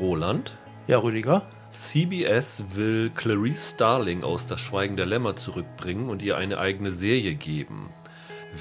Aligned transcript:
Roland. 0.00 0.52
Ja, 0.86 0.98
Rüdiger. 0.98 1.42
CBS 1.72 2.64
will 2.74 3.10
Clarice 3.14 3.72
Starling 3.74 4.24
aus 4.24 4.46
Das 4.46 4.60
Schweigen 4.60 4.96
der 4.96 5.06
Lämmer 5.06 5.36
zurückbringen 5.36 6.08
und 6.08 6.22
ihr 6.22 6.36
eine 6.36 6.58
eigene 6.58 6.90
Serie 6.90 7.34
geben. 7.34 7.90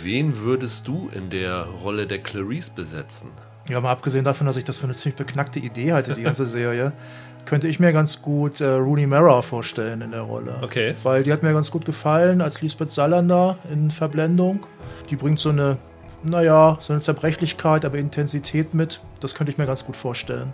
Wen 0.04 0.38
würdest 0.38 0.88
du 0.88 1.10
in 1.14 1.30
der 1.30 1.64
Rolle 1.66 2.06
der 2.06 2.20
Clarice 2.20 2.70
besetzen? 2.70 3.30
Ja, 3.68 3.82
mal 3.82 3.92
abgesehen 3.92 4.26
davon, 4.26 4.48
dass 4.48 4.58
ich 4.58 4.64
das 4.64 4.78
für 4.78 4.84
eine 4.84 4.94
ziemlich 4.94 5.16
beknackte 5.16 5.60
Idee 5.60 5.94
halte, 5.94 6.14
die 6.14 6.24
ganze 6.24 6.46
Serie, 6.46 6.92
könnte 7.46 7.68
ich 7.68 7.80
mir 7.80 7.94
ganz 7.94 8.22
gut 8.22 8.62
äh, 8.62 8.68
Rooney 8.68 9.08
Mara 9.08 9.42
vorstellen 9.42 10.02
in 10.02 10.12
der 10.12 10.22
Rolle. 10.22 10.58
Okay. 10.62 10.94
Weil 11.02 11.24
die 11.24 11.32
hat 11.32 11.42
mir 11.42 11.54
ganz 11.54 11.72
gut 11.72 11.86
gefallen 11.86 12.42
als 12.42 12.62
Lisbeth 12.62 12.92
Salander 12.92 13.58
in 13.72 13.90
Verblendung. 13.90 14.68
Die 15.10 15.16
bringt 15.16 15.40
so 15.40 15.50
eine, 15.50 15.78
naja, 16.22 16.78
so 16.80 16.94
eine 16.94 17.02
Zerbrechlichkeit, 17.02 17.86
aber 17.86 17.98
Intensität 17.98 18.74
mit. 18.74 19.02
Das 19.20 19.34
könnte 19.34 19.52
ich 19.52 19.58
mir 19.58 19.66
ganz 19.66 19.86
gut 19.86 19.96
vorstellen. 19.96 20.54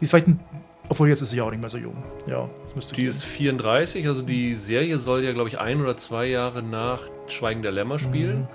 Die 0.00 0.04
ist 0.04 0.10
vielleicht 0.10 0.28
ein 0.28 0.40
obwohl 0.90 1.08
jetzt 1.08 1.20
ist 1.20 1.30
sie 1.30 1.36
ja 1.36 1.44
auch 1.44 1.52
nicht 1.52 1.60
mehr 1.60 1.70
so 1.70 1.78
jung. 1.78 1.94
Ja, 2.26 2.48
das 2.64 2.74
müsste 2.74 2.96
Die 2.96 3.02
gehen. 3.02 3.10
ist 3.10 3.22
34, 3.22 4.08
also 4.08 4.22
die 4.22 4.54
Serie 4.54 4.98
soll 4.98 5.22
ja, 5.22 5.32
glaube 5.32 5.48
ich, 5.48 5.60
ein 5.60 5.80
oder 5.80 5.96
zwei 5.96 6.26
Jahre 6.26 6.64
nach 6.64 7.02
Schweigen 7.28 7.62
der 7.62 7.70
Lämmer 7.70 8.00
spielen. 8.00 8.48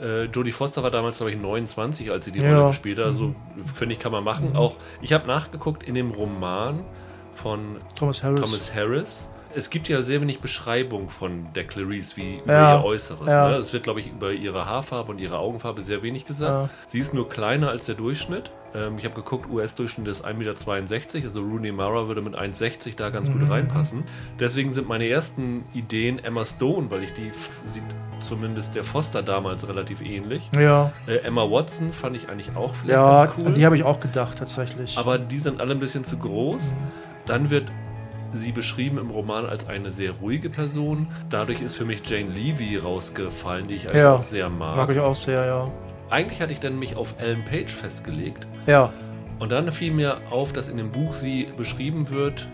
Mhm. 0.00 0.04
Äh, 0.04 0.24
Jodie 0.24 0.50
Foster 0.50 0.82
war 0.82 0.90
damals, 0.90 1.18
glaube 1.18 1.30
ich, 1.30 1.38
29, 1.38 2.10
als 2.10 2.24
sie 2.24 2.32
die 2.32 2.40
ja. 2.40 2.56
Rolle 2.56 2.70
gespielt 2.70 2.98
hat. 2.98 3.06
Also, 3.06 3.26
mhm. 3.26 3.34
finde 3.72 3.94
ich, 3.94 4.00
kann 4.00 4.10
man 4.10 4.24
machen. 4.24 4.50
Mhm. 4.50 4.56
Auch, 4.56 4.78
ich 5.00 5.12
habe 5.12 5.28
nachgeguckt 5.28 5.84
in 5.84 5.94
dem 5.94 6.10
Roman 6.10 6.80
von 7.34 7.76
Thomas 7.94 8.24
Harris. 8.24 8.40
Thomas 8.40 8.74
Harris 8.74 9.28
es 9.56 9.70
gibt 9.70 9.88
ja 9.88 10.02
sehr 10.02 10.20
wenig 10.20 10.40
Beschreibung 10.40 11.08
von 11.08 11.46
der 11.54 11.64
Clarice, 11.64 12.18
wie 12.18 12.40
über 12.40 12.52
ja, 12.52 12.76
ihr 12.76 12.84
Äußeres. 12.84 13.26
Ja. 13.26 13.48
Ne? 13.48 13.56
Es 13.56 13.72
wird, 13.72 13.84
glaube 13.84 14.00
ich, 14.00 14.08
über 14.08 14.32
ihre 14.32 14.66
Haarfarbe 14.66 15.10
und 15.10 15.18
ihre 15.18 15.38
Augenfarbe 15.38 15.82
sehr 15.82 16.02
wenig 16.02 16.26
gesagt. 16.26 16.70
Sie 16.88 16.98
ist 16.98 17.14
nur 17.14 17.30
kleiner 17.30 17.70
als 17.70 17.86
der 17.86 17.94
Durchschnitt. 17.94 18.50
Ähm, 18.76 18.98
ich 18.98 19.04
habe 19.04 19.14
geguckt, 19.14 19.50
US-Durchschnitt 19.50 20.06
ist 20.08 20.24
1,62 20.24 20.34
Meter, 20.34 21.26
also 21.26 21.40
Rooney 21.40 21.72
Mara 21.72 22.08
würde 22.08 22.20
mit 22.20 22.34
1,60 22.34 22.96
da 22.96 23.10
ganz 23.10 23.28
mhm. 23.28 23.40
gut 23.40 23.50
reinpassen. 23.50 24.04
Deswegen 24.38 24.72
sind 24.72 24.88
meine 24.88 25.08
ersten 25.08 25.64
Ideen 25.74 26.22
Emma 26.22 26.44
Stone, 26.44 26.90
weil 26.90 27.02
ich 27.02 27.12
die 27.12 27.30
sieht 27.66 27.84
zumindest 28.20 28.74
der 28.74 28.84
Foster 28.84 29.22
damals 29.22 29.68
relativ 29.68 30.02
ähnlich. 30.02 30.50
Ja. 30.58 30.92
Äh, 31.06 31.16
Emma 31.18 31.50
Watson 31.50 31.92
fand 31.92 32.16
ich 32.16 32.28
eigentlich 32.28 32.54
auch 32.56 32.74
vielleicht 32.74 32.98
ja, 32.98 33.24
ganz 33.26 33.34
cool. 33.38 33.52
Die 33.52 33.64
habe 33.64 33.76
ich 33.76 33.84
auch 33.84 34.00
gedacht, 34.00 34.38
tatsächlich. 34.38 34.98
Aber 34.98 35.18
die 35.18 35.38
sind 35.38 35.60
alle 35.60 35.72
ein 35.72 35.80
bisschen 35.80 36.04
zu 36.04 36.18
groß. 36.18 36.72
Mhm. 36.72 36.76
Dann 37.26 37.50
wird 37.50 37.72
sie 38.32 38.52
beschrieben 38.52 38.98
im 38.98 39.10
Roman 39.10 39.46
als 39.46 39.66
eine 39.66 39.90
sehr 39.90 40.12
ruhige 40.12 40.50
Person. 40.50 41.08
Dadurch 41.30 41.62
ist 41.62 41.76
für 41.76 41.84
mich 41.84 42.02
Jane 42.04 42.30
Levy 42.30 42.76
rausgefallen, 42.76 43.66
die 43.66 43.76
ich 43.76 43.86
eigentlich 43.86 44.02
ja, 44.02 44.14
auch 44.14 44.22
sehr 44.22 44.50
mag. 44.50 44.76
Mag 44.76 44.90
ich 44.90 44.98
auch 44.98 45.14
sehr, 45.14 45.46
ja. 45.46 45.72
Eigentlich 46.10 46.40
hatte 46.40 46.52
ich 46.52 46.60
dann 46.60 46.78
mich 46.78 46.96
auf 46.96 47.14
Ellen 47.18 47.44
Page 47.44 47.72
festgelegt. 47.72 48.46
Ja. 48.66 48.92
Und 49.38 49.52
dann 49.52 49.70
fiel 49.70 49.92
mir 49.92 50.18
auf, 50.30 50.52
dass 50.52 50.68
in 50.68 50.76
dem 50.76 50.92
Buch 50.92 51.14
sie 51.14 51.48
beschrieben 51.56 52.10
wird, 52.10 52.46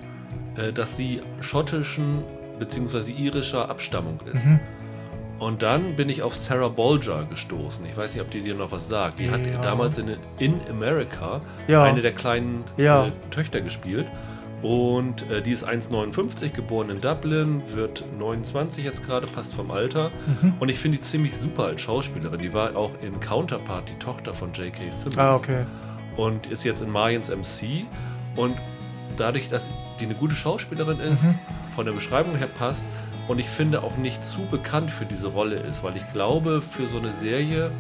äh, 0.57 0.73
dass 0.73 0.97
sie 0.97 1.21
schottischen 1.41 2.25
bzw. 2.59 3.13
irischer 3.13 3.69
Abstammung 3.71 4.19
ist. 4.33 4.47
Mhm. 4.47 4.61
Und 5.39 5.63
dann 5.63 5.97
bin 5.97 6.09
ich 6.09 6.23
auf 6.23 6.37
Sarah 6.37 6.69
Bolger 6.69 7.25
gestoßen. 7.25 7.85
Ich 7.87 7.97
weiß 7.97 8.15
nicht, 8.15 8.23
ob 8.23 8.31
die 8.31 8.43
dir 8.43 8.55
noch 8.55 8.71
was 8.71 8.89
sagt. 8.89 9.19
Die 9.19 9.25
ja. 9.25 9.33
hat 9.33 9.41
damals 9.65 9.99
in, 9.99 10.17
in 10.39 10.61
America 10.71 11.41
ja. 11.67 11.83
eine 11.83 12.01
der 12.01 12.13
kleinen 12.13 12.63
ja. 12.77 13.07
äh, 13.07 13.13
Töchter 13.31 13.61
gespielt. 13.61 14.07
Und 14.63 15.29
äh, 15.29 15.43
die 15.43 15.51
ist 15.51 15.67
1,59, 15.67 16.51
geboren 16.51 16.91
in 16.91 17.01
Dublin, 17.01 17.63
wird 17.75 18.05
29 18.19 18.85
jetzt 18.85 19.05
gerade, 19.05 19.27
passt 19.27 19.55
vom 19.55 19.71
Alter. 19.71 20.11
Mhm. 20.41 20.55
Und 20.61 20.69
ich 20.69 20.79
finde 20.79 20.99
die 20.99 21.03
ziemlich 21.03 21.37
super 21.37 21.65
als 21.65 21.81
Schauspielerin. 21.81 22.39
Die 22.39 22.55
war 22.55 22.77
auch 22.77 22.93
in 23.03 23.19
Counterpart 23.21 23.89
die 23.89 23.99
Tochter 23.99 24.35
von 24.35 24.53
J.K. 24.53 24.91
Simmons. 24.91 25.19
Ah, 25.19 25.35
okay. 25.35 25.65
Und 26.17 26.47
ist 26.47 26.65
jetzt 26.65 26.81
in 26.81 26.91
Mayans 26.91 27.29
MC. 27.29 27.87
Und 28.37 28.57
dadurch, 29.17 29.49
dass 29.49 29.71
die 29.99 30.05
eine 30.05 30.15
gute 30.15 30.35
Schauspielerin 30.35 31.01
ist, 31.01 31.25
mhm. 31.25 31.39
von 31.75 31.85
der 31.85 31.93
Beschreibung 31.93 32.37
her 32.37 32.49
passt 32.49 32.85
und 33.29 33.39
ich 33.39 33.49
finde 33.49 33.83
auch 33.83 33.97
nicht 33.97 34.25
zu 34.25 34.43
bekannt 34.47 34.91
für 34.91 35.07
diese 35.07 35.29
Rolle 35.29 35.57
ist, 35.57 35.83
weil 35.83 35.97
ich 35.97 36.13
glaube, 36.13 36.61
für 36.61 36.87
so 36.87 36.99
eine 36.99 37.13
Serie 37.13 37.71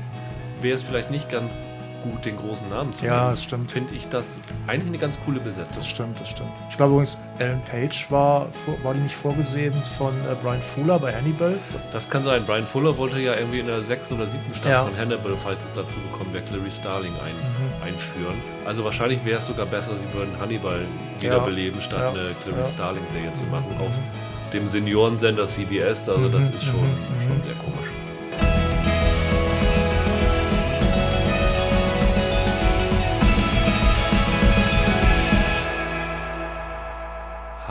wäre 0.60 0.74
es 0.74 0.82
vielleicht 0.82 1.10
nicht 1.10 1.30
ganz 1.30 1.66
gut, 2.02 2.24
den 2.24 2.36
großen 2.36 2.68
Namen 2.68 2.92
zu 2.94 3.04
Ja, 3.04 3.30
das 3.30 3.42
stimmt. 3.42 3.70
Finde 3.70 3.94
ich 3.94 4.08
das 4.08 4.40
eigentlich 4.66 4.88
eine 4.88 4.98
ganz 4.98 5.18
coole 5.24 5.40
Besetzung. 5.40 5.76
Das 5.76 5.86
stimmt, 5.86 6.20
das 6.20 6.28
stimmt. 6.28 6.50
Ich 6.70 6.76
glaube 6.76 6.92
übrigens, 6.92 7.18
Ellen 7.38 7.62
Page 7.62 8.10
war, 8.10 8.48
war 8.82 8.94
die 8.94 9.00
nicht 9.00 9.14
vorgesehen 9.14 9.74
von 9.98 10.12
äh, 10.30 10.34
Brian 10.42 10.62
Fuller 10.62 10.98
bei 10.98 11.14
Hannibal? 11.14 11.58
Das 11.92 12.08
kann 12.08 12.24
sein. 12.24 12.44
Brian 12.44 12.66
Fuller 12.66 12.96
wollte 12.96 13.18
ja 13.18 13.34
irgendwie 13.34 13.60
in 13.60 13.66
der 13.66 13.82
sechsten 13.82 14.14
oder 14.14 14.26
siebten 14.26 14.54
Staffel 14.54 14.70
ja. 14.70 14.84
von 14.84 14.96
Hannibal, 14.96 15.36
falls 15.42 15.64
es 15.64 15.72
dazu 15.72 15.96
gekommen 16.10 16.32
wäre, 16.32 16.44
Clarice 16.44 16.78
Starling 16.78 17.12
ein, 17.14 17.34
mhm. 17.34 17.82
einführen. 17.86 18.34
Also 18.64 18.84
wahrscheinlich 18.84 19.24
wäre 19.24 19.38
es 19.38 19.46
sogar 19.46 19.66
besser, 19.66 19.96
sie 19.96 20.12
würden 20.12 20.38
Hannibal 20.40 20.80
wiederbeleben, 21.18 21.78
ja. 21.78 21.84
statt 21.84 22.00
ja. 22.00 22.10
eine 22.10 22.34
Clarice 22.42 22.72
Starling-Serie 22.72 23.32
zu 23.34 23.44
machen 23.44 23.66
mhm. 23.76 23.86
auf 23.86 23.92
dem 24.52 24.66
Seniorensender 24.66 25.46
CBS. 25.46 26.08
Also 26.08 26.28
das 26.28 26.50
mhm. 26.50 26.56
ist 26.56 26.64
schon, 26.64 26.80
mhm. 26.80 27.20
schon 27.20 27.42
sehr 27.42 27.54
komisch. 27.54 27.71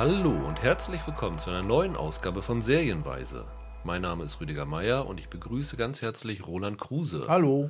Hallo 0.01 0.31
und 0.31 0.63
herzlich 0.63 1.05
willkommen 1.05 1.37
zu 1.37 1.51
einer 1.51 1.61
neuen 1.61 1.95
Ausgabe 1.95 2.41
von 2.41 2.63
Serienweise. 2.63 3.45
Mein 3.83 4.01
Name 4.01 4.23
ist 4.23 4.41
Rüdiger 4.41 4.65
Meier 4.65 5.05
und 5.05 5.19
ich 5.19 5.29
begrüße 5.29 5.77
ganz 5.77 6.01
herzlich 6.01 6.47
Roland 6.47 6.79
Kruse. 6.79 7.25
Hallo. 7.27 7.69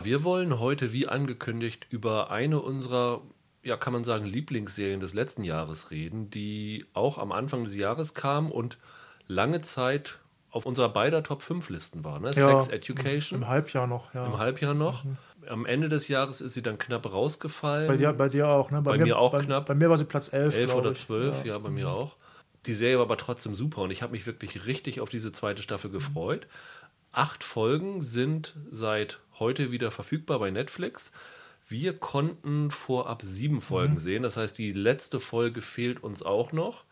Wir 0.00 0.24
wollen 0.24 0.58
heute, 0.58 0.94
wie 0.94 1.06
angekündigt, 1.06 1.86
über 1.90 2.30
eine 2.30 2.62
unserer, 2.62 3.20
ja, 3.62 3.76
kann 3.76 3.92
man 3.92 4.04
sagen, 4.04 4.24
Lieblingsserien 4.24 5.00
des 5.00 5.12
letzten 5.12 5.44
Jahres 5.44 5.90
reden, 5.90 6.30
die 6.30 6.86
auch 6.94 7.18
am 7.18 7.30
Anfang 7.30 7.64
des 7.64 7.76
Jahres 7.76 8.14
kam 8.14 8.50
und 8.50 8.78
lange 9.26 9.60
Zeit 9.60 10.18
auf 10.50 10.64
unserer 10.64 10.88
beider 10.88 11.22
Top 11.22 11.42
5 11.42 11.68
Listen 11.68 12.04
war. 12.04 12.20
Ne? 12.20 12.30
Ja, 12.34 12.58
Sex 12.58 12.68
Education. 12.68 13.42
Im 13.42 13.48
Halbjahr 13.48 13.86
noch, 13.86 14.14
ja. 14.14 14.24
Im 14.24 14.38
Halbjahr 14.38 14.72
noch. 14.72 15.04
Mhm 15.04 15.18
am 15.48 15.66
Ende 15.66 15.88
des 15.88 16.08
Jahres 16.08 16.40
ist 16.40 16.54
sie 16.54 16.62
dann 16.62 16.78
knapp 16.78 17.12
rausgefallen. 17.12 17.88
Bei 17.88 17.96
dir, 17.96 18.12
bei 18.12 18.28
dir 18.28 18.48
auch, 18.48 18.70
ne? 18.70 18.82
Bei, 18.82 18.92
bei 18.92 18.98
mir, 18.98 19.04
mir, 19.04 19.18
auch 19.18 19.32
bei, 19.32 19.44
knapp. 19.44 19.66
Bei 19.66 19.74
mir 19.74 19.90
war 19.90 19.98
sie 19.98 20.04
Platz 20.04 20.32
11. 20.32 20.56
11 20.56 20.74
oder 20.74 20.94
12, 20.94 21.44
ja. 21.44 21.52
ja. 21.52 21.58
bei 21.58 21.70
mir 21.70 21.90
auch. 21.90 22.16
Die 22.66 22.74
Serie 22.74 22.96
war 22.96 23.04
aber 23.04 23.16
trotzdem 23.16 23.54
super 23.54 23.82
und 23.82 23.90
ich 23.90 24.02
habe 24.02 24.12
mich 24.12 24.26
wirklich 24.26 24.66
richtig 24.66 25.00
auf 25.00 25.08
diese 25.08 25.30
zweite 25.30 25.62
Staffel 25.62 25.90
gefreut. 25.90 26.48
Acht 27.12 27.44
Folgen 27.44 28.02
sind 28.02 28.56
seit 28.70 29.20
heute 29.38 29.70
wieder 29.70 29.90
verfügbar 29.90 30.38
bei 30.38 30.50
Netflix. 30.50 31.12
Wir 31.68 31.96
konnten 31.96 32.70
vorab 32.70 33.22
sieben 33.22 33.60
Folgen 33.60 33.94
mhm. 33.94 33.98
sehen. 34.00 34.22
Das 34.22 34.36
heißt, 34.36 34.56
die 34.58 34.72
letzte 34.72 35.20
Folge 35.20 35.62
fehlt 35.62 36.02
uns 36.02 36.22
auch 36.22 36.52
noch. 36.52 36.84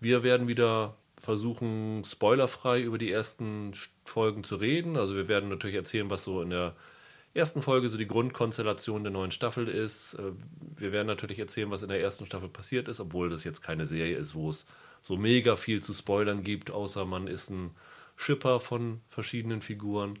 Wir 0.00 0.22
werden 0.22 0.48
wieder 0.48 0.96
versuchen, 1.16 2.02
spoilerfrei 2.04 2.80
über 2.80 2.98
die 2.98 3.12
ersten 3.12 3.72
Folgen 4.04 4.42
zu 4.42 4.56
reden. 4.56 4.96
Also 4.96 5.14
wir 5.14 5.28
werden 5.28 5.50
natürlich 5.50 5.76
erzählen, 5.76 6.08
was 6.08 6.24
so 6.24 6.40
in 6.40 6.50
der 6.50 6.74
ersten 7.34 7.62
Folge 7.62 7.88
so 7.88 7.96
die 7.96 8.06
Grundkonstellation 8.06 9.04
der 9.04 9.12
neuen 9.12 9.30
Staffel 9.30 9.68
ist. 9.68 10.14
Äh, 10.14 10.32
wir 10.76 10.92
werden 10.92 11.06
natürlich 11.06 11.38
erzählen, 11.38 11.70
was 11.70 11.82
in 11.82 11.88
der 11.88 12.00
ersten 12.00 12.26
Staffel 12.26 12.48
passiert 12.48 12.88
ist, 12.88 13.00
obwohl 13.00 13.30
das 13.30 13.44
jetzt 13.44 13.62
keine 13.62 13.86
Serie 13.86 14.16
ist, 14.16 14.34
wo 14.34 14.50
es 14.50 14.66
so 15.00 15.16
mega 15.16 15.56
viel 15.56 15.82
zu 15.82 15.92
spoilern 15.94 16.42
gibt, 16.42 16.70
außer 16.70 17.04
man 17.04 17.26
ist 17.26 17.50
ein 17.50 17.70
Schipper 18.16 18.60
von 18.60 19.00
verschiedenen 19.08 19.62
Figuren. 19.62 20.18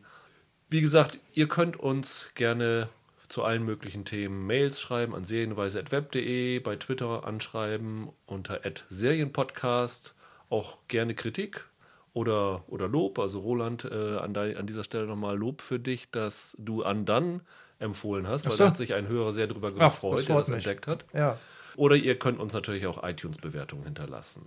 Wie 0.68 0.80
gesagt, 0.80 1.18
ihr 1.34 1.48
könnt 1.48 1.76
uns 1.78 2.30
gerne 2.34 2.88
zu 3.28 3.44
allen 3.44 3.64
möglichen 3.64 4.04
Themen 4.04 4.46
Mails 4.46 4.80
schreiben 4.80 5.14
an 5.14 5.24
serienweise.web.de, 5.24 6.58
bei 6.60 6.76
Twitter 6.76 7.26
anschreiben 7.26 8.08
unter 8.26 8.60
Serienpodcast, 8.88 10.14
auch 10.48 10.78
gerne 10.88 11.14
Kritik 11.14 11.69
oder, 12.12 12.64
oder 12.68 12.88
Lob. 12.88 13.18
Also 13.18 13.40
Roland, 13.40 13.84
äh, 13.84 14.16
an, 14.16 14.34
de, 14.34 14.56
an 14.56 14.66
dieser 14.66 14.84
Stelle 14.84 15.06
nochmal 15.06 15.36
Lob 15.36 15.62
für 15.62 15.78
dich, 15.78 16.10
dass 16.10 16.56
du 16.58 16.82
an 16.82 17.04
dann 17.04 17.42
empfohlen 17.78 18.28
hast, 18.28 18.44
weil 18.46 18.52
so. 18.52 18.64
da 18.64 18.70
hat 18.70 18.76
sich 18.76 18.94
ein 18.94 19.08
Hörer 19.08 19.32
sehr 19.32 19.46
darüber 19.46 19.72
gefreut, 19.72 20.20
Ach, 20.22 20.26
der 20.26 20.36
das 20.36 20.48
mich. 20.48 20.56
entdeckt 20.58 20.86
hat. 20.86 21.06
Ja. 21.14 21.38
Oder 21.76 21.96
ihr 21.96 22.18
könnt 22.18 22.40
uns 22.40 22.52
natürlich 22.52 22.86
auch 22.86 23.02
iTunes-Bewertungen 23.02 23.84
hinterlassen. 23.84 24.42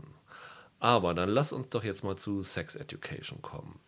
Aber 0.80 1.14
dann 1.14 1.30
lass 1.30 1.54
uns 1.54 1.70
doch 1.70 1.84
jetzt 1.84 2.04
mal 2.04 2.18
zu 2.18 2.44
Sex 2.44 2.76
Education 2.76 3.42
kommen. 3.42 3.80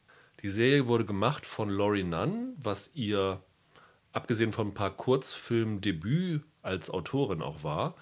Die 0.42 0.50
Serie 0.50 0.88
wurde 0.88 1.06
gemacht 1.06 1.46
von 1.46 1.70
Laurie 1.70 2.04
Nunn, 2.04 2.56
was 2.58 2.92
ihr, 2.94 3.42
abgesehen 4.14 4.52
von 4.52 4.70
ein 4.70 4.74
paar 4.74 4.96
Kurzfilmen, 4.96 5.82
Debüt 5.82 6.44
als 6.62 6.90
Autorin 6.90 7.42
auch 7.42 7.64
war. 7.64 7.96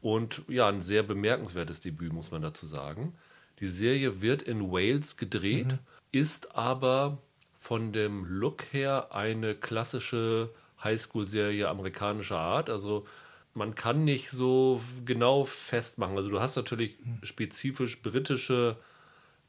Und 0.00 0.42
ja, 0.48 0.68
ein 0.68 0.80
sehr 0.80 1.02
bemerkenswertes 1.02 1.80
Debüt, 1.80 2.12
muss 2.12 2.30
man 2.30 2.42
dazu 2.42 2.66
sagen. 2.66 3.14
Die 3.60 3.68
Serie 3.68 4.20
wird 4.20 4.42
in 4.42 4.70
Wales 4.72 5.16
gedreht, 5.16 5.68
mhm. 5.68 5.78
ist 6.12 6.56
aber 6.56 7.18
von 7.58 7.92
dem 7.92 8.24
Look 8.26 8.64
her 8.72 9.08
eine 9.12 9.54
klassische 9.54 10.50
Highschool-Serie 10.82 11.68
amerikanischer 11.68 12.38
Art. 12.38 12.68
Also 12.68 13.06
man 13.54 13.74
kann 13.74 14.04
nicht 14.04 14.30
so 14.30 14.80
genau 15.04 15.44
festmachen. 15.44 16.16
Also 16.16 16.28
du 16.28 16.40
hast 16.40 16.56
natürlich 16.56 16.98
mhm. 16.98 17.20
spezifisch 17.22 18.02
britische 18.02 18.76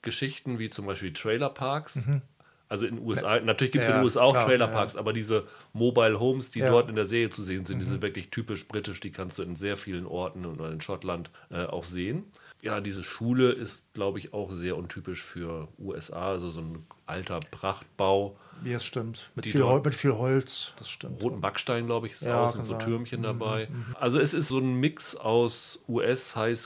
Geschichten 0.01 0.59
wie 0.59 0.69
zum 0.69 0.85
Beispiel 0.85 1.13
Trailer 1.13 1.49
Parks, 1.49 2.05
mhm. 2.05 2.21
Also 2.67 2.87
in 2.87 2.95
den 2.95 3.05
USA, 3.05 3.39
natürlich 3.39 3.71
gibt 3.71 3.83
es 3.83 3.89
Ja, 3.89 3.95
in 3.95 4.01
den 4.01 4.05
USA 4.05 4.21
auch 4.21 4.33
klar, 4.33 4.45
Trailerparks, 4.45 4.95
aber 4.95 5.13
diese 5.13 5.45
Mobile 5.73 6.19
Homes, 6.19 6.49
die 6.51 6.59
Ja. 6.59 6.67
Mhm. 6.67 6.71
dort 6.71 6.89
in 6.89 6.95
der 6.95 7.05
Serie 7.05 7.29
zu 7.29 7.43
sehen 7.43 7.65
sind, 7.65 7.79
die 7.79 7.85
sind 7.85 8.01
wirklich 8.01 8.29
typisch 8.31 8.67
britisch, 8.67 8.99
die 8.99 9.11
kannst 9.11 9.37
du 9.37 9.43
in 9.43 9.55
sehr 9.55 9.77
vielen 9.77 10.05
Orten 10.05 10.45
und 10.45 10.59
in 10.59 10.81
Schottland 10.81 11.29
äh, 11.51 11.65
auch 11.65 11.83
sehen. 11.83 12.23
Ja, 12.61 12.81
diese 12.81 13.03
Schule 13.03 13.51
ist, 13.51 13.85
glaube 13.93 14.17
ich, 14.17 14.33
auch 14.33 14.51
sehr 14.51 14.75
untypisch 14.75 15.21
für 15.21 15.67
USA, 15.77 16.29
also 16.29 16.49
so 16.49 16.61
ein 16.61 16.85
alter 17.05 17.39
Prachtbau. 17.39 18.37
Ja, 18.63 18.73
das 18.73 18.85
stimmt. 18.85 19.29
Mit 19.35 19.45
viel, 19.45 19.63
Hol 19.63 19.81
mit 19.83 19.93
viel 19.93 20.13
Holz, 20.13 20.73
das 20.79 20.89
stimmt. 20.89 21.21
roten 21.21 21.41
Backstein, 21.41 21.85
glaube 21.85 22.07
ich, 22.07 22.13
ist 22.13 22.21
Ja, 22.23 22.43
aus, 22.43 22.53
kann 22.53 22.65
sind 22.65 22.65
so 22.65 22.73
sein. 22.79 22.87
Mhm, 22.87 22.91
Türmchen 22.91 23.21
dabei. 23.21 23.67
Also 23.99 24.19
es 24.19 24.33
ist 24.33 24.47
so 24.47 24.57
ein 24.57 24.75
Mix 24.75 25.15
aus 25.15 25.83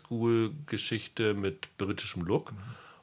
US-Highschool-Geschichte 0.09 1.33
mit 1.33 1.75
britischem 1.77 2.24
Look. 2.24 2.51
Mhm. 2.51 2.57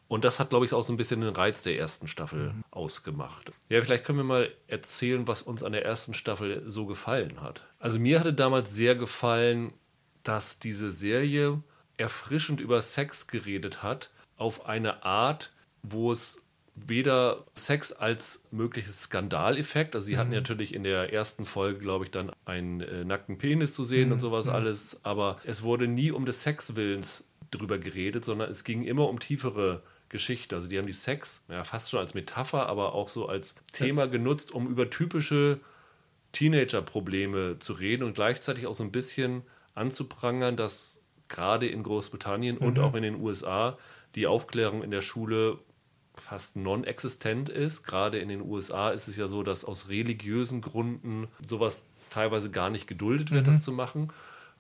Und 0.08 0.24
das 0.24 0.38
hat, 0.38 0.50
glaube 0.50 0.64
ich, 0.64 0.72
auch 0.72 0.84
so 0.84 0.92
ein 0.92 0.96
bisschen 0.96 1.20
den 1.20 1.34
Reiz 1.34 1.64
der 1.64 1.76
ersten 1.78 2.06
Staffel 2.06 2.52
Mhm. 2.52 2.62
ausgemacht. 2.70 3.50
Ja, 3.68 3.82
vielleicht 3.82 4.04
können 4.04 4.18
wir 4.18 4.24
mal 4.24 4.50
erzählen, 4.68 5.26
was 5.26 5.42
uns 5.42 5.64
an 5.64 5.72
der 5.72 5.84
ersten 5.84 6.14
Staffel 6.14 6.62
so 6.66 6.86
gefallen 6.86 7.40
hat. 7.42 7.66
Also 7.80 7.98
mir 7.98 8.20
hatte 8.20 8.32
damals 8.32 8.72
sehr 8.72 8.94
gefallen, 8.94 9.72
dass 10.22 10.60
diese 10.60 10.92
Serie 10.92 11.60
erfrischend 11.96 12.60
über 12.60 12.82
Sex 12.82 13.26
geredet 13.26 13.82
hat, 13.82 14.10
auf 14.37 14.66
eine 14.66 15.04
Art, 15.04 15.52
wo 15.82 16.12
es 16.12 16.40
weder 16.76 17.44
Sex 17.54 17.93
als 17.93 18.43
mögliches 18.50 19.04
Skandaleffekt, 19.04 19.94
also 19.94 20.06
sie 20.06 20.19
hatten 20.19 20.31
natürlich 20.31 20.75
in 20.75 20.84
der 20.84 21.12
ersten 21.12 21.46
Folge, 21.46 21.81
glaube 21.81 22.04
ich, 22.04 22.10
dann 22.10 22.31
einen 22.44 22.82
äh, 22.82 23.04
nackten 23.04 23.38
Penis 23.38 23.75
zu 23.75 23.82
sehen 23.82 24.12
und 24.12 24.20
sowas 24.20 24.46
alles, 24.46 24.98
aber 25.02 25.38
es 25.44 25.62
wurde 25.62 25.88
nie 25.88 26.10
um 26.10 26.26
des 26.26 26.43
Sexwillens 26.43 27.25
drüber 27.50 27.78
geredet, 27.78 28.25
sondern 28.25 28.50
es 28.50 28.62
ging 28.62 28.84
immer 28.84 29.08
um 29.08 29.20
tiefere 29.20 29.82
Geschichte. 30.10 30.54
Also 30.54 30.69
die 30.69 30.78
haben 30.78 30.87
die 30.87 30.92
Sex 30.92 31.42
ja, 31.49 31.64
fast 31.64 31.90
schon 31.90 32.00
als 32.00 32.14
Metapher, 32.14 32.69
aber 32.69 32.92
auch 32.94 33.08
so 33.08 33.26
als 33.26 33.54
Thema 33.72 34.06
genutzt, 34.06 34.50
um 34.52 34.69
über 34.69 34.90
typische 34.90 35.60
Teenager-Probleme 36.32 37.58
zu 37.58 37.72
reden 37.72 38.04
und 38.04 38.14
gleichzeitig 38.14 38.66
auch 38.66 38.75
so 38.75 38.84
ein 38.84 38.92
bisschen 38.92 39.42
anzuprangern, 39.75 40.56
dass 40.56 41.00
gerade 41.28 41.67
in 41.67 41.82
Großbritannien 41.82 42.58
und 42.58 42.78
auch 42.78 42.94
in 42.94 43.02
den 43.02 43.20
USA 43.20 43.76
die 44.14 44.26
Aufklärung 44.26 44.82
in 44.82 44.90
der 44.90 45.02
Schule 45.02 45.58
fast 46.14 46.56
non-existent 46.56 47.49
ist. 47.49 47.82
Gerade 47.82 48.19
in 48.19 48.28
den 48.28 48.40
USA 48.40 48.90
ist 48.90 49.08
es 49.08 49.17
ja 49.17 49.28
so, 49.28 49.43
dass 49.43 49.64
aus 49.64 49.88
religiösen 49.88 50.61
Gründen 50.61 51.28
sowas 51.43 51.84
teilweise 52.11 52.50
gar 52.50 52.70
nicht 52.70 52.87
geduldet 52.87 53.31
wird, 53.31 53.46
das 53.46 53.62
zu 53.62 53.73
machen. 53.73 54.12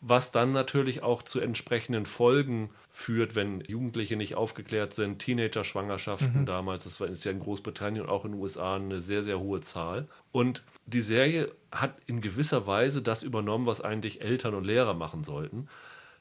Was 0.02 0.30
dann 0.30 0.52
natürlich 0.52 1.02
auch 1.02 1.22
zu 1.22 1.40
entsprechenden 1.40 2.04
Folgen 2.04 2.70
führt, 2.90 3.34
wenn 3.34 3.62
Jugendliche 3.62 4.16
nicht 4.16 4.34
aufgeklärt 4.34 4.92
sind. 4.92 5.20
Teenager-Schwangerschaften 5.20 6.44
damals, 6.44 6.84
das 6.84 7.00
war 7.00 7.08
ist 7.08 7.24
ja 7.24 7.32
in 7.32 7.40
Großbritannien 7.40 8.04
und 8.04 8.10
auch 8.10 8.26
in 8.26 8.32
den 8.32 8.40
USA 8.40 8.76
eine 8.76 9.00
sehr, 9.00 9.22
sehr 9.22 9.40
hohe 9.40 9.62
Zahl. 9.62 10.06
Und 10.32 10.64
die 10.84 11.00
Serie 11.00 11.50
hat 11.72 11.96
in 12.06 12.20
gewisser 12.20 12.66
Weise 12.66 13.00
das 13.00 13.22
übernommen, 13.22 13.66
was 13.66 13.80
eigentlich 13.80 14.20
Eltern 14.20 14.54
und 14.54 14.64
Lehrer 14.64 14.94
machen 14.94 15.24
sollten. 15.24 15.66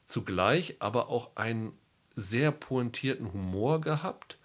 Zugleich 0.06 0.76
aber 0.78 1.08
auch 1.08 1.36
einen 1.36 1.72
sehr 2.14 2.50
pointierten 2.52 3.32
Humor 3.32 3.80
gehabt 3.80 4.38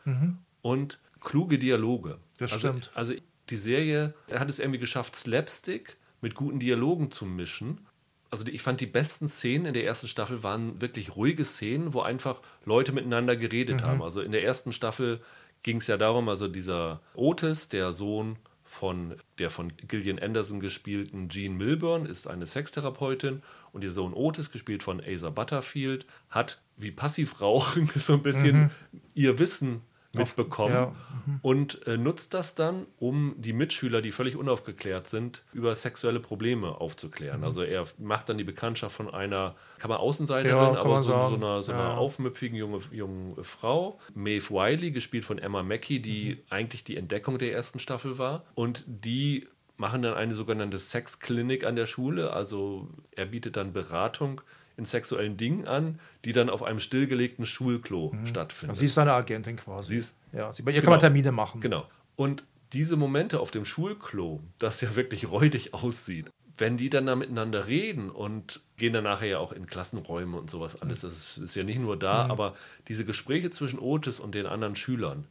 und 0.62 1.00
kluge 1.22 1.58
Dialoge. 1.58 2.18
Das 2.38 2.52
also, 2.52 2.70
stimmt. 2.70 2.92
Also 2.94 3.14
die 3.50 3.58
Serie 3.58 4.14
hat 4.32 4.50
es 4.50 4.60
irgendwie 4.60 4.80
geschafft, 4.80 5.16
Slapstick 5.16 5.98
mit 6.20 6.36
guten 6.36 6.60
Dialogen 6.60 7.12
zu 7.12 7.26
mischen. 7.26 7.86
Also 8.30 8.46
ich 8.48 8.62
fand 8.62 8.82
die 8.82 8.88
besten 8.88 9.28
Szenen 9.28 9.66
in 9.68 9.74
der 9.74 9.86
ersten 9.86 10.08
Staffel 10.08 10.42
waren 10.42 10.82
wirklich 10.82 11.16
ruhige 11.16 11.46
Szenen, 11.46 11.94
wo 11.94 12.02
einfach 12.02 12.42
Leute 12.66 12.92
miteinander 12.92 13.36
geredet 13.36 13.84
haben. 13.84 14.02
Also 14.02 14.22
in 14.22 14.32
der 14.32 14.44
ersten 14.44 14.74
Staffel 14.74 15.22
ging 15.64 15.78
es 15.78 15.88
ja 15.88 15.98
darum, 15.98 16.28
also 16.28 16.48
dieser 16.48 17.02
Otis, 17.14 17.70
der 17.70 17.94
Sohn 17.94 18.38
von 18.72 19.16
der 19.38 19.50
von 19.50 19.74
Gillian 19.76 20.18
Anderson 20.18 20.62
gespielten 20.62 21.28
Jean 21.28 21.58
Milburn, 21.58 22.06
ist 22.06 22.26
eine 22.26 22.46
Sextherapeutin. 22.46 23.44
Und 23.74 23.84
ihr 23.84 23.92
Sohn 23.92 24.14
Otis, 24.14 24.50
gespielt 24.50 24.82
von 24.82 25.02
Asa 25.06 25.30
Butterfield, 25.30 26.06
hat 26.30 26.62
wie 26.78 26.92
Passivrauchen 26.92 27.92
so 27.96 28.14
ein 28.14 28.24
bisschen 28.24 28.72
ihr 29.14 29.38
Wissen 29.40 29.82
mitbekommen 30.14 30.74
ja. 30.74 30.94
und 31.42 31.86
äh, 31.88 31.98
nutzt 31.98 32.34
das 32.34 32.56
dann, 32.56 32.86
um 33.00 33.34
die 33.38 33.54
Mitschüler, 33.54 34.02
die 34.02 34.12
völlig 34.12 34.36
unaufgeklärt 34.36 35.08
sind, 35.08 35.44
über 35.54 35.76
sexuelle 35.76 36.20
Probleme 36.20 36.80
aufzuklären. 36.82 37.40
Mhm. 37.40 37.46
Also 37.46 37.62
er 37.62 37.86
macht 37.98 38.30
dann 38.30 38.38
die 38.38 38.44
Bekanntschaft 38.44 38.96
von 38.96 39.10
einer, 39.10 39.56
kann 39.80 39.90
man 39.90 40.00
Außenseiterin, 40.00 40.56
Ja, 40.58 40.66
kann 40.70 40.78
aber 40.78 40.90
man 40.96 41.04
so, 41.04 41.12
so 41.12 41.36
einer, 41.36 41.64
so 41.64 41.72
einer 41.72 41.82
Ja. 41.82 41.98
aufmüpfigen 41.98 42.58
junge, 42.58 42.80
junge 42.92 43.44
Frau. 43.44 44.00
Maeve 44.14 44.50
Wiley, 44.50 44.92
gespielt 44.92 45.26
von 45.26 45.38
Emma 45.40 45.64
Mackey, 45.64 46.02
die 46.02 46.36
Mhm. 46.36 46.40
eigentlich 46.50 46.84
die 46.84 46.98
Entdeckung 46.98 47.38
der 47.38 47.54
ersten 47.54 47.80
Staffel 47.80 48.18
war. 48.18 48.44
Und 48.54 48.84
die 48.88 49.48
machen 49.78 50.02
dann 50.04 50.14
eine 50.14 50.36
sogenannte 50.36 50.78
Sexklinik 50.78 51.64
an 51.66 51.76
der 51.76 51.88
Schule. 51.88 52.34
Also 52.34 52.88
er 53.16 53.26
bietet 53.26 53.56
dann 53.58 53.74
Beratung 53.74 54.42
in 54.78 54.86
sexuellen 54.86 55.38
Dingen 55.38 55.68
an, 55.68 56.00
die 56.26 56.32
dann 56.32 56.50
auf 56.50 56.64
einem 56.64 56.80
stillgelegten 56.80 57.46
Schulklo 57.46 58.16
stattfindet. 58.26 58.72
Also 58.72 58.80
sie 58.80 58.86
ist 58.86 58.94
seine 58.96 59.14
Agentin 59.14 59.56
quasi. 59.58 59.90
Sie 59.90 59.98
ist- 59.98 60.16
ja, 60.34 60.52
sie, 60.52 60.64
bei 60.64 60.72
ihr 60.72 60.76
kann 60.78 60.84
Genau. 60.86 60.92
man 60.92 61.00
Termine 61.02 61.32
machen. 61.32 61.62
Genau. 61.62 61.86
Und 62.16 62.44
diese 62.74 62.96
Momente 62.96 63.40
auf 63.40 63.52
dem 63.52 63.66
Schulklo, 63.66 64.42
das 64.58 64.80
ja 64.82 64.96
wirklich 64.96 65.30
räudig 65.30 65.74
aussieht, 65.74 66.30
wenn 66.58 66.78
die 66.78 66.90
dann 66.90 67.06
da 67.08 67.16
miteinander 67.16 67.68
reden 67.68 68.10
und 68.10 68.62
gehen 68.78 68.94
dann 68.94 69.04
nachher 69.04 69.28
ja 69.28 69.40
auch 69.40 69.52
in 69.52 69.68
Klassenräume 69.68 70.38
und 70.38 70.50
sowas 70.50 70.82
alles, 70.82 71.02
das 71.02 71.38
ist 71.38 71.56
ja 71.56 71.64
nicht 71.64 71.80
nur 71.80 71.98
da, 71.98 72.28
aber 72.28 72.54
diese 72.88 73.04
Gespräche 73.04 73.50
zwischen 73.50 73.80
Otis 73.80 74.20
und 74.20 74.36
den 74.36 74.46
anderen 74.46 74.76
Schülern, 74.76 75.26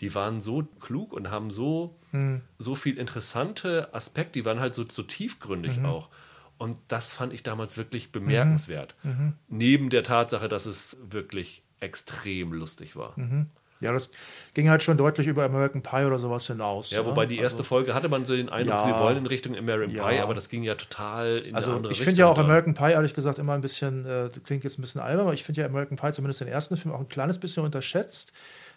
die 0.00 0.14
waren 0.14 0.40
so 0.42 0.64
klug 0.80 1.12
und 1.14 1.30
haben 1.30 1.50
so, 1.50 1.96
so 2.58 2.74
viel 2.74 2.98
interessante 2.98 3.94
Aspekte, 3.94 4.32
die 4.40 4.44
waren 4.44 4.60
halt 4.60 4.74
so, 4.74 4.84
so 4.88 5.02
tiefgründig 5.02 5.82
auch. 5.84 6.08
Und 6.58 6.76
das 6.88 7.12
fand 7.12 7.32
ich 7.32 7.42
damals 7.42 7.76
wirklich 7.76 8.12
bemerkenswert. 8.12 8.94
Neben 9.48 9.90
der 9.90 10.02
Tatsache, 10.02 10.48
dass 10.48 10.66
es 10.66 10.96
wirklich 11.10 11.62
extrem 11.80 12.52
lustig 12.52 12.96
war. 12.96 13.14
Ja, 13.80 13.92
das 13.92 14.10
ging 14.54 14.70
halt 14.70 14.82
schon 14.82 14.96
deutlich 14.96 15.26
über 15.26 15.44
American 15.44 15.82
Pie 15.82 16.06
oder 16.06 16.18
sowas 16.18 16.46
hinaus. 16.46 16.90
Ja, 16.92 17.04
wobei 17.04 17.26
die 17.26 17.36
erste 17.36 17.58
also, 17.58 17.64
Folge 17.64 17.92
hatte 17.92 18.08
man 18.08 18.24
so 18.24 18.34
den 18.34 18.48
Eindruck, 18.48 18.78
Ja. 18.78 18.80
sie 18.80 18.92
wollen 18.92 19.18
in 19.18 19.26
Richtung 19.26 19.54
American 19.54 19.94
Ja. 19.94 20.08
Pie, 20.08 20.18
aber 20.20 20.32
das 20.32 20.48
ging 20.48 20.62
ja 20.62 20.76
total 20.76 21.40
in 21.40 21.48
eine 21.48 21.56
Also 21.58 21.72
andere 21.72 21.92
ich 21.92 21.98
Richtung. 22.00 22.04
finde 22.06 22.20
ja 22.20 22.26
auch. 22.28 22.38
American 22.38 22.72
Pie, 22.72 22.92
ehrlich 22.92 23.12
gesagt, 23.12 23.38
immer 23.38 23.52
ein 23.52 23.60
bisschen, 23.60 24.06
äh, 24.06 24.30
klingt 24.44 24.64
jetzt 24.64 24.78
ein 24.78 24.80
bisschen 24.80 25.02
albern, 25.02 25.26
aber 25.26 25.34
ich 25.34 25.44
finde 25.44 25.60
ja 25.60 25.66
American 25.66 25.98
Pie 25.98 26.10
zumindest 26.12 26.40
den 26.40 26.48
ersten 26.48 26.78
Film 26.78 26.94
auch 26.94 27.00
ein 27.00 27.08
kleines 27.10 27.38
bisschen 27.38 27.64
unterschätzt, 27.64 28.32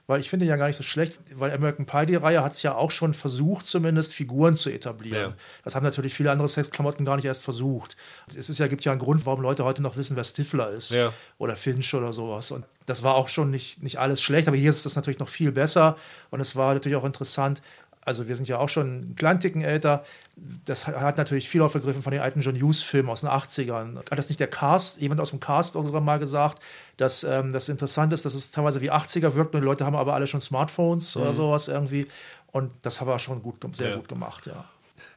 weil 0.09 0.21
ich 0.21 0.29
finde 0.31 0.47
ja 0.47 0.55
gar 0.55 0.65
nicht 0.65 0.75
so 0.75 0.81
schlecht, 0.81 1.19
weil 1.35 1.51
American 1.53 1.85
Pie, 1.85 2.07
die 2.07 2.15
Reihe, 2.15 2.43
hat 2.43 2.53
es 2.53 2.63
ja 2.63 2.73
auch 2.73 2.89
schon 2.89 3.13
versucht, 3.13 3.67
zumindest 3.67 4.15
Figuren 4.15 4.57
zu 4.57 4.71
etablieren. 4.71 5.31
Ja. 5.33 5.37
Das 5.63 5.75
haben 5.75 5.83
natürlich 5.83 6.15
viele 6.15 6.31
andere 6.31 6.47
Sexklamotten 6.47 7.05
gar 7.05 7.15
nicht 7.15 7.25
erst 7.25 7.43
versucht. 7.43 7.95
Es 8.35 8.49
ist 8.49 8.57
ja, 8.57 8.65
gibt 8.65 8.83
ja 8.85 8.91
einen 8.91 8.99
Grund, 9.01 9.27
warum 9.27 9.41
Leute 9.41 9.63
heute 9.63 9.83
noch 9.83 9.97
wissen, 9.97 10.15
wer 10.17 10.23
Stifler 10.23 10.71
ist 10.71 10.89
Ja. 10.89 11.13
oder 11.37 11.55
Finch 11.55 11.93
oder 11.93 12.11
sowas. 12.11 12.49
Und 12.49 12.65
das 12.87 13.03
war 13.03 13.13
auch 13.13 13.27
schon 13.27 13.51
nicht, 13.51 13.83
nicht 13.83 13.99
alles 13.99 14.19
schlecht, 14.19 14.47
aber 14.47 14.57
hier 14.57 14.71
ist 14.71 14.83
das 14.83 14.95
natürlich 14.95 15.19
noch 15.19 15.29
viel 15.29 15.51
besser 15.51 15.95
und 16.31 16.39
es 16.39 16.55
war 16.55 16.73
natürlich 16.73 16.95
auch 16.95 17.05
interessant. 17.05 17.61
Also 18.01 18.27
wir 18.27 18.35
sind 18.35 18.47
ja 18.47 18.57
auch 18.57 18.69
schon 18.69 18.87
einen 18.87 19.15
kleinen 19.15 19.39
Ticken 19.39 19.61
älter. 19.61 20.03
Das 20.65 20.87
hat 20.87 21.17
natürlich 21.17 21.49
viel 21.49 21.61
aufgegriffen 21.61 22.01
von 22.01 22.11
den 22.11 22.21
alten 22.21 22.39
John 22.39 22.55
Hughes-Filmen 22.59 23.09
aus 23.09 23.21
den 23.21 23.29
80ern. 23.29 23.97
Hat 23.97 24.17
das 24.17 24.29
nicht 24.29 24.39
der 24.39 24.47
Cast, 24.47 25.01
jemand 25.01 25.19
aus 25.21 25.31
dem 25.31 25.39
Cast 25.39 25.73
sogar 25.73 26.01
mal 26.01 26.17
gesagt, 26.17 26.61
dass 26.97 27.23
ähm, 27.23 27.51
das 27.53 27.69
interessant 27.69 28.13
ist, 28.13 28.25
dass 28.25 28.33
es 28.33 28.51
teilweise 28.51 28.81
wie 28.81 28.91
80er 28.91 29.35
wirkt 29.35 29.53
und 29.53 29.61
die 29.61 29.65
Leute 29.65 29.85
haben 29.85 29.95
aber 29.95 30.13
alle 30.13 30.27
schon 30.27 30.41
Smartphones 30.41 31.15
oder 31.17 31.33
sowas 31.33 31.67
irgendwie. 31.67 32.07
Und 32.47 32.71
das 32.81 33.05
war 33.05 33.19
schon 33.19 33.43
gut, 33.43 33.57
sehr 33.75 33.89
Ja. 33.91 33.95
gut 33.97 34.07
gemacht, 34.07 34.47
ja. 34.47 34.65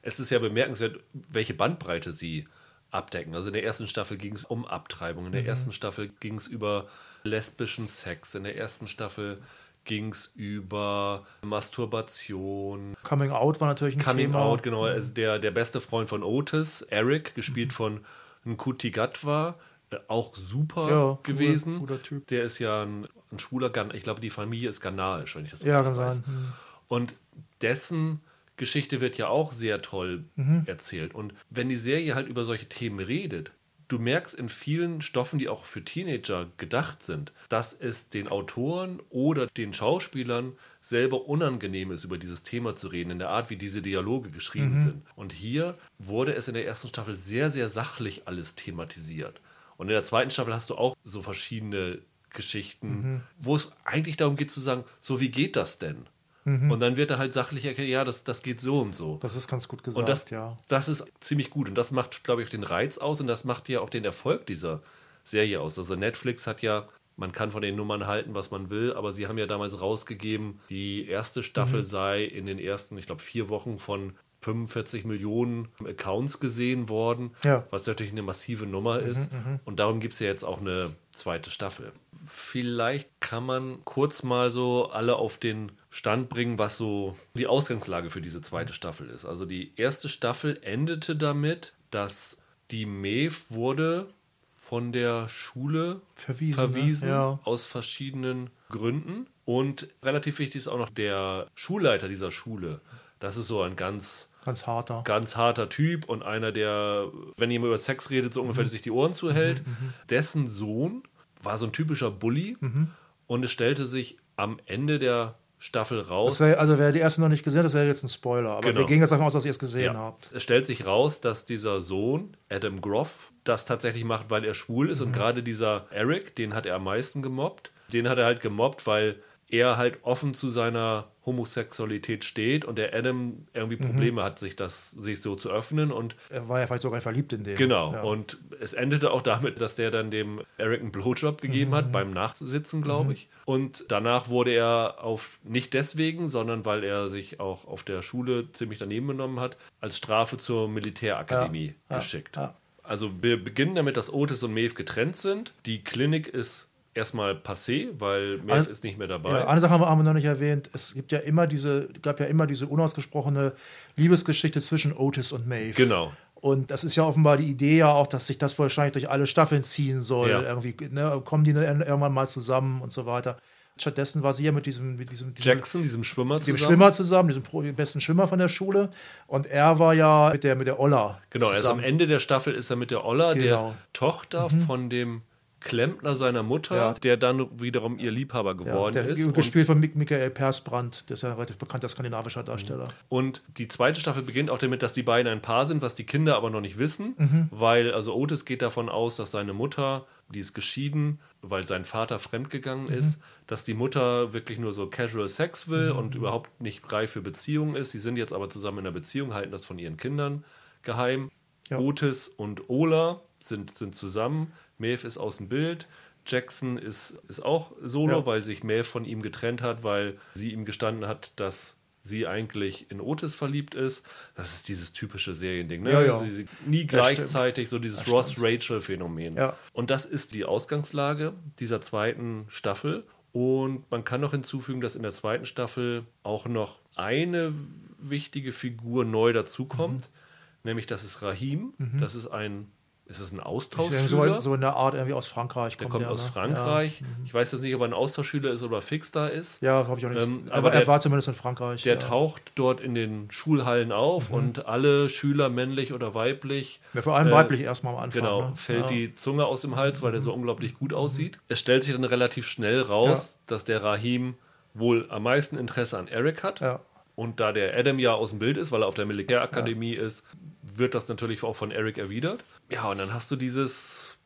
Es 0.02 0.20
ist 0.20 0.30
ja 0.30 0.38
bemerkenswert, 0.38 0.98
welche 1.12 1.54
Bandbreite 1.54 2.12
sie 2.12 2.46
abdecken. 2.90 3.34
Also 3.34 3.48
in 3.48 3.54
der 3.54 3.64
ersten 3.64 3.86
Staffel 3.86 4.18
ging 4.18 4.34
es 4.36 4.44
um 4.44 4.66
Abtreibung, 4.66 5.26
in 5.26 5.32
der 5.32 5.46
ersten 5.46 5.72
Staffel 5.72 6.10
ging 6.20 6.36
es 6.36 6.46
über 6.46 6.88
lesbischen 7.22 7.86
Sex, 7.88 8.34
in 8.34 8.44
der 8.44 8.56
ersten 8.56 8.86
Staffel 8.86 9.40
ging 9.84 10.12
es 10.12 10.30
über 10.36 11.24
Masturbation, 11.42 12.94
Coming 13.02 13.30
Out 13.30 13.60
war 13.60 13.68
natürlich 13.68 13.96
ein 13.96 14.02
Coming 14.04 14.26
Thema. 14.28 14.40
Out, 14.40 14.62
genau. 14.62 14.84
Also 14.84 15.12
der, 15.12 15.38
der 15.38 15.50
beste 15.50 15.80
Freund 15.80 16.08
von 16.08 16.22
Otis, 16.22 16.82
Eric, 16.82 17.34
gespielt 17.34 17.72
von 17.72 18.00
Nkuti 18.44 18.90
Gatwa, 18.90 19.56
äh, 19.90 19.96
auch 20.08 20.34
super 20.36 20.88
Ja, 20.88 21.04
guter- 21.12 21.22
gewesen. 21.22 21.78
guter 21.78 22.02
Typ. 22.02 22.26
Der 22.28 22.44
ist 22.44 22.58
ja 22.58 22.82
ein, 22.82 23.06
ein 23.30 23.38
schwuler 23.38 23.70
Gan 23.70 23.92
Ich 23.94 24.02
glaube, 24.02 24.20
die 24.20 24.30
Familie 24.30 24.68
ist 24.70 24.80
ghanaisch, 24.80 25.36
wenn 25.36 25.44
ich 25.44 25.50
das 25.50 25.62
Ja, 25.62 25.82
kann 25.82 25.96
weiß. 25.96 26.16
sein. 26.16 26.24
Hm. 26.26 26.52
Und 26.88 27.14
dessen 27.60 28.20
Geschichte 28.56 29.00
wird 29.00 29.16
ja 29.18 29.28
auch 29.28 29.50
sehr 29.52 29.82
toll 29.82 30.24
Mhm. 30.36 30.64
erzählt. 30.66 31.14
Und 31.14 31.34
wenn 31.50 31.68
die 31.68 31.76
Serie 31.76 32.14
halt 32.14 32.28
über 32.28 32.44
solche 32.44 32.68
Themen 32.68 33.00
redet, 33.00 33.52
du 33.92 33.98
merkst 33.98 34.34
in 34.34 34.48
vielen 34.48 35.02
Stoffen, 35.02 35.38
die 35.38 35.48
auch 35.48 35.64
für 35.64 35.84
Teenager 35.84 36.48
gedacht 36.56 37.02
sind, 37.02 37.32
dass 37.48 37.72
es 37.74 38.08
den 38.08 38.26
Autoren 38.28 39.00
oder 39.10 39.46
den 39.46 39.74
Schauspielern 39.74 40.56
selber 40.80 41.26
unangenehm 41.26 41.90
ist, 41.92 42.04
über 42.04 42.18
dieses 42.18 42.42
Thema 42.42 42.74
zu 42.74 42.88
reden, 42.88 43.10
in 43.10 43.18
der 43.18 43.28
Art, 43.28 43.50
wie 43.50 43.56
diese 43.56 43.82
Dialoge 43.82 44.30
Mhm. 44.30 44.32
geschrieben 44.32 44.78
sind. 44.78 45.02
Und 45.14 45.32
hier 45.32 45.76
wurde 45.98 46.34
es 46.34 46.48
in 46.48 46.54
der 46.54 46.66
ersten 46.66 46.88
Staffel 46.88 47.14
sehr, 47.14 47.50
sehr 47.50 47.68
sachlich 47.68 48.22
alles 48.26 48.54
thematisiert. 48.54 49.40
Und 49.76 49.88
in 49.88 49.92
der 49.92 50.04
zweiten 50.04 50.30
Staffel 50.30 50.54
hast 50.54 50.70
du 50.70 50.76
auch 50.76 50.96
so 51.04 51.22
verschiedene 51.22 51.98
Geschichten, 52.30 52.88
Mhm. 52.88 53.20
wo 53.38 53.56
es 53.56 53.70
eigentlich 53.84 54.16
darum 54.16 54.36
geht 54.36 54.50
zu 54.50 54.60
sagen, 54.60 54.84
so 55.00 55.20
wie 55.20 55.30
geht 55.30 55.54
das 55.56 55.78
denn? 55.78 56.06
Und 56.44 56.80
dann 56.80 56.96
wird 56.96 57.10
er 57.10 57.18
halt 57.18 57.32
sachlich 57.32 57.64
erklärt, 57.64 57.88
ja, 57.88 58.04
das, 58.04 58.24
das 58.24 58.42
geht 58.42 58.60
so 58.60 58.80
und 58.80 58.94
so. 58.94 59.18
Das 59.22 59.36
ist 59.36 59.46
ganz 59.48 59.68
gut 59.68 59.84
gesagt, 59.84 60.00
Und 60.00 60.08
das, 60.08 60.28
ja. 60.30 60.56
das 60.68 60.88
ist 60.88 61.04
ziemlich 61.20 61.50
gut. 61.50 61.68
Und 61.68 61.76
das 61.76 61.92
macht, 61.92 62.24
glaube 62.24 62.42
ich, 62.42 62.48
auch 62.48 62.50
den 62.50 62.64
Reiz 62.64 62.98
aus 62.98 63.20
und 63.20 63.28
das 63.28 63.44
macht 63.44 63.68
ja 63.68 63.80
auch 63.80 63.90
den 63.90 64.04
Erfolg 64.04 64.46
dieser 64.46 64.82
Serie 65.24 65.60
aus. 65.60 65.78
Also 65.78 65.94
Netflix 65.94 66.46
hat 66.48 66.60
ja, 66.62 66.88
man 67.16 67.30
kann 67.30 67.52
von 67.52 67.62
den 67.62 67.76
Nummern 67.76 68.06
halten, 68.08 68.34
was 68.34 68.50
man 68.50 68.70
will, 68.70 68.92
aber 68.94 69.12
sie 69.12 69.28
haben 69.28 69.38
ja 69.38 69.46
damals 69.46 69.80
rausgegeben, 69.80 70.58
die 70.68 71.06
erste 71.06 71.42
Staffel 71.44 71.80
Mhm. 71.80 71.84
sei 71.84 72.24
in 72.24 72.46
den 72.46 72.58
ersten, 72.58 72.98
ich 72.98 73.06
glaube, 73.06 73.22
vier 73.22 73.48
Wochen 73.48 73.78
von 73.78 74.14
45 74.42 75.04
Millionen 75.04 75.68
Accounts 75.84 76.40
gesehen 76.40 76.88
worden, 76.88 77.30
Ja. 77.44 77.58
Mhm, 77.60 77.62
was 77.70 77.86
natürlich 77.86 78.12
eine 78.12 78.22
massive 78.22 78.66
Nummer 78.66 79.00
ist. 79.00 79.30
Und 79.64 79.78
darum 79.78 80.00
gibt 80.00 80.14
es 80.14 80.20
ja 80.20 80.26
jetzt 80.26 80.44
auch 80.44 80.60
eine 80.60 80.94
zweite 81.12 81.50
Staffel. 81.50 81.92
Vielleicht 82.26 83.08
kann 83.20 83.44
man 83.44 83.84
kurz 83.84 84.22
mal 84.22 84.50
so 84.50 84.90
alle 84.90 85.16
auf 85.16 85.38
den 85.38 85.72
Stand 85.90 86.28
bringen, 86.28 86.58
was 86.58 86.76
so 86.76 87.16
die 87.34 87.46
Ausgangslage 87.46 88.10
für 88.10 88.20
diese 88.20 88.40
zweite 88.40 88.72
Staffel 88.74 89.08
ist. 89.10 89.24
Also 89.24 89.44
die 89.46 89.72
erste 89.76 90.08
Staffel 90.08 90.58
endete 90.62 91.16
damit, 91.16 91.72
dass 91.90 92.36
die 92.70 92.86
Maeve 92.86 93.36
wurde 93.48 94.08
von 94.50 94.92
der 94.92 95.28
Schule 95.28 96.00
Verwiesen, 96.14 96.54
verwiesen 96.54 97.08
ne? 97.08 97.14
Ja. 97.14 97.40
aus 97.44 97.64
verschiedenen 97.64 98.50
Gründen. 98.70 99.26
Und 99.44 99.88
relativ 100.02 100.38
wichtig 100.38 100.56
ist 100.56 100.68
auch 100.68 100.78
noch 100.78 100.88
der 100.88 101.48
Schulleiter 101.54 102.08
dieser 102.08 102.30
Schule. 102.30 102.80
Das 103.18 103.36
ist 103.36 103.48
so 103.48 103.62
ein 103.62 103.76
ganz 103.76 104.28
Ganz 104.44 104.66
harter. 104.66 105.02
ganz 105.04 105.36
harter 105.36 105.68
Typ 105.68 106.08
und 106.08 106.22
einer, 106.22 106.52
der, 106.52 107.06
wenn 107.36 107.50
jemand 107.50 107.68
über 107.68 107.78
Sex 107.78 108.10
redet, 108.10 108.34
so 108.34 108.40
Mhm. 108.42 108.48
ungefähr 108.50 108.68
sich 108.68 108.82
die 108.82 108.90
Ohren 108.90 109.12
zuhält. 109.14 109.62
Dessen 110.10 110.46
Sohn 110.46 111.02
war 111.42 111.58
so 111.58 111.66
ein 111.66 111.72
typischer 111.72 112.10
Bully 112.10 112.56
Mhm. 112.60 112.88
und 113.26 113.44
es 113.44 113.50
stellte 113.50 113.84
sich 113.84 114.16
am 114.36 114.58
Ende 114.66 114.98
der 114.98 115.36
Staffel 115.58 116.00
raus, 116.00 116.40
wär, 116.40 116.58
also 116.58 116.76
wer 116.76 116.90
die 116.90 116.98
erste 116.98 117.20
noch 117.20 117.28
nicht 117.28 117.44
gesehen 117.44 117.60
hat, 117.60 117.66
das 117.66 117.74
wäre 117.74 117.86
jetzt 117.86 118.02
ein 118.02 118.08
Spoiler. 118.08 118.50
Aber 118.50 118.62
Genau. 118.62 118.80
wir 118.80 118.86
gehen 118.86 118.98
jetzt 118.98 119.10
davon 119.10 119.26
aus, 119.26 119.32
dass 119.32 119.44
ihr 119.44 119.52
es 119.52 119.60
gesehen 119.60 119.94
ja, 119.94 120.00
habt. 120.00 120.28
es 120.32 120.42
stellt 120.42 120.66
sich 120.66 120.86
raus, 120.88 121.20
dass 121.20 121.44
dieser 121.44 121.82
Sohn, 121.82 122.36
Adam 122.50 122.80
Groff, 122.80 123.30
das 123.44 123.64
tatsächlich 123.64 124.02
macht, 124.04 124.28
weil 124.28 124.44
er 124.44 124.54
schwul 124.54 124.88
ist. 124.90 124.98
Mhm. 125.00 125.06
Und 125.06 125.12
gerade 125.12 125.42
dieser 125.44 125.86
Eric, 125.90 126.34
den 126.34 126.54
hat 126.54 126.66
er 126.66 126.74
am 126.76 126.84
meisten 126.84 127.22
gemobbt. 127.22 127.70
Den 127.92 128.08
hat 128.08 128.18
er 128.18 128.24
halt 128.24 128.40
gemobbt, 128.40 128.88
weil 128.88 129.22
er 129.48 129.76
halt 129.76 130.00
offen 130.02 130.34
zu 130.34 130.48
seiner 130.48 131.11
Homosexualität 131.24 132.24
steht 132.24 132.64
und 132.64 132.76
der 132.78 132.94
Adam 132.94 133.46
irgendwie 133.54 133.76
Mhm. 133.76 133.86
Probleme 133.88 134.22
hat, 134.22 134.38
sich 134.38 134.56
das, 134.56 134.90
sich 134.90 135.20
so 135.22 135.36
zu 135.36 135.50
öffnen 135.50 135.92
und 135.92 136.16
Er 136.30 136.48
war 136.48 136.60
ja 136.60 136.66
vielleicht 136.66 136.82
sogar 136.82 137.00
verliebt 137.00 137.32
in 137.32 137.44
den. 137.44 137.56
Genau. 137.56 137.92
Ja. 137.92 138.02
Und 138.02 138.38
es 138.60 138.72
endete 138.74 139.10
auch 139.12 139.22
damit, 139.22 139.60
dass 139.60 139.76
der 139.76 139.90
dann 139.90 140.10
dem 140.10 140.40
Eric 140.58 140.80
einen 140.80 140.92
Blowjob 140.92 141.40
gegeben 141.40 141.70
Mhm. 141.70 141.74
hat, 141.74 141.92
beim 141.92 142.12
Nachsitzen, 142.12 142.82
glaube 142.82 143.12
ich. 143.12 143.28
Und 143.44 143.84
danach 143.88 144.28
wurde 144.28 144.50
er 144.52 144.96
auf, 145.02 145.38
nicht 145.44 145.74
deswegen, 145.74 146.28
sondern 146.28 146.64
weil 146.64 146.82
er 146.84 147.08
sich 147.08 147.38
auch 147.40 147.66
auf 147.66 147.82
der 147.84 148.02
Schule 148.02 148.50
ziemlich 148.52 148.78
daneben 148.78 149.06
genommen 149.08 149.40
hat, 149.40 149.56
als 149.80 149.96
Strafe 149.96 150.38
zur 150.38 150.68
Militärakademie 150.68 151.74
ja, 151.90 151.96
geschickt. 151.96 152.36
ja. 152.36 152.54
Also 152.84 153.12
wir 153.22 153.42
beginnen 153.42 153.76
damit, 153.76 153.96
dass 153.96 154.12
Otis 154.12 154.42
und 154.42 154.54
Maeve 154.54 154.74
getrennt 154.74 155.16
sind. 155.16 155.52
Die 155.66 155.84
Klinik 155.84 156.26
ist 156.26 156.68
erstmal 156.94 157.32
passé, 157.34 157.88
weil 157.98 158.38
Maeve 158.38 158.52
Also- 158.52 158.70
ist 158.70 158.84
nicht 158.84 158.98
mehr 158.98 159.08
dabei. 159.08 159.30
Ja, 159.30 159.46
eine 159.48 159.60
Sache 159.60 159.70
haben 159.72 159.80
wir, 159.80 159.88
haben 159.88 159.98
wir 159.98 160.04
noch 160.04 160.12
nicht 160.14 160.24
erwähnt. 160.24 160.68
Es 160.72 160.94
gibt 160.94 161.12
ja 161.12 161.18
immer 161.18 161.46
diese, 161.46 161.88
gab 162.02 162.20
ja 162.20 162.26
immer 162.26 162.46
diese 162.46 162.66
unausgesprochene 162.66 163.52
Liebesgeschichte 163.96 164.60
zwischen 164.60 164.92
Otis 164.96 165.32
und 165.32 165.46
Maeve. 165.46 165.74
Genau. 165.74 166.12
Und 166.34 166.70
das 166.72 166.82
ist 166.82 166.96
ja 166.96 167.04
offenbar 167.04 167.36
die 167.36 167.46
Idee 167.48 167.78
ja 167.78 167.92
auch, 167.92 168.08
dass 168.08 168.26
sich 168.26 168.36
das 168.36 168.58
wahrscheinlich 168.58 168.92
durch 168.94 169.08
alle 169.08 169.26
Staffeln 169.28 169.62
ziehen 169.62 170.02
soll. 170.02 170.30
Ja. 170.30 170.42
Irgendwie 170.42 170.74
ne, 170.90 171.22
kommen 171.24 171.44
die 171.44 171.50
irgendwann 171.52 172.12
mal 172.12 172.26
zusammen 172.26 172.80
und 172.82 172.92
so 172.92 173.06
weiter. 173.06 173.38
Stattdessen 173.78 174.22
war 174.22 174.34
sie 174.34 174.44
ja 174.44 174.52
mit 174.52 174.66
diesem, 174.66 174.96
mit 174.96 175.10
diesem, 175.10 175.32
diesem 175.34 175.50
Jackson, 175.50 175.82
diesem 175.82 176.04
Schwimmer 176.04 176.40
dem 176.40 176.42
zusammen. 176.42 176.58
Schwimmer 176.58 176.92
zusammen, 176.92 177.28
diesem 177.28 177.42
dem 177.44 177.74
besten 177.74 178.00
Schwimmer 178.00 178.28
von 178.28 178.38
der 178.38 178.48
Schule. 178.48 178.90
Und 179.28 179.46
er 179.46 179.78
war 179.78 179.94
ja 179.94 180.30
mit 180.32 180.44
der, 180.44 180.56
mit 180.56 180.66
der 180.66 180.78
Olla. 180.78 181.20
Genau, 181.30 181.46
erst 181.46 181.58
am 181.58 181.62
zusammen. 181.62 181.84
Ende 181.84 182.06
der 182.06 182.18
Staffel 182.18 182.54
ist 182.54 182.68
er 182.70 182.76
mit 182.76 182.90
der 182.90 183.04
Olla, 183.04 183.32
Genau. 183.34 183.68
der 183.68 183.74
Tochter 183.92 184.50
von 184.66 184.90
dem 184.90 185.22
Klempner 185.62 186.14
seiner 186.14 186.42
Mutter, 186.42 186.76
Ja. 186.76 186.92
der 186.94 187.16
dann 187.16 187.60
wiederum 187.60 187.98
ihr 187.98 188.10
Liebhaber 188.10 188.50
Ja, 188.50 188.56
geworden 188.56 188.94
der, 188.94 189.06
ist. 189.06 189.32
Gespielt 189.34 189.66
von 189.66 189.78
Mik 189.80 189.96
Michael 189.96 190.30
Persbrandt, 190.30 191.08
der 191.08 191.14
ist 191.14 191.22
ja 191.22 191.30
ein 191.30 191.34
relativ 191.36 191.58
bekannter 191.58 191.88
skandinavischer 191.88 192.42
Darsteller. 192.42 192.88
und 193.08 193.42
die 193.58 193.68
zweite 193.68 194.00
Staffel 194.00 194.22
beginnt 194.22 194.50
auch 194.50 194.58
damit, 194.58 194.82
dass 194.82 194.92
die 194.94 195.02
beiden 195.02 195.30
ein 195.30 195.40
Paar 195.42 195.66
sind, 195.66 195.82
was 195.82 195.94
die 195.94 196.04
Kinder 196.04 196.36
aber 196.36 196.50
noch 196.50 196.60
nicht 196.60 196.78
wissen, 196.78 197.14
Mhm. 197.16 197.48
weil 197.50 197.92
also 197.92 198.14
Otis 198.14 198.44
geht 198.44 198.62
davon 198.62 198.88
aus, 198.88 199.16
dass 199.16 199.30
seine 199.30 199.52
Mutter, 199.52 200.06
die 200.28 200.40
ist 200.40 200.54
geschieden, 200.54 201.18
weil 201.42 201.66
sein 201.66 201.84
Vater 201.84 202.18
fremdgegangen 202.18 202.86
Mhm. 202.86 202.94
ist, 202.94 203.18
dass 203.46 203.64
die 203.64 203.74
Mutter 203.74 204.32
wirklich 204.32 204.58
nur 204.58 204.72
so 204.72 204.86
Casual 204.88 205.28
Sex 205.28 205.68
will 205.68 205.90
und 205.90 206.14
überhaupt 206.14 206.60
nicht 206.60 206.90
reif 206.92 207.10
für 207.12 207.20
Beziehungen 207.22 207.76
ist. 207.76 207.92
Sie 207.92 207.98
sind 207.98 208.16
jetzt 208.16 208.32
aber 208.32 208.48
zusammen 208.50 208.78
in 208.78 208.86
einer 208.86 208.94
Beziehung, 208.94 209.34
halten 209.34 209.50
das 209.52 209.64
von 209.64 209.78
ihren 209.78 209.96
Kindern 209.96 210.44
geheim. 210.82 211.30
Ja. 211.68 211.78
Otis 211.78 212.28
und 212.28 212.68
Ola 212.68 213.20
sind, 213.38 213.70
sind 213.76 213.94
zusammen. 213.94 214.52
Maeve 214.82 215.06
ist 215.06 215.16
aus 215.16 215.38
dem 215.38 215.48
Bild. 215.48 215.86
Jackson 216.26 216.76
ist, 216.78 217.12
ist 217.28 217.40
auch 217.44 217.72
solo, 217.82 218.18
Ja. 218.20 218.26
weil 218.26 218.42
sich 218.42 218.62
Maeve 218.62 218.84
von 218.84 219.04
ihm 219.06 219.22
getrennt 219.22 219.62
hat, 219.62 219.82
weil 219.82 220.18
sie 220.34 220.52
ihm 220.52 220.64
gestanden 220.66 221.08
hat, 221.08 221.32
dass 221.36 221.76
sie 222.04 222.26
eigentlich 222.26 222.90
in 222.90 223.00
Otis 223.00 223.34
verliebt 223.34 223.74
ist. 223.74 224.04
Das 224.34 224.54
ist 224.54 224.68
dieses 224.68 224.92
typische 224.92 225.34
Seriending. 225.34 225.82
Ne? 225.84 225.92
Ja, 225.92 226.02
ja. 226.02 226.18
Sie, 226.18 226.30
sie, 226.32 226.46
nie 226.66 226.84
Das 226.84 226.90
gleichzeitig 226.98 227.68
so 227.68 227.78
dieses 227.78 228.06
Ross-Rachel-Phänomen. 228.08 229.34
Ja. 229.36 229.56
Und 229.72 229.90
das 229.90 230.04
ist 230.06 230.34
die 230.34 230.44
Ausgangslage 230.44 231.32
dieser 231.58 231.80
zweiten 231.80 232.44
Staffel. 232.48 233.04
Und 233.32 233.90
man 233.90 234.04
kann 234.04 234.20
noch 234.20 234.32
hinzufügen, 234.32 234.80
dass 234.80 234.94
in 234.96 235.02
der 235.02 235.12
zweiten 235.12 235.46
Staffel 235.46 236.04
auch 236.22 236.46
noch 236.46 236.80
eine 236.96 237.52
wichtige 237.98 238.52
Figur 238.52 239.04
neu 239.04 239.32
dazukommt, 239.32 240.02
Mhm. 240.02 240.58
nämlich 240.64 240.86
das 240.86 241.04
ist 241.04 241.22
Rahim. 241.22 241.72
Das 242.00 242.14
ist 242.14 242.26
ein, 242.26 242.66
ist 243.12 243.20
es 243.20 243.32
ein 243.32 243.40
Austauschschüler? 243.40 244.40
so, 244.40 244.54
in 244.54 244.60
der 244.60 244.74
Art 244.74 244.94
irgendwie 244.94 245.12
aus 245.12 245.26
Frankreich. 245.26 245.76
der 245.76 245.88
kommt 245.88 246.02
der, 246.04 246.10
aus 246.10 246.24
ne? 246.26 246.32
Frankreich. 246.32 247.02
Ich 247.24 247.32
weiß 247.32 247.52
jetzt 247.52 247.60
nicht, 247.62 247.74
ob 247.74 247.82
er 247.82 247.84
ein 247.88 247.92
Austauschschüler 247.92 248.50
ist 248.50 248.62
oder 248.62 248.82
fix 248.82 249.12
da 249.12 249.26
ist. 249.28 249.62
Ja, 249.62 249.80
ja 249.82 249.86
habe 249.88 249.98
ich 250.00 250.06
auch 250.06 250.10
nicht. 250.10 250.22
Ähm, 250.22 250.44
aber 250.48 250.56
aber 250.58 250.72
er 250.72 250.78
der- 250.80 250.86
war 250.88 251.00
zumindest 251.00 251.28
in 251.28 251.34
Frankreich. 251.34 251.82
Der 251.82 251.94
ja. 251.94 251.98
taucht 252.00 252.52
dort 252.54 252.80
in 252.80 252.94
den 252.94 253.30
Schulhallen 253.30 253.92
auf 253.92 254.30
Mhm. 254.30 254.34
und 254.36 254.66
alle 254.66 255.08
Schüler, 255.08 255.48
männlich 255.48 255.92
oder 255.92 256.14
weiblich, 256.14 256.80
Ja, 256.94 257.02
vor 257.02 257.16
allem 257.16 257.28
äh, 257.28 257.32
weiblich 257.32 257.60
erstmal 257.60 257.94
am 257.94 258.00
Anfang. 258.00 258.22
Genau, 258.22 258.40
ne? 258.50 258.52
fällt 258.56 258.78
ja. 258.80 258.84
Mhm. 258.86 258.88
die 258.96 259.14
Zunge 259.14 259.44
aus 259.46 259.60
dem 259.60 259.76
Hals, 259.76 260.02
weil 260.02 260.12
der 260.12 260.22
so 260.22 260.32
unglaublich 260.32 260.78
gut 260.78 260.92
aussieht. 260.92 261.38
Es 261.48 261.60
stellt 261.60 261.84
sich 261.84 261.94
dann 261.94 262.04
relativ 262.04 262.46
schnell 262.46 262.80
raus, 262.80 263.38
dass 263.46 263.64
der 263.64 263.82
Rahim 263.82 264.34
wohl 264.74 265.06
am 265.10 265.24
meisten 265.24 265.58
Interesse 265.58 265.98
an 265.98 266.08
Eric 266.08 266.42
hat. 266.42 266.60
Ja. 266.60 266.80
Und 267.14 267.40
da 267.40 267.52
der 267.52 267.76
Adam 267.78 267.98
ja 267.98 268.14
aus 268.14 268.30
dem 268.30 268.38
Bild 268.38 268.56
ist, 268.56 268.72
weil 268.72 268.82
er 268.82 268.86
auf 268.88 268.94
der 268.94 269.04
Militärakademie 269.04 269.92
ist, 269.92 270.24
wird 270.62 270.94
das 270.94 271.08
natürlich 271.08 271.42
auch 271.42 271.56
von 271.56 271.70
Eric 271.70 271.98
erwidert. 271.98 272.44
Ja, 272.70 272.90
und 272.90 272.98
dann 272.98 273.12
hast 273.12 273.30
du 273.30 273.36
dieses 273.36 274.16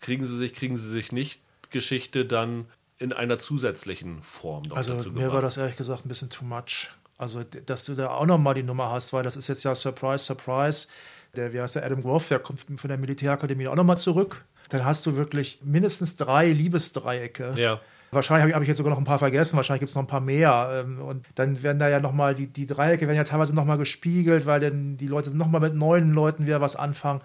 kriegen 0.00 0.24
sie 0.24 0.36
sich, 0.36 0.54
kriegen 0.54 0.76
sie 0.76 0.88
sich 0.88 1.12
nicht 1.12 1.40
Geschichte 1.70 2.24
dann 2.24 2.66
in 2.98 3.12
einer 3.12 3.38
zusätzlichen 3.38 4.22
Form 4.22 4.64
noch 4.64 4.76
Also 4.76 4.94
dazu 4.94 5.10
mir 5.10 5.20
war 5.20 5.26
gebracht. 5.26 5.44
das 5.44 5.56
ehrlich 5.56 5.76
gesagt 5.76 6.04
ein 6.04 6.08
bisschen 6.08 6.30
too 6.30 6.44
much. 6.44 6.90
Also, 7.16 7.42
dass 7.42 7.84
du 7.84 7.94
da 7.94 8.10
auch 8.10 8.26
nochmal 8.26 8.54
die 8.54 8.62
Nummer 8.62 8.90
hast, 8.90 9.12
weil 9.12 9.22
das 9.22 9.36
ist 9.36 9.48
jetzt 9.48 9.62
ja 9.62 9.74
Surprise, 9.74 10.24
Surprise. 10.24 10.88
Der, 11.36 11.52
wie 11.52 11.60
heißt 11.60 11.76
der, 11.76 11.84
Adam 11.84 12.02
Groff, 12.02 12.28
der 12.28 12.40
kommt 12.40 12.60
von 12.60 12.88
der 12.88 12.98
Militärakademie 12.98 13.68
auch 13.68 13.76
nochmal 13.76 13.98
zurück. 13.98 14.44
Dann 14.70 14.84
hast 14.84 15.06
du 15.06 15.16
wirklich 15.16 15.60
mindestens 15.62 16.16
drei 16.16 16.48
Liebesdreiecke. 16.50 17.54
Ja. 17.56 17.80
Wahrscheinlich 18.12 18.42
habe 18.42 18.50
ich, 18.50 18.54
hab 18.56 18.62
ich 18.62 18.68
jetzt 18.68 18.78
sogar 18.78 18.90
noch 18.90 18.98
ein 18.98 19.04
paar 19.04 19.18
vergessen, 19.20 19.56
wahrscheinlich 19.56 19.80
gibt 19.80 19.90
es 19.90 19.94
noch 19.94 20.02
ein 20.02 20.08
paar 20.08 20.20
mehr. 20.20 20.82
ähm, 20.84 21.00
Und 21.00 21.26
dann 21.36 21.62
werden 21.62 21.78
da 21.78 21.88
ja 21.88 22.00
nochmal, 22.00 22.34
die, 22.34 22.48
die 22.48 22.66
Dreiecke 22.66 23.06
werden 23.06 23.16
ja 23.16 23.24
teilweise 23.24 23.54
nochmal 23.54 23.78
gespiegelt, 23.78 24.46
weil 24.46 24.58
dann 24.60 24.96
die 24.96 25.06
Leute 25.06 25.36
nochmal 25.36 25.60
mit 25.60 25.74
neuen 25.74 26.12
Leuten 26.12 26.46
wieder 26.46 26.60
was 26.60 26.74
anfangen. 26.76 27.20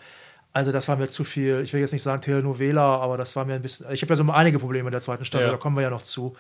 Also 0.54 0.72
das 0.72 0.88
war 0.88 0.96
mir 0.96 1.08
zu 1.08 1.24
viel. 1.24 1.62
Ich 1.64 1.74
will 1.74 1.82
jetzt 1.82 1.92
nicht 1.92 2.04
sagen 2.04 2.22
Telenovela, 2.22 2.98
aber 3.00 3.18
das 3.18 3.36
war 3.36 3.44
mir 3.46 3.56
ein 3.56 3.62
bisschen. 3.62 3.92
Ich 3.92 4.02
habe 4.04 4.14
ja 4.14 4.16
so 4.16 4.32
einige 4.32 4.60
Probleme 4.60 4.88
in 4.88 4.92
der 4.92 5.02
zweiten 5.02 5.26
Staffel, 5.26 5.48
Ja. 5.48 5.52
da 5.52 5.58
kommen 5.58 5.76
wir 5.76 5.82
ja 5.84 5.90
noch 5.90 6.04
zu. 6.04 6.36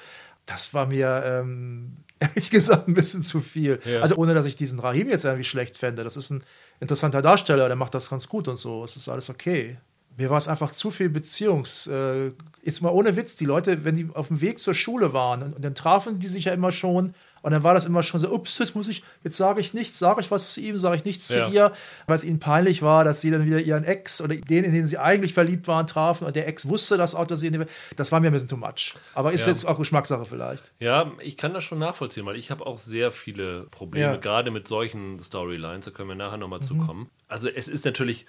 Das 0.46 0.74
war 0.74 0.86
mir 0.86 1.24
ähm, 1.26 1.98
ehrlich 2.20 2.50
gesagt 2.52 2.88
ein 2.88 2.94
bisschen 2.94 3.24
zu 3.24 3.42
viel. 3.42 3.80
Ja. 3.84 4.02
Also 4.02 4.16
ohne, 4.16 4.34
dass 4.36 4.46
ich 4.46 4.56
diesen 4.56 4.80
Rahim 4.80 5.10
jetzt 5.10 5.26
irgendwie 5.26 5.44
schlecht 5.44 5.76
fände. 5.78 6.04
Das 6.04 6.16
ist 6.16 6.30
ein 6.30 6.44
interessanter 6.80 7.22
Darsteller, 7.22 7.68
der 7.68 7.76
macht 7.76 7.94
das 7.96 8.10
ganz 8.10 8.30
gut 8.30 8.48
und 8.48 8.58
so. 8.58 8.84
Es 8.84 8.96
ist 8.96 9.10
alles 9.10 9.30
okay. 9.30 9.78
Mir 10.18 10.30
war 10.30 10.38
es 10.38 10.48
einfach 10.48 10.72
zu 10.72 10.92
viel 10.92 11.10
Beziehungs. 11.10 11.88
Äh, 11.88 12.32
jetzt 12.64 12.82
mal 12.82 12.90
ohne 12.90 13.16
Witz, 13.16 13.36
die 13.36 13.46
Leute, 13.46 13.84
wenn 13.84 13.96
die 13.96 14.10
auf 14.14 14.30
dem 14.30 14.42
Weg 14.42 14.60
zur 14.60 14.74
Schule 14.74 15.14
waren, 15.14 15.44
und, 15.44 15.56
und 15.56 15.66
dann 15.66 15.76
trafen 15.76 16.20
die 16.20 16.28
sich 16.28 16.46
ja 16.46 16.54
immer 16.54 16.72
schon, 16.72 17.14
und 17.46 17.52
dann 17.52 17.62
war 17.64 17.76
das 17.76 17.86
immer 17.86 18.02
schon 18.02 18.20
so, 18.20 18.32
ups, 18.32 18.58
jetzt 18.58 18.76
muss 18.76 18.88
ich, 18.88 19.04
jetzt 19.24 19.38
sage 19.38 19.62
ich 19.62 19.76
nichts, 19.76 20.00
sage 20.00 20.20
ich 20.20 20.32
was 20.32 20.54
zu 20.54 20.62
ihm, 20.62 20.78
sage 20.78 20.96
ich 20.96 21.06
nichts 21.06 21.30
Ja. 21.30 21.46
zu 21.48 21.54
ihr, 21.54 21.72
weil 22.08 22.16
es 22.16 22.24
ihnen 22.24 22.40
peinlich 22.40 22.82
war, 22.82 23.04
dass 23.04 23.22
sie 23.22 23.30
dann 23.30 23.46
wieder 23.46 23.60
ihren 23.60 23.84
Ex 23.84 24.20
oder 24.20 24.36
den, 24.36 24.64
in 24.64 24.74
den 24.74 24.88
sie 24.88 24.98
eigentlich 24.98 25.34
verliebt 25.36 25.68
waren, 25.68 25.86
trafen 25.86 26.26
und 26.26 26.36
der 26.36 26.48
Ex 26.48 26.68
wusste 26.68 26.98
das 26.98 27.14
auch, 27.14 27.28
dass 27.28 27.42
sie 27.42 27.48
in 27.48 27.54
den, 27.54 27.66
das 27.96 28.12
war 28.12 28.20
mir 28.20 28.28
ein 28.28 28.34
bisschen 28.34 28.48
too 28.50 28.58
much. 28.58 28.96
Aber 29.14 29.32
ist 29.32 29.46
Ja. 29.46 29.54
jetzt 29.54 29.66
auch 29.68 29.78
Geschmackssache 29.78 30.26
vielleicht. 30.26 30.72
Ja, 30.80 31.12
ich 31.20 31.38
kann 31.38 31.54
das 31.54 31.64
schon 31.64 31.78
nachvollziehen, 31.78 32.26
weil 32.26 32.36
ich 32.36 32.50
habe 32.50 32.66
auch 32.66 32.80
sehr 32.80 33.12
viele 33.12 33.68
Probleme, 33.70 34.06
Ja. 34.06 34.18
Mhm. 34.18 34.22
gerade 34.22 34.50
mit 34.50 34.68
solchen 34.68 35.24
Storylines, 35.24 35.86
da 35.86 35.92
können 35.92 36.10
wir 36.10 36.16
nachher 36.16 36.38
nochmal 36.38 36.62
zukommen. 36.62 37.10
Also 37.28 37.48
es 37.48 37.68
ist 37.68 37.86
natürlich 37.86 38.26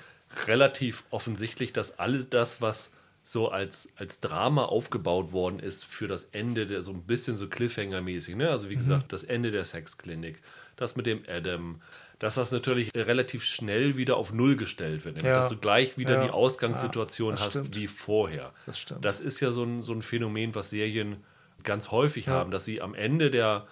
relativ 0.46 1.04
offensichtlich, 1.10 1.72
dass 1.72 1.98
alles 1.98 2.28
das, 2.28 2.60
was 2.60 2.90
so 3.28 3.48
als, 3.48 3.88
als 3.96 4.20
Drama 4.20 4.66
aufgebaut 4.66 5.32
worden 5.32 5.58
ist 5.58 5.84
für 5.84 6.06
das 6.06 6.28
Ende, 6.30 6.64
der 6.66 6.80
so 6.82 6.92
ein 6.92 7.02
bisschen 7.02 7.34
so 7.36 7.46
Cliffhanger-mäßig. 7.46 8.36
Ne? 8.36 8.48
Also 8.50 8.70
wie 8.70 8.76
gesagt, 8.76 9.12
das 9.12 9.24
Ende 9.24 9.50
der 9.50 9.64
Sexklinik, 9.64 10.40
das 10.76 10.94
mit 10.94 11.06
dem 11.06 11.22
Adam, 11.28 11.80
dass 12.20 12.36
das 12.36 12.52
natürlich 12.52 12.92
relativ 12.94 13.44
schnell 13.44 13.96
wieder 13.96 14.16
auf 14.16 14.32
Null 14.32 14.56
gestellt 14.56 15.04
wird. 15.04 15.22
Ja. 15.22 15.34
Dass 15.34 15.48
du 15.48 15.56
gleich 15.56 15.98
wieder 15.98 16.14
Ja. 16.18 16.24
die 16.24 16.30
Ausgangssituation 16.30 17.34
Ja, 17.34 17.40
hast 17.40 17.50
stimmt. 17.50 17.74
wie 17.74 17.88
vorher. 17.88 18.52
Das 18.64 18.78
stimmt. 18.78 19.04
Das 19.04 19.20
ist 19.20 19.40
ja 19.40 19.50
so 19.50 19.64
ein, 19.64 19.82
so 19.82 19.92
ein 19.92 20.02
Phänomen, 20.02 20.54
was 20.54 20.70
Serien 20.70 21.16
ganz 21.64 21.90
häufig 21.90 22.28
haben, 22.28 22.52
dass 22.52 22.64
sie 22.64 22.80
am 22.80 22.94
Ende 22.94 23.32
der 23.32 23.66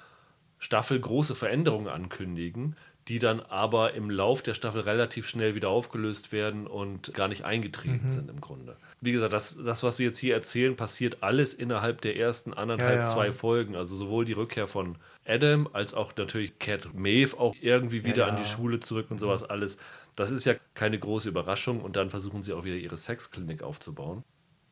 Staffel 0.59 0.99
große 0.99 1.37
Veränderungen 1.37 1.87
ankündigen, 1.89 2.75
die 3.09 3.19
dann 3.19 3.41
aber 3.41 3.93
im 3.93 4.09
Lauf 4.09 4.41
der 4.41 4.55
Staffel 4.55 4.81
relativ 4.81 5.29
schnell 5.29 5.55
wieder 5.55 5.69
aufgelöst 5.69 6.33
werden 6.33 6.67
und 6.67 7.13
gar 7.13 7.29
nicht 7.29 7.41
Mhm. 7.41 7.47
eingetreten 7.47 8.09
sind 8.09 8.31
im 8.31 8.41
Grunde. 8.41 8.77
Wie 9.05 9.13
gesagt, 9.13 9.33
das, 9.33 9.57
das, 9.63 9.83
was 9.83 9.99
wir 9.99 10.07
jetzt 10.07 10.19
hier 10.19 10.35
erzählen, 10.35 10.77
passiert 10.77 11.19
alles 11.23 11.53
innerhalb 11.55 12.01
der 12.01 12.17
ersten 12.17 12.55
anderthalb, 12.55 12.95
Ja, 12.97 13.05
ja. 13.05 13.13
zwei 13.13 13.33
Folgen. 13.33 13.77
Also 13.77 13.97
sowohl 13.97 14.25
die 14.25 14.33
Rückkehr 14.33 14.67
von 14.67 14.97
Adam 15.27 15.69
als 15.73 15.93
auch 15.95 16.17
natürlich 16.17 16.59
Cat 16.59 16.95
Maeve 16.95 17.39
auch 17.39 17.55
irgendwie 17.61 18.05
wieder 18.05 18.27
Ja, 18.27 18.33
an 18.33 18.37
die 18.43 18.49
Schule 18.49 18.81
zurück 18.81 19.11
und 19.11 19.19
sowas 19.19 19.43
alles. 19.43 19.77
Das 20.17 20.31
ist 20.31 20.47
ja 20.47 20.55
keine 20.75 20.99
große 20.99 21.29
Überraschung 21.29 21.81
und 21.83 21.97
dann 21.97 22.09
versuchen 22.09 22.43
sie 22.43 22.53
auch 22.53 22.65
wieder 22.65 22.77
ihre 22.77 22.97
Sexklinik 22.97 23.63
aufzubauen. 23.63 24.23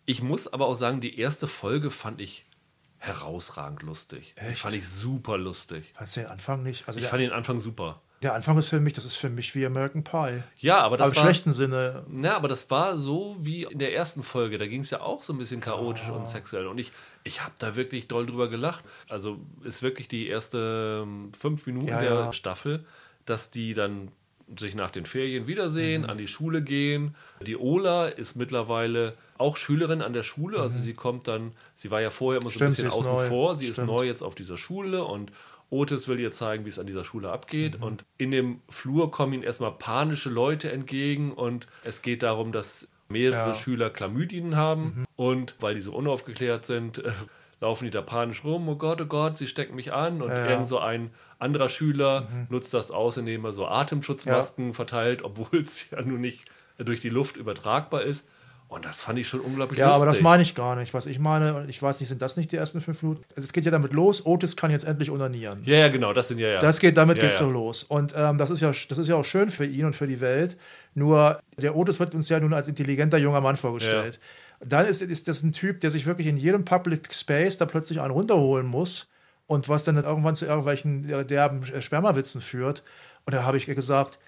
Ich 0.06 0.22
muss 0.22 0.48
aber 0.52 0.66
auch 0.66 0.74
sagen, 0.74 1.00
die 1.00 1.18
erste 1.18 1.46
Folge 1.46 1.90
fand 1.90 2.20
ich 2.20 2.46
herausragend 2.98 3.82
lustig. 3.82 4.34
Die 4.40 4.46
Echt? 4.46 4.60
fand 4.60 4.74
ich 4.74 4.88
super 4.88 5.36
lustig. 5.36 5.92
Fandst 5.96 6.16
du 6.16 6.20
den 6.20 6.30
Anfang 6.30 6.62
nicht? 6.62 6.86
Also 6.86 7.00
Ich 7.00 7.06
fand 7.06 7.22
den 7.22 7.32
Anfang 7.32 7.60
super. 7.60 8.00
Der 8.23 8.35
Anfang 8.35 8.57
ist 8.59 8.69
für 8.69 8.81
mich, 8.81 8.93
das 8.93 9.05
ist 9.05 9.17
für 9.17 9.29
mich 9.29 9.55
wie 9.55 9.67
American 9.67 10.05
Pie. 10.05 10.43
Ja, 10.61 10.79
aber 10.81 10.97
das 10.97 11.09
Aber 11.09 11.17
im 11.17 11.17
war, 11.17 11.25
schlechten 11.31 11.52
Sinne. 11.52 12.05
Ja, 12.23 12.37
aber 12.37 12.49
das 12.49 12.71
war 12.71 12.97
so 12.97 13.37
wie 13.41 13.64
in 13.64 13.79
der 13.79 13.95
ersten 13.95 14.23
Folge. 14.23 14.59
Da 14.59 14.67
ging 14.67 14.81
es 14.83 14.91
ja 14.91 15.00
auch 15.00 15.23
so 15.23 15.33
ein 15.33 15.38
bisschen 15.38 15.61
chaotisch 15.61 16.09
Ah. 16.09 16.12
und 16.12 16.29
sexuell. 16.29 16.67
Und 16.67 16.79
ich, 16.79 16.93
ich 17.25 17.43
habe 17.43 17.52
da 17.59 17.75
wirklich 17.76 18.09
doll 18.09 18.26
drüber 18.26 18.49
gelacht. 18.49 18.85
Also 19.09 19.38
ist 19.64 19.83
wirklich 19.83 20.09
die 20.09 20.29
erste 20.29 21.02
ähm, 21.05 21.33
fünf 21.37 21.67
Minuten 21.67 21.88
Ja, 21.88 22.00
der 22.00 22.11
ja. 22.14 22.33
Staffel, 22.33 22.85
dass 23.26 23.50
die 23.50 23.75
dann 23.75 24.09
sich 24.59 24.75
nach 24.75 24.91
den 24.91 25.07
Ferien 25.07 25.45
Mhm. 25.45 25.49
wiedersehen, 25.49 26.05
an 26.05 26.19
die 26.19 26.26
Schule 26.26 26.62
gehen. 26.62 27.14
Die 27.41 27.57
Ola 27.57 28.07
ist 28.09 28.37
mittlerweile 28.37 29.14
auch 29.38 29.57
Schülerin 29.57 30.02
an 30.02 30.12
der 30.12 30.25
Schule. 30.25 30.59
Also 30.61 30.79
sie 30.81 30.93
kommt 30.95 31.26
dann, 31.26 31.52
sie 31.75 31.91
war 31.91 32.00
ja 32.02 32.11
vorher 32.11 32.41
immer 32.41 32.50
so 32.50 32.59
ein 32.61 32.69
Mhm. 32.69 32.73
Stimmt, 32.75 32.88
bisschen 32.88 32.91
sie 32.91 32.97
ist 32.99 33.07
außen 33.09 33.17
neu. 33.17 33.29
vor. 33.29 33.57
Sie 33.57 33.67
ist 33.67 33.73
Stimmt. 33.76 33.87
neu 33.88 34.05
jetzt 34.05 34.23
auf 34.23 34.35
dieser 34.35 34.59
Schule 34.59 35.05
und 35.05 35.33
Otis 35.73 36.07
will 36.07 36.21
ihr 36.21 36.31
zeigen, 36.31 36.64
wie 36.64 36.69
es 36.69 36.79
an 36.79 36.87
dieser 36.87 37.05
Schule 37.05 37.31
abgeht. 37.31 37.79
Mhm. 37.79 37.83
Und 37.83 38.05
in 38.19 38.31
dem 38.31 38.61
Flur 38.69 39.11
kommen 39.11 39.33
ihnen 39.33 39.43
erstmal 39.43 39.73
panische 39.73 40.29
Leute 40.31 40.71
entgegen 40.71 41.33
und 41.33 41.67
es 41.83 42.02
geht 42.02 42.23
darum, 42.23 42.52
dass 42.52 42.88
mehrere 43.09 43.49
Ja. 43.49 43.55
Schüler 43.55 43.91
Chlamydien 43.91 44.57
haben 44.57 45.05
und 45.17 45.55
weil 45.61 45.75
die 45.75 45.81
so 45.81 45.93
unaufgeklärt 45.95 46.67
sind, 46.67 46.99
äh, 46.99 47.11
laufen 47.61 47.85
die 47.85 47.91
da 47.91 48.02
panisch 48.02 48.45
rum. 48.45 48.69
Oh 48.69 48.76
Gott, 48.76 49.00
oh 49.00 49.07
Gott, 49.07 49.38
sie 49.38 49.47
stecken 49.47 49.75
mich 49.75 49.93
an. 49.93 50.21
Und 50.21 50.31
Ja, 50.31 50.38
ja. 50.45 50.50
irgend 50.50 50.69
so 50.69 50.79
ein 50.79 51.11
anderer 51.38 51.69
Schüler 51.69 52.29
nutzt 52.50 52.75
das 52.75 52.91
aus, 52.91 53.17
indem 53.17 53.45
er 53.45 53.52
so 53.52 53.67
Atemschutzmasken 53.67 54.75
verteilt, 54.75 55.23
obwohl 55.23 55.61
es 55.62 55.91
ja 55.91 56.02
nun 56.02 56.21
nicht 56.21 56.45
durch 56.79 57.00
die 57.00 57.09
Luft 57.11 57.37
übertragbar 57.37 58.02
ist. 58.02 58.26
Und 58.73 58.87
das 58.87 59.02
fand 59.02 59.19
ich 59.19 59.29
schon 59.29 59.41
unglaublich 59.41 59.79
Ja, 59.79 59.88
lustig. 59.88 60.02
aber 60.02 60.11
das 60.12 60.23
meine 60.23 60.43
ich 60.43 60.55
gar 60.55 60.76
nicht. 60.76 60.95
Was 60.95 61.05
ich 61.05 61.19
meine, 61.19 61.67
ich 61.69 61.83
weiß 61.83 62.00
nicht, 62.00 62.09
sind 62.09 62.23
das 62.23 62.38
nicht 62.38 62.52
die 62.52 62.57
ersten 62.57 62.81
fünf 62.81 63.02
Minuten? 63.02 63.23
Also 63.37 63.45
es 63.45 63.52
geht 63.52 63.67
ja 63.67 63.71
damit 63.71 63.93
los, 63.93 64.25
Otis 64.25 64.57
kann 64.57 64.71
jetzt 64.71 64.85
endlich 64.85 65.11
onanieren. 65.11 65.61
ja, 65.67 65.76
ja, 65.76 65.88
genau, 65.88 66.14
das 66.14 66.29
sind 66.29 66.38
ja 66.38 66.49
ja. 66.49 66.59
Das 66.61 66.81
geht, 66.81 66.97
damit 66.97 67.19
Ja, 67.19 67.25
geht's 67.25 67.38
ja. 67.38 67.45
so 67.45 67.50
los. 67.50 67.83
Und 67.83 68.14
ähm, 68.17 68.38
das, 68.38 68.49
ist 68.49 68.61
ja, 68.61 68.71
das 68.88 68.97
ist 68.97 69.09
ja 69.09 69.17
auch 69.17 69.26
schön 69.26 69.50
für 69.50 69.67
ihn 69.67 69.85
und 69.85 69.95
für 69.95 70.07
die 70.07 70.23
Welt. 70.23 70.57
Nur 70.95 71.38
der 71.59 71.76
Otis 71.76 72.00
wird 72.00 72.14
uns 72.14 72.31
ja 72.31 72.41
nun 72.41 72.55
als 72.55 72.67
intelligenter 72.67 73.19
junger 73.19 73.43
Mann 73.43 73.57
vorgestellt. 73.57 74.19
Dann 74.64 74.87
ist, 74.87 75.02
ist 75.02 75.29
das 75.29 75.43
ein 75.43 75.52
Typ, 75.52 75.81
der 75.81 75.91
sich 75.91 76.07
wirklich 76.07 76.26
in 76.29 76.38
jedem 76.38 76.64
Public 76.64 77.12
Space 77.12 77.59
da 77.59 77.67
plötzlich 77.67 78.00
einen 78.00 78.12
runterholen 78.12 78.67
muss 78.67 79.07
und 79.49 79.69
was 79.69 79.85
dann 79.85 79.97
irgendwann 80.02 80.35
zu 80.35 80.47
irgendwelchen 80.47 81.11
äh, 81.11 81.26
derben 81.26 81.62
Spermawitzen 81.83 82.41
führt. 82.41 82.83
Und 83.26 83.35
da 83.35 83.43
habe 83.45 83.59
ich 83.59 83.67
gesagt, 83.67 84.19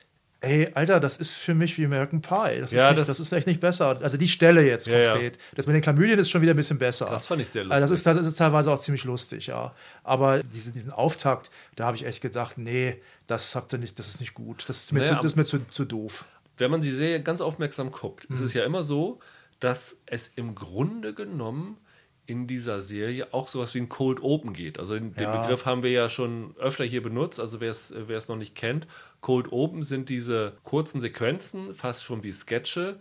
Ey, 0.44 0.68
Alter, 0.74 1.00
das 1.00 1.16
ist 1.16 1.34
für 1.34 1.54
mich 1.54 1.76
wie 1.78 1.84
American 1.84 2.20
Pie. 2.22 2.60
Das, 2.60 2.70
Ja, 2.72 2.84
ist, 2.84 2.96
nicht, 2.96 2.98
das- 3.00 3.06
das, 3.08 3.20
ist 3.20 3.32
echt 3.32 3.46
nicht 3.46 3.60
besser. 3.60 3.98
Also 4.02 4.16
die 4.16 4.28
Stelle 4.28 4.62
jetzt 4.66 4.86
Ja, 4.86 4.98
ja. 4.98 5.10
konkret. 5.12 5.38
Das 5.54 5.66
mit 5.66 5.74
den 5.74 5.82
Chlamydien 5.82 6.18
ist 6.18 6.30
schon 6.30 6.42
wieder 6.42 6.52
ein 6.54 6.56
bisschen 6.56 6.78
besser. 6.78 7.06
Das 7.10 7.26
fand 7.26 7.40
ich 7.42 7.48
sehr 7.48 7.62
Also 7.62 7.70
das, 7.82 7.90
lustig. 7.90 8.10
ist, 8.12 8.18
das 8.20 8.26
ist 8.28 8.38
teilweise 8.38 8.70
auch 8.72 8.78
ziemlich 8.80 9.04
lustig, 9.04 9.46
ja. 9.46 9.74
Aber 10.02 10.42
diese, 10.42 10.72
diesen 10.72 10.92
Auftakt, 10.92 11.50
da 11.76 11.86
habe 11.86 11.96
ich 11.96 12.04
echt 12.06 12.20
gedacht, 12.20 12.58
nee, 12.58 13.00
das 13.26 13.54
habt 13.54 13.72
ihr 13.72 13.78
nicht, 13.78 13.98
das 13.98 14.06
ist 14.08 14.20
nicht 14.20 14.34
gut. 14.34 14.64
Das 14.68 14.84
ist 14.84 14.92
mir, 14.92 15.00
Naja, 15.00 15.12
zu, 15.16 15.22
das 15.22 15.32
ist 15.32 15.36
mir 15.36 15.44
zu, 15.44 15.58
zu 15.70 15.84
doof. 15.84 16.24
wenn 16.58 16.70
man 16.70 16.80
die 16.80 16.90
Serie 16.92 17.22
ganz 17.22 17.40
aufmerksam 17.40 17.90
guckt, 17.90 18.28
Mhm. 18.28 18.36
ist 18.36 18.42
es 18.42 18.54
ja 18.54 18.64
immer 18.64 18.84
so, 18.84 19.18
dass 19.60 19.96
es 20.06 20.30
im 20.36 20.54
Grunde 20.54 21.14
genommen 21.14 21.78
in 22.26 22.46
dieser 22.46 22.80
Serie 22.80 23.32
auch 23.34 23.48
sowas 23.48 23.74
wie 23.74 23.78
ein 23.80 23.88
Cold 23.88 24.22
Open 24.22 24.52
geht. 24.54 24.78
Also 24.78 24.98
den 24.98 25.14
Ja. 25.18 25.42
Begriff 25.42 25.66
haben 25.66 25.82
wir 25.82 25.90
ja 25.90 26.08
schon 26.08 26.54
öfter 26.58 26.84
hier 26.84 27.02
benutzt, 27.02 27.38
also 27.38 27.60
wer 27.60 27.70
es 27.70 28.28
noch 28.28 28.36
nicht 28.36 28.54
kennt. 28.54 28.86
Cold 29.20 29.52
Open 29.52 29.82
sind 29.82 30.08
diese 30.08 30.54
kurzen 30.64 31.00
Sequenzen, 31.00 31.74
fast 31.74 32.04
schon 32.04 32.22
wie 32.22 32.32
Sketche, 32.32 32.98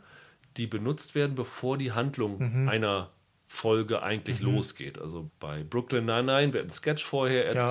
die 0.58 0.68
benutzt 0.68 1.16
werden, 1.16 1.36
bevor 1.36 1.78
die 1.78 1.94
Handlung 1.94 2.38
Mhm. 2.64 2.70
einer 2.70 3.12
Folge 3.48 4.04
eigentlich 4.04 4.40
losgeht. 4.40 5.00
Also 5.00 5.30
bei 5.40 5.64
Brooklyn 5.64 6.06
Nine-Nine 6.06 6.54
wird 6.54 6.66
ein 6.66 6.70
Sketch 6.70 7.04
vorher 7.06 7.46
Ja. 7.46 7.70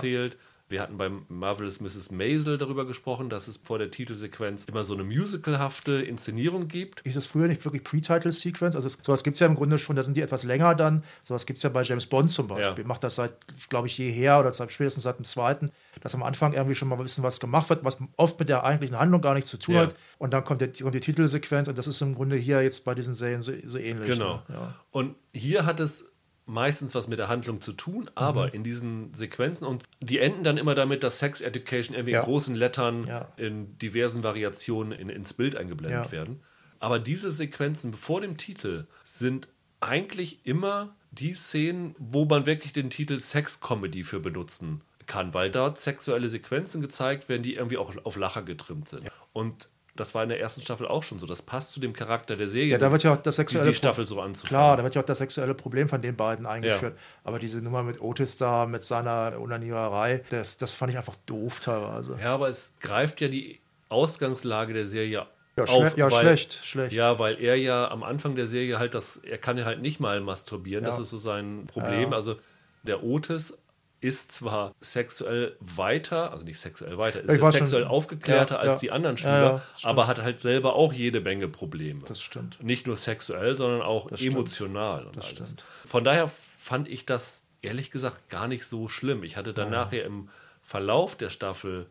Wir 0.73 0.81
hatten 0.81 0.97
beim 0.97 1.27
Marvelous 1.29 1.81
Mrs. 1.81 2.11
Maisel 2.13 2.57
darüber 2.57 2.87
gesprochen, 2.87 3.29
dass 3.29 3.47
es 3.47 3.59
vor 3.59 3.79
der 3.79 3.91
Titelsequenz 3.91 4.65
immer 4.65 4.85
so 4.85 4.95
eine 4.95 5.05
musicalhafte 5.05 5.93
Inszenierung 6.03 6.67
gibt. 6.67 7.03
Ist 7.03 7.15
das 7.17 7.27
früher 7.27 7.47
nicht 7.47 7.63
wirklich 7.67 7.85
Pre-Title-Sequence? 7.85 8.75
Also 8.75 8.87
es- 8.89 8.99
sowas 9.03 9.23
gibt 9.23 9.35
es 9.37 9.41
ja 9.41 9.47
im 9.49 9.55
Grunde 9.55 9.79
schon, 9.79 9.97
da 9.97 10.03
sind 10.03 10.17
die 10.17 10.23
etwas 10.23 10.45
länger 10.45 10.75
dann. 10.75 11.05
Sowas 11.25 11.45
gibt 11.45 11.59
es 11.59 11.63
ja 11.63 11.69
bei 11.69 11.83
James 11.83 12.07
Bond 12.07 12.33
zum 12.33 12.49
Beispiel. 12.49 12.85
Ja. 12.85 12.89
Macht 12.89 13.05
das 13.05 13.17
seit, 13.17 13.33
glaube 13.69 13.87
ich, 13.87 13.99
jeher 13.99 14.41
oder 14.41 14.53
seit, 14.55 14.73
spätestens 14.73 15.03
seit 15.03 15.19
dem 15.19 15.25
zweiten, 15.27 15.71
dass 16.01 16.15
am 16.15 16.23
Anfang 16.23 16.55
irgendwie 16.55 16.75
schon 16.75 16.89
mal 16.89 16.97
ein 16.97 17.03
bisschen 17.03 17.23
was 17.23 17.39
gemacht 17.39 17.69
wird, 17.69 17.85
was 17.85 17.99
oft 18.17 18.39
mit 18.41 18.49
der 18.49 18.65
eigentlichen 18.65 18.99
Handlung 18.99 19.21
gar 19.21 19.35
nichts 19.35 19.51
zu 19.51 19.59
tun 19.59 19.75
Ja. 19.75 19.81
hat. 19.83 19.95
Und 20.17 20.33
dann 20.33 20.43
kommt, 20.43 20.63
der, 20.63 20.69
kommt 20.73 20.95
die 20.95 21.01
Titelsequenz 21.01 21.69
und 21.69 21.77
das 21.77 21.87
ist 21.87 22.01
im 22.01 22.15
Grunde 22.15 22.37
hier 22.37 22.63
jetzt 22.63 22.87
bei 22.87 22.95
diesen 22.95 23.13
Serien 23.15 23.43
so, 23.43 23.53
so 23.67 23.77
ähnlich. 23.77 24.09
Genau. 24.09 24.37
Ne? 24.49 24.55
Ja. 24.55 24.75
Und 24.91 25.17
hier 25.35 25.67
hat 25.67 25.81
es 25.81 26.07
meistens 26.47 26.95
was 26.95 27.09
mit 27.09 27.19
der 27.19 27.29
Handlung 27.29 27.61
zu 27.61 27.73
tun, 27.73 28.11
aber 28.15 28.47
Mhm. 28.49 28.53
in 28.55 28.65
diesen 28.65 29.15
Sequenzen 29.15 29.67
und 29.67 29.85
die 30.01 30.19
enden 30.19 30.43
dann 30.45 30.57
immer 30.59 30.75
damit, 30.75 31.03
dass 31.05 31.19
Sex 31.19 31.41
Education 31.41 31.95
irgendwie 31.95 32.13
Ja. 32.15 32.21
in 32.21 32.25
großen 32.27 32.55
Lettern 32.57 33.07
Ja. 33.07 33.29
in 33.37 33.79
diversen 33.79 34.23
Variationen 34.23 34.93
in, 34.99 35.09
ins 35.09 35.33
Bild 35.35 35.57
eingeblendet 35.57 36.07
Ja. 36.07 36.13
werden. 36.13 36.43
Aber 36.81 36.99
diese 36.99 37.31
Sequenzen 37.31 37.95
vor 37.95 38.21
dem 38.21 38.37
Titel 38.37 38.87
sind 39.05 39.49
eigentlich 39.81 40.45
immer 40.45 40.95
die 41.13 41.35
Szenen, 41.35 41.95
wo 41.99 42.25
man 42.25 42.47
wirklich 42.47 42.73
den 42.73 42.91
Titel 42.91 43.21
Sex-Comedy 43.21 44.03
für 44.03 44.19
benutzen 44.21 44.81
kann, 45.07 45.35
weil 45.35 45.51
dort 45.51 45.79
sexuelle 45.79 46.29
Sequenzen 46.31 46.81
gezeigt 46.81 47.29
werden, 47.29 47.43
die 47.43 47.55
irgendwie 47.55 47.77
auch 47.77 47.93
auf 48.05 48.17
Lacher 48.17 48.43
getrimmt 48.43 48.89
sind. 48.89 49.11
Und 49.33 49.69
das 49.95 50.15
war 50.15 50.23
in 50.23 50.31
der 50.31 50.41
ersten 50.41 50.63
Staffel 50.63 50.87
auch 50.89 51.03
schon 51.03 51.19
so. 51.19 51.27
Das 51.27 51.43
passt 51.43 51.71
zu 51.71 51.81
dem 51.81 51.93
Charakter 51.93 52.37
der 52.37 52.49
Serie. 52.49 52.71
Ja, 52.73 52.79
da 52.79 52.91
wird 52.91 53.03
ja 53.03 53.13
auch 53.13 53.19
das 53.19 53.35
die, 53.37 53.41
sexuelle 53.43 53.69
die 53.69 53.75
Staffel 53.75 54.07
so 54.07 54.21
anzufangen. 54.21 54.49
Klar, 54.49 54.77
da 54.79 54.85
wird 54.85 54.95
ja 54.95 55.03
auch 55.03 55.07
das 55.07 55.19
sexuelle 55.19 55.55
Problem 55.55 55.89
von 55.89 56.01
den 56.01 56.17
beiden 56.17 56.47
eingeführt. 56.47 56.95
Ja. 56.97 57.03
Aber 57.25 57.39
diese 57.39 57.61
Nummer 57.61 57.83
mit 57.83 58.01
Otis 58.01 58.39
da, 58.39 58.65
mit 58.67 58.85
seiner 58.85 59.39
Unaniererei, 59.39 60.25
das, 60.31 60.57
das 60.57 60.75
fand 60.75 60.93
ich 60.93 60.97
einfach 60.97 61.17
doof 61.27 61.61
teilweise. 61.61 62.17
Ja, 62.23 62.35
aber 62.35 62.49
es 62.49 62.73
greift 62.81 63.21
ja 63.21 63.29
die 63.29 63.61
Ausgangslage 63.91 64.73
der 64.73 64.87
Serie 64.87 65.27
Ja, 65.57 65.65
auf. 65.65 65.97
ja 65.99 66.11
weil, 66.11 66.21
schlecht, 66.23 66.55
schlecht. 66.65 66.93
Ja, 66.95 67.19
weil 67.19 67.39
er 67.41 67.57
ja 67.57 67.91
am 67.91 68.03
Anfang 68.03 68.35
der 68.35 68.47
Serie 68.49 68.79
halt 68.79 68.95
das, 68.95 69.19
er 69.19 69.37
kann 69.39 69.59
ja 69.59 69.67
halt 69.67 69.83
nicht 69.83 70.01
mal 70.01 70.21
masturbieren, 70.23 70.85
das 70.85 70.97
Ja. 70.97 71.03
ist 71.03 71.11
so 71.11 71.19
sein 71.19 71.65
Problem. 71.67 72.11
Ja. 72.11 72.17
Also 72.17 72.37
der 72.83 73.05
Otis 73.05 73.57
ist 74.03 74.33
zwar 74.33 74.75
sexuell 74.81 75.57
weiter, 75.61 76.33
also 76.33 76.45
nicht 76.45 76.59
sexuell 76.59 76.99
weiter, 76.99 77.21
ist 77.21 77.41
sexuell 77.41 77.83
schon. 77.83 77.91
aufgeklärter 77.91 78.57
Ja, 78.57 78.61
als 78.61 78.69
ja. 78.69 78.79
die 78.81 78.91
anderen 78.91 79.17
Schüler, 79.17 79.63
ja, 79.79 79.89
aber 79.89 80.09
hat 80.09 80.21
halt 80.21 80.41
selber 80.41 80.75
auch 80.75 80.93
jede 80.93 81.21
Menge 81.21 81.49
Probleme. 81.49 82.03
Das 82.07 82.21
stimmt. 82.21 82.63
Nicht 82.63 82.87
nur 82.87 82.97
sexuell, 82.97 83.55
sondern 83.55 83.81
auch 83.81 84.11
Das 84.11 84.21
emotional. 84.21 85.07
Das 85.13 85.27
alles. 85.27 85.37
stimmt. 85.37 85.65
Von 85.85 86.03
daher 86.03 86.29
fand 86.29 86.89
ich 86.89 87.07
das 87.07 87.45
ehrlich 87.63 87.93
gesagt 87.93 88.29
gar 88.29 88.49
nicht 88.49 88.67
so 88.67 88.89
schlimm. 88.89 89.23
Ich 89.23 89.37
hatte 89.37 89.55
dann 89.55 89.71
nachher 89.71 90.05
im 90.05 90.29
Verlauf 90.63 91.17
der 91.17 91.31
Staffel 91.31 91.87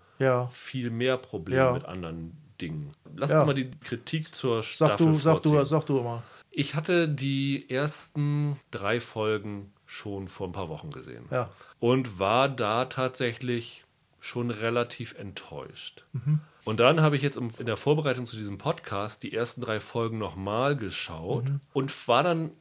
viel 0.51 0.89
mehr 0.91 1.17
Probleme 1.17 1.71
mit 1.71 1.85
anderen 1.85 2.35
Dingen. 2.59 2.93
Lass 3.15 3.31
uns 3.31 3.45
mal 3.45 3.53
die 3.53 3.71
Kritik 3.71 4.35
zur 4.35 4.63
Sag 4.63 4.65
Staffel 4.65 5.07
du, 5.07 5.13
sag 5.13 5.41
du, 5.41 5.63
sag 5.63 5.85
du 5.85 6.01
mal. 6.01 6.21
Ich 6.51 6.75
hatte 6.75 7.07
die 7.07 7.69
ersten 7.69 8.59
drei 8.71 8.99
Folgen 8.99 9.71
schon 9.91 10.29
vor 10.29 10.47
ein 10.47 10.53
paar 10.53 10.69
Wochen 10.69 10.89
gesehen 10.89 11.25
Ja. 11.31 11.49
und 11.81 12.17
war 12.17 12.47
da 12.47 12.85
tatsächlich 12.85 13.83
schon 14.21 14.49
relativ 14.49 15.15
enttäuscht. 15.17 16.05
Mhm. 16.13 16.39
Und 16.63 16.79
dann 16.79 17.01
habe 17.01 17.17
ich 17.17 17.21
jetzt 17.21 17.35
in 17.37 17.65
der 17.65 17.75
Vorbereitung 17.75 18.25
zu 18.25 18.37
diesem 18.37 18.57
Podcast 18.57 19.21
die 19.23 19.33
ersten 19.33 19.59
drei 19.59 19.81
Folgen 19.81 20.17
nochmal 20.17 20.77
geschaut 20.77 21.45
Mhm. 21.49 21.59
und 21.73 22.07
war 22.07 22.23
dann 22.23 22.51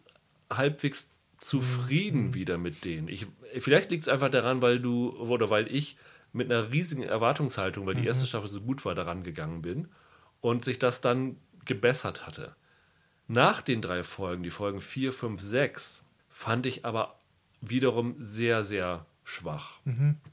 halbwegs 0.53 1.09
zufrieden 1.39 2.29
Mhm. 2.29 2.35
wieder 2.35 2.59
mit 2.59 2.85
denen. 2.85 3.07
Ich, 3.07 3.27
vielleicht 3.59 3.93
liegt 3.93 4.03
es 4.05 4.09
einfach 4.09 4.31
daran, 4.31 4.61
weil 4.61 4.81
du 4.81 5.11
oder 5.17 5.51
weil 5.51 5.73
ich 5.73 5.97
mit 6.33 6.51
einer 6.51 6.73
riesigen 6.73 7.05
Erwartungshaltung, 7.05 7.87
weil 7.87 7.95
die 7.95 8.01
Mhm. 8.03 8.07
erste 8.09 8.27
Staffel 8.27 8.49
so 8.49 8.61
gut 8.61 8.85
war, 8.85 8.97
daran 8.97 9.23
gegangen 9.23 9.63
bin 9.63 9.89
und 10.41 10.65
sich 10.65 10.79
das 10.81 11.01
dann 11.01 11.37
gebessert 11.65 12.27
hatte. 12.27 12.57
Nach 13.29 13.63
den 13.63 13.83
drei 13.83 14.03
Folgen, 14.03 14.43
die 14.43 14.51
Folgen 14.51 14.81
4, 14.81 15.13
5, 15.13 15.41
6, 15.41 16.03
fand 16.29 16.67
ich 16.67 16.85
aber 16.85 17.20
wiederum 17.61 18.15
sehr, 18.19 18.65
sehr 18.65 19.07
schwach. 19.25 19.79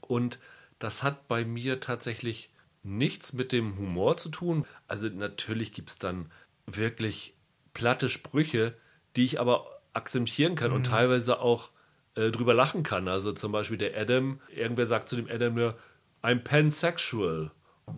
Und 0.00 0.38
das 0.78 1.02
hat 1.02 1.28
bei 1.28 1.44
mir 1.44 1.80
tatsächlich 1.80 2.50
nichts 2.82 3.32
mit 3.32 3.52
dem 3.52 3.76
Humor 3.78 4.16
zu 4.16 4.28
tun. 4.28 4.64
Also 4.86 5.08
natürlich 5.08 5.72
gibt 5.72 5.90
es 5.90 5.98
dann 5.98 6.30
wirklich 6.66 7.34
platte 7.74 8.08
Sprüche, 8.08 8.74
die 9.16 9.24
ich 9.24 9.40
aber 9.40 9.66
akzeptieren 9.92 10.54
kann 10.54 10.72
und 10.72 10.86
teilweise 10.86 11.40
auch 11.40 11.70
äh, 12.14 12.30
drüber 12.30 12.54
lachen 12.54 12.82
kann. 12.82 13.08
Also 13.08 13.32
zum 13.32 13.52
Beispiel 13.52 13.78
der 13.78 13.96
Adam, 14.00 14.40
irgendwer 14.54 14.86
sagt 14.86 15.08
zu 15.08 15.16
dem 15.16 15.28
Adam 15.28 15.54
nur, 15.54 15.76
I'm 16.22 16.40
pansexual. 16.40 17.50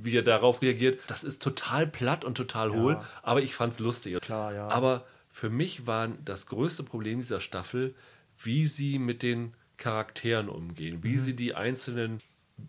Wie 0.03 0.17
er 0.17 0.23
darauf 0.23 0.63
reagiert, 0.63 1.01
das 1.09 1.25
ist 1.25 1.43
total 1.43 1.87
platt 1.87 2.25
und 2.25 2.37
total 2.37 2.73
hohl, 2.73 2.93
Ja. 2.95 3.05
aber 3.23 3.43
ich 3.43 3.55
fand 3.57 3.73
es 3.73 3.81
lustig. 3.81 4.21
Klar, 4.21 4.55
ja. 4.55 4.69
Aber 4.69 5.05
für 5.31 5.51
mich 5.51 5.87
war 5.87 6.09
das 6.25 6.47
größte 6.47 6.85
Problem 6.85 7.19
dieser 7.19 7.41
Staffel, 7.41 7.95
wie 8.43 8.67
sie 8.67 8.99
mit 8.99 9.23
den 9.23 9.55
Charakteren 9.77 10.49
umgehen, 10.49 11.03
wie 11.03 11.19
sie 11.19 11.35
die 11.35 11.55
einzelnen 11.55 12.21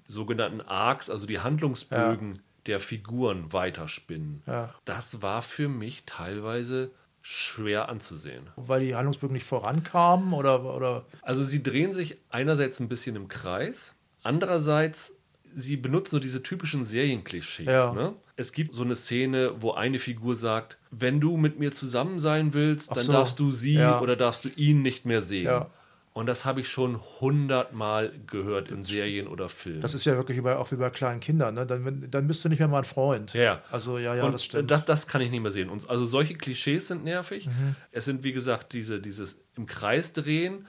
sogenannten 0.08 0.62
Arcs, 0.62 1.10
also 1.10 1.26
die 1.28 1.40
Handlungsbögen 1.40 2.40
der 2.68 2.80
Figuren 2.80 3.52
weiterspinnen. 3.52 4.44
Ja. 4.48 4.74
Das 4.86 5.22
war 5.22 5.42
für 5.42 5.68
mich 5.68 6.04
teilweise 6.06 6.92
schwer 7.22 7.90
anzusehen. 7.90 8.48
Weil 8.56 8.82
die 8.82 8.96
Handlungsbögen 8.96 9.34
nicht 9.34 9.46
vorankamen 9.46 10.34
oder, 10.34 10.64
oder 10.76 11.06
Also 11.22 11.44
sie 11.44 11.62
drehen 11.62 11.94
sich 11.94 12.18
einerseits 12.30 12.80
ein 12.80 12.90
bisschen 12.90 13.16
im 13.16 13.28
Kreis, 13.28 13.94
andererseits 14.24 15.14
sie 15.56 15.78
benutzen 15.78 16.16
nur 16.16 16.22
diese 16.22 16.42
typischen 16.44 16.86
Serienklischees. 16.86 17.66
Ja. 17.68 17.94
Ne? 17.94 18.14
Es 18.36 18.52
gibt 18.54 18.76
so 18.76 18.84
eine 18.84 18.96
Szene, 18.96 19.54
wo 19.60 19.72
eine 19.72 20.00
Figur 20.00 20.36
sagt, 20.36 20.78
wenn 20.92 21.20
du 21.20 21.38
mit 21.38 21.60
mir 21.60 21.72
zusammen 21.72 22.20
sein 22.20 22.54
willst, 22.54 22.90
Ach 22.92 22.96
dann 22.96 23.06
so. 23.06 23.12
darfst 23.12 23.40
du 23.40 23.52
sie 23.52 23.74
Ja. 23.76 24.00
oder 24.02 24.16
darfst 24.16 24.46
du 24.46 24.50
ihn 24.50 24.82
nicht 24.82 25.06
mehr 25.06 25.22
sehen. 25.22 25.46
Ja. 25.46 25.70
Und 26.14 26.26
das 26.26 26.44
habe 26.44 26.60
ich 26.60 26.68
schon 26.68 27.00
hundertmal 27.22 28.12
gehört 28.28 28.70
in 28.72 28.84
Serien 28.84 29.28
oder 29.28 29.48
Filmen. 29.48 29.80
das 29.82 29.94
ist 29.94 30.04
ja 30.06 30.16
wirklich 30.18 30.42
bei, 30.42 30.58
auch 30.58 30.70
wie 30.72 30.76
bei 30.76 30.90
kleinen 30.90 31.22
Kindern. 31.22 31.56
Ne? 31.56 31.66
Dann, 31.66 31.86
wenn- 31.86 32.12
dann 32.12 32.28
bist 32.28 32.44
du 32.44 32.50
nicht 32.50 32.60
mehr 32.60 32.68
mein 32.68 32.84
Freund. 32.84 33.34
Ja, 33.34 33.42
ja. 33.42 33.62
Also 33.72 33.98
ja, 33.98 34.14
ja, 34.16 34.24
und 34.26 34.34
das 34.34 34.44
stimmt. 34.44 34.70
Das, 34.70 34.84
das 34.86 35.08
kann 35.08 35.22
ich 35.22 35.32
nicht 35.32 35.42
mehr 35.42 35.52
sehen. 35.52 35.70
Und 35.70 35.90
also 35.90 36.06
solche 36.06 36.36
Klischees 36.36 36.90
sind 36.90 37.04
nervig. 37.06 37.48
Mhm. 37.48 37.76
Es 37.92 38.06
sind, 38.06 38.24
wie 38.24 38.34
gesagt, 38.34 38.74
diese, 38.74 39.00
dieses 39.00 39.38
im 39.56 39.66
Kreis 39.68 40.12
drehen. 40.14 40.68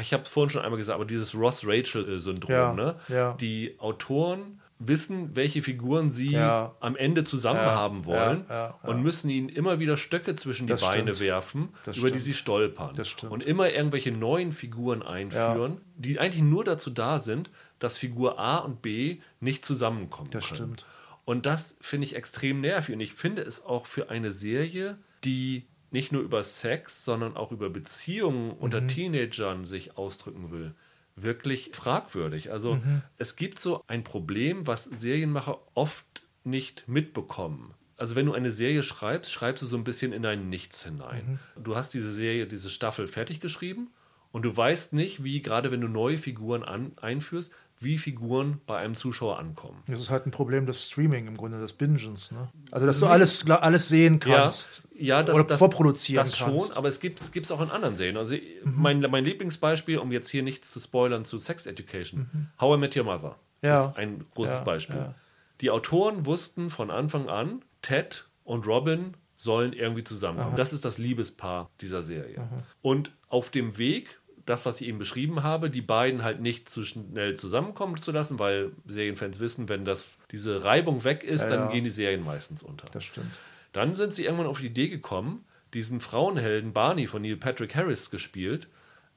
Ich 0.00 0.12
habe 0.12 0.22
es 0.22 0.28
vorhin 0.28 0.50
schon 0.50 0.62
einmal 0.62 0.78
gesagt, 0.78 0.94
aber 0.96 1.04
dieses 1.04 1.34
Ross-Rachel-Syndrom. 1.34 2.50
Ja, 2.50 2.72
Ne? 2.72 2.96
ja. 3.08 3.32
Die 3.34 3.74
Autoren 3.78 4.60
wissen, 4.78 5.36
welche 5.36 5.62
Figuren 5.62 6.10
sie 6.10 6.30
Ja. 6.32 6.74
am 6.80 6.96
Ende 6.96 7.22
zusammen 7.24 7.60
haben 7.60 8.04
wollen 8.04 8.44
und 8.82 9.02
müssen 9.02 9.30
ihnen 9.30 9.48
immer 9.48 9.78
wieder 9.78 9.96
Stöcke 9.96 10.34
zwischen 10.34 10.66
die 10.66 10.72
Das 10.72 10.80
Beine 10.80 11.14
stimmt. 11.14 11.20
werfen, 11.20 11.68
Das 11.84 11.96
über 11.96 12.08
die 12.08 12.14
stimmt. 12.14 12.24
sie 12.24 12.34
stolpern. 12.34 12.92
Und 13.30 13.44
immer 13.44 13.70
irgendwelche 13.70 14.10
neuen 14.12 14.50
Figuren 14.50 15.02
einführen, 15.02 15.80
die 15.96 16.18
eigentlich 16.18 16.42
nur 16.42 16.64
dazu 16.64 16.90
da 16.90 17.20
sind, 17.20 17.50
dass 17.78 17.96
Figur 17.96 18.38
A 18.40 18.58
und 18.58 18.82
B 18.82 19.18
nicht 19.40 19.64
zusammenkommen 19.64 20.30
Das 20.32 20.46
können. 20.48 20.56
stimmt. 20.56 20.86
Und 21.24 21.46
das 21.46 21.76
finde 21.80 22.06
ich 22.06 22.16
extrem 22.16 22.60
nervig. 22.60 22.94
Und 22.94 23.00
ich 23.00 23.12
finde 23.14 23.42
es 23.42 23.64
auch 23.64 23.86
für 23.86 24.10
eine 24.10 24.32
Serie, 24.32 24.98
die 25.22 25.66
nicht 25.92 26.12
nur 26.12 26.22
über 26.22 26.42
Sex, 26.42 27.04
sondern 27.04 27.36
auch 27.36 27.52
über 27.52 27.70
Beziehungen 27.70 28.50
unter 28.52 28.86
Teenagern 28.86 29.64
sich 29.64 29.96
ausdrücken 29.96 30.50
will, 30.50 30.74
wirklich 31.16 31.70
fragwürdig. 31.74 32.50
Also 32.50 32.80
es 33.18 33.36
gibt 33.36 33.58
so 33.58 33.82
ein 33.86 34.02
Problem, 34.04 34.66
was 34.66 34.84
Serienmacher 34.84 35.60
oft 35.74 36.22
nicht 36.44 36.88
mitbekommen. 36.88 37.74
Also 37.96 38.16
wenn 38.16 38.26
du 38.26 38.32
eine 38.32 38.50
Serie 38.50 38.82
schreibst, 38.82 39.30
schreibst 39.30 39.62
du 39.62 39.66
so 39.66 39.76
ein 39.76 39.84
bisschen 39.84 40.12
in 40.12 40.26
ein 40.26 40.48
Nichts 40.48 40.82
hinein. 40.82 41.38
Du 41.62 41.76
hast 41.76 41.94
diese 41.94 42.12
Serie, 42.12 42.46
diese 42.46 42.70
Staffel 42.70 43.06
fertig 43.06 43.38
geschrieben 43.38 43.90
und 44.32 44.42
du 44.42 44.56
weißt 44.56 44.94
nicht, 44.94 45.22
wie, 45.22 45.42
gerade 45.42 45.70
wenn 45.70 45.82
du 45.82 45.88
neue 45.88 46.18
Figuren 46.18 46.64
an, 46.64 46.92
einführst, 47.00 47.52
wie 47.82 47.98
Figuren 47.98 48.60
bei 48.66 48.78
einem 48.78 48.96
Zuschauer 48.96 49.38
ankommen. 49.38 49.82
Das 49.86 50.00
ist 50.00 50.10
halt 50.10 50.26
ein 50.26 50.30
Problem 50.30 50.66
des 50.66 50.88
Streaming 50.88 51.26
im 51.26 51.36
Grunde, 51.36 51.58
des 51.58 51.72
Bingens. 51.72 52.32
Ne? 52.32 52.48
Also, 52.70 52.86
dass 52.86 53.00
du 53.00 53.06
alles, 53.06 53.48
alles 53.50 53.88
sehen 53.88 54.18
kannst. 54.20 54.82
Ja, 54.94 55.18
ja 55.18 55.22
das, 55.22 55.34
oder 55.34 55.44
das, 55.44 55.58
vorproduzieren 55.58 56.24
das 56.24 56.38
kannst. 56.38 56.68
schon, 56.68 56.76
aber 56.76 56.88
es 56.88 57.00
gibt 57.00 57.20
es 57.20 57.50
auch 57.50 57.60
in 57.60 57.70
anderen 57.70 57.96
Serien. 57.96 58.16
Also 58.16 58.36
mein, 58.64 59.00
mein 59.00 59.24
Lieblingsbeispiel, 59.24 59.98
um 59.98 60.12
jetzt 60.12 60.28
hier 60.28 60.42
nichts 60.42 60.70
zu 60.72 60.80
spoilern 60.80 61.24
zu 61.24 61.38
Sex 61.38 61.66
Education, 61.66 62.50
How 62.60 62.76
I 62.76 62.80
Met 62.80 62.96
Your 62.96 63.04
Mother 63.04 63.36
Ja. 63.62 63.86
ist 63.86 63.96
ein 63.96 64.24
großes 64.34 64.58
Ja, 64.58 64.64
Beispiel. 64.64 65.14
Die 65.60 65.70
Autoren 65.70 66.26
wussten 66.26 66.70
von 66.70 66.90
Anfang 66.90 67.28
an, 67.28 67.64
Ted 67.82 68.26
und 68.44 68.66
Robin 68.66 69.14
sollen 69.36 69.72
irgendwie 69.72 70.04
zusammenkommen. 70.04 70.56
Das 70.56 70.72
ist 70.72 70.84
das 70.84 70.98
Liebespaar 70.98 71.68
dieser 71.80 72.02
Serie. 72.02 72.48
Und 72.80 73.12
auf 73.28 73.50
dem 73.50 73.76
Weg, 73.78 74.20
das, 74.46 74.66
was 74.66 74.80
ich 74.80 74.88
eben 74.88 74.98
beschrieben 74.98 75.42
habe, 75.42 75.70
die 75.70 75.82
beiden 75.82 76.22
halt 76.22 76.40
nicht 76.40 76.68
zu 76.68 76.84
schnell 76.84 77.36
zusammenkommen 77.36 78.00
zu 78.00 78.10
lassen, 78.12 78.38
weil 78.38 78.72
Serienfans 78.86 79.38
wissen, 79.40 79.68
wenn 79.68 79.84
das, 79.84 80.18
diese 80.30 80.64
Reibung 80.64 81.04
weg 81.04 81.22
ist, 81.24 81.42
Ja, 81.42 81.48
dann 81.50 81.60
ja. 81.60 81.66
gehen 81.68 81.84
die 81.84 81.90
Serien 81.90 82.24
meistens 82.24 82.62
unter. 82.62 82.86
Das 82.90 83.04
stimmt. 83.04 83.38
Dann 83.72 83.94
sind 83.94 84.14
sie 84.14 84.24
irgendwann 84.24 84.46
auf 84.46 84.60
die 84.60 84.66
Idee 84.66 84.88
gekommen, 84.88 85.44
diesen 85.74 86.00
Frauenhelden 86.00 86.72
Barney 86.72 87.06
von 87.06 87.22
Neil 87.22 87.36
Patrick 87.36 87.74
Harris 87.74 88.10
gespielt, 88.10 88.68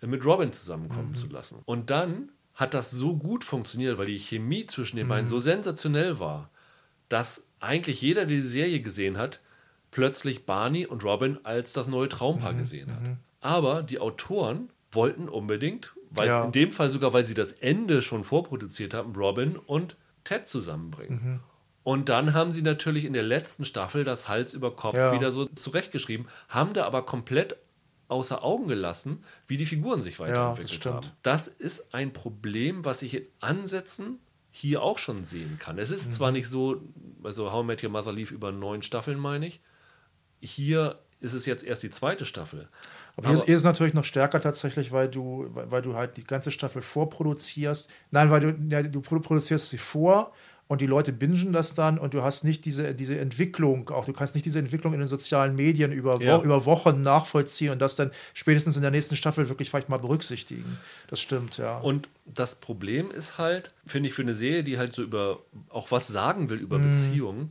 äh, 0.02 0.08
mit 0.08 0.24
Robin 0.24 0.52
zusammenkommen 0.54 1.10
Mhm. 1.12 1.16
zu 1.16 1.28
lassen. 1.28 1.60
Und 1.66 1.90
dann 1.90 2.32
hat 2.54 2.74
das 2.74 2.92
so 2.92 3.18
gut 3.18 3.44
funktioniert, 3.44 3.98
weil 3.98 4.06
die 4.06 4.18
Chemie 4.20 4.66
zwischen 4.66 4.96
den 4.98 5.08
Mhm. 5.08 5.10
beiden 5.10 5.28
so 5.28 5.40
sensationell 5.40 6.20
war, 6.20 6.50
dass 7.10 7.44
eigentlich 7.60 8.02
jeder, 8.02 8.22
der 8.26 8.38
die 8.38 8.42
Serie 8.42 8.80
gesehen 8.80 9.18
hat, 9.18 9.42
plötzlich 9.92 10.46
Barney 10.46 10.86
und 10.86 11.04
Robin 11.04 11.40
als 11.44 11.74
das 11.74 11.88
neue 11.88 12.10
Traumpaar 12.10 12.54
Mhm. 12.54 12.58
gesehen 12.58 12.96
hat. 12.96 13.04
Aber 13.42 13.84
die 13.84 14.00
Autoren 14.00 14.70
wollten 14.96 15.30
unbedingt, 15.30 15.94
weil 16.10 16.28
Ja. 16.28 16.46
in 16.46 16.52
dem 16.52 16.72
Fall 16.72 16.90
sogar, 16.90 17.14
weil 17.14 17.24
sie 17.26 17.34
das 17.34 17.52
Ende 17.52 18.02
schon 18.02 18.24
vorproduziert 18.24 18.94
haben, 18.94 19.16
Robin 19.16 19.56
und 19.58 19.96
Ted 20.24 20.48
zusammenbringen. 20.48 21.20
Mhm. 21.24 21.40
Und 21.84 22.10
dann 22.10 22.34
haben 22.34 22.52
sie 22.52 22.64
natürlich 22.64 23.06
in 23.06 23.14
der 23.14 23.22
letzten 23.24 23.64
Staffel 23.64 24.04
das 24.04 24.28
Hals 24.28 24.54
über 24.56 24.76
Kopf 24.76 24.96
Ja. 24.96 25.14
wieder 25.14 25.32
so 25.32 25.46
zurechtgeschrieben, 25.46 26.26
haben 26.50 26.74
da 26.74 26.86
aber 26.86 27.04
komplett 27.06 27.58
außer 28.08 28.44
Augen 28.44 28.68
gelassen, 28.68 29.24
wie 29.48 29.58
die 29.58 29.66
Figuren 29.66 30.02
sich 30.02 30.20
weiterentwickelt 30.20 30.74
stimmt. 30.74 30.96
haben. 30.96 31.08
Das 31.24 31.48
ist 31.48 31.94
ein 31.94 32.12
Problem, 32.14 32.86
was 32.86 33.02
ich 33.02 33.14
in 33.16 33.26
Ansätzen 33.40 34.20
hier 34.52 34.82
auch 34.82 34.98
schon 35.00 35.24
sehen 35.24 35.58
kann. 35.60 35.78
Es 35.78 35.92
ist 35.92 36.08
Mhm. 36.08 36.12
zwar 36.12 36.32
nicht 36.32 36.48
so, 36.48 36.82
also 37.24 37.52
How 37.52 37.64
I 37.64 37.68
Met 37.68 37.84
Your 37.84 37.90
Mother 37.92 38.14
lief 38.14 38.32
über 38.32 38.52
neun 38.52 38.82
Staffeln, 38.82 39.20
meine 39.20 39.48
ich. 39.48 39.60
Hier 40.40 41.00
ist 41.20 41.34
es 41.34 41.46
jetzt 41.46 41.64
erst 41.64 41.84
die 41.84 41.90
zweite 41.90 42.26
Staffel. 42.26 42.68
Aber 43.18 43.28
hier 43.28 43.36
ist, 43.36 43.46
hier 43.46 43.56
ist 43.56 43.62
es 43.62 43.66
natürlich 43.66 43.94
noch 43.94 44.04
stärker 44.04 44.42
tatsächlich, 44.42 44.92
weil 44.92 45.08
du, 45.10 45.48
weil, 45.54 45.82
du 45.82 45.96
halt 45.96 46.18
die 46.18 46.24
ganze 46.26 46.52
Staffel 46.52 46.82
vorproduzierst. 46.82 47.90
Nein, 48.12 48.30
weil 48.30 48.40
du, 48.42 48.56
ja, 48.70 48.84
du 48.84 49.00
produ- 49.00 49.22
produzierst 49.22 49.70
sie 49.70 49.78
vor 49.78 50.34
und 50.68 50.82
die 50.82 50.88
Leute 50.88 51.14
bingen 51.14 51.54
das 51.54 51.76
dann 51.76 52.00
und 52.00 52.14
du 52.16 52.24
hast 52.24 52.44
nicht 52.44 52.66
diese, 52.66 52.96
diese 52.96 53.20
Entwicklung, 53.20 53.90
auch 53.92 54.06
du 54.06 54.14
kannst 54.14 54.34
nicht 54.34 54.46
diese 54.48 54.58
Entwicklung 54.60 54.94
in 54.94 55.00
den 55.00 55.08
sozialen 55.08 55.56
Medien 55.56 55.92
über, 55.92 56.20
Ja. 56.22 56.42
Über 56.42 56.66
Wochen 56.66 57.04
nachvollziehen 57.04 57.72
und 57.72 57.80
das 57.80 57.96
dann 57.96 58.10
spätestens 58.34 58.76
in 58.76 58.82
der 58.82 58.90
nächsten 58.92 59.16
Staffel 59.16 59.48
wirklich 59.48 59.70
vielleicht 59.70 59.90
mal 59.90 60.00
berücksichtigen. 60.00 60.80
Das 61.08 61.20
stimmt, 61.22 61.58
ja. 61.60 61.78
Und 61.78 62.10
das 62.26 62.56
Problem 62.56 63.12
ist 63.12 63.38
halt, 63.38 63.72
finde 63.86 64.10
ich, 64.10 64.16
für 64.16 64.24
eine 64.24 64.34
Serie, 64.34 64.64
die 64.64 64.80
halt 64.80 64.94
so 64.94 65.04
über 65.04 65.40
auch 65.70 65.92
was 65.92 66.08
sagen 66.08 66.50
will 66.50 66.58
Mhm. 66.58 66.64
über 66.64 66.80
Beziehungen, 66.80 67.50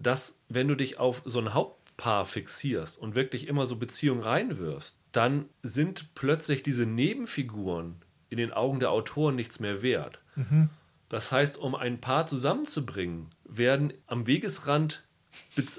dass 0.00 0.34
wenn 0.48 0.66
du 0.68 0.74
dich 0.74 0.98
auf 0.98 1.22
so 1.24 1.38
ein 1.38 1.54
Hauptpaar 1.92 2.24
fixierst 2.24 2.98
und 2.98 3.14
wirklich 3.14 3.48
immer 3.48 3.66
so 3.66 3.76
Beziehungen 3.76 4.22
reinwirfst, 4.22 4.96
dann 5.12 5.46
sind 5.62 6.14
plötzlich 6.14 6.62
diese 6.62 6.86
Nebenfiguren 6.86 7.96
in 8.30 8.38
den 8.38 8.52
Augen 8.52 8.80
der 8.80 8.90
Autoren 8.90 9.36
nichts 9.36 9.60
mehr 9.60 9.82
wert. 9.82 10.20
Mhm. 10.36 10.70
Das 11.10 11.30
heißt, 11.30 11.58
um 11.58 11.74
ein 11.74 12.00
Paar 12.00 12.26
zusammenzubringen, 12.26 13.26
werden 13.44 13.92
am 14.06 14.26
Wegesrand 14.26 15.02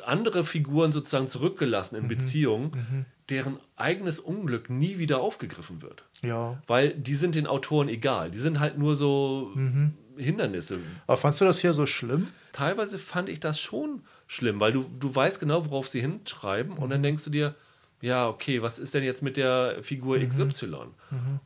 andere 0.05 0.43
Figuren 0.43 0.91
sozusagen 0.91 1.27
zurückgelassen 1.27 1.95
Mhm. 1.95 2.01
in 2.03 2.07
Beziehungen, 2.07 3.05
deren 3.29 3.57
eigenes 3.75 4.19
Unglück 4.19 4.69
nie 4.69 4.97
wieder 4.99 5.19
aufgegriffen 5.21 5.81
wird. 5.81 6.03
ja. 6.21 6.61
Weil 6.67 6.93
die 6.93 7.15
sind 7.15 7.35
den 7.35 7.47
Autoren 7.47 7.89
egal. 7.89 8.29
Die 8.31 8.37
sind 8.37 8.59
halt 8.59 8.77
nur 8.77 8.95
so 8.95 9.51
Hindernisse. 10.17 10.79
Aber 11.07 11.17
fandst 11.17 11.41
du 11.41 11.45
das 11.45 11.59
hier 11.59 11.73
so 11.73 11.85
schlimm? 11.87 12.27
Teilweise 12.51 12.99
fand 12.99 13.29
ich 13.29 13.39
das 13.39 13.59
schon 13.59 14.03
schlimm, 14.33 14.59
weil 14.59 14.71
du, 14.73 14.85
du 14.99 15.13
weißt 15.13 15.39
genau, 15.39 15.65
worauf 15.65 15.87
sie 15.87 16.01
hinschreiben 16.01 16.77
und 16.77 16.89
dann 16.89 17.03
denkst 17.03 17.23
du 17.25 17.29
dir, 17.29 17.55
ja, 18.01 18.27
okay, 18.27 18.61
was 18.61 18.79
ist 18.79 18.93
denn 18.93 19.03
jetzt 19.03 19.21
mit 19.23 19.37
der 19.37 19.77
Figur 19.81 20.19
XY? 20.19 20.75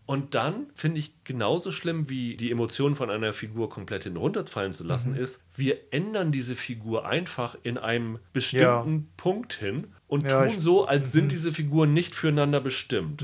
Und 0.08 0.34
dann 0.34 0.66
finde 0.74 0.98
ich 0.98 1.24
genauso 1.24 1.70
schlimm, 1.70 2.10
wie 2.10 2.36
die 2.36 2.50
Emotionen 2.50 2.96
von 2.96 3.12
einer 3.12 3.32
Figur 3.34 3.70
komplett 3.70 4.06
hinunterfallen 4.06 4.74
zu 4.74 4.84
lassen, 4.84 5.16
ist, 5.16 5.44
wir 5.56 5.78
ändern 5.92 6.32
diese 6.32 6.56
Figur 6.56 7.06
einfach 7.06 7.56
in 7.62 7.78
einem 7.78 8.18
bestimmten 8.34 9.08
Punkt 9.18 9.54
hin 9.54 9.88
und 10.08 10.26
Ja, 10.32 10.48
tun 10.48 10.60
so, 10.60 10.86
als 10.88 11.12
sind 11.12 11.32
diese 11.32 11.52
Figuren 11.54 11.94
nicht 11.94 12.16
füreinander 12.16 12.60
bestimmt. 12.60 13.24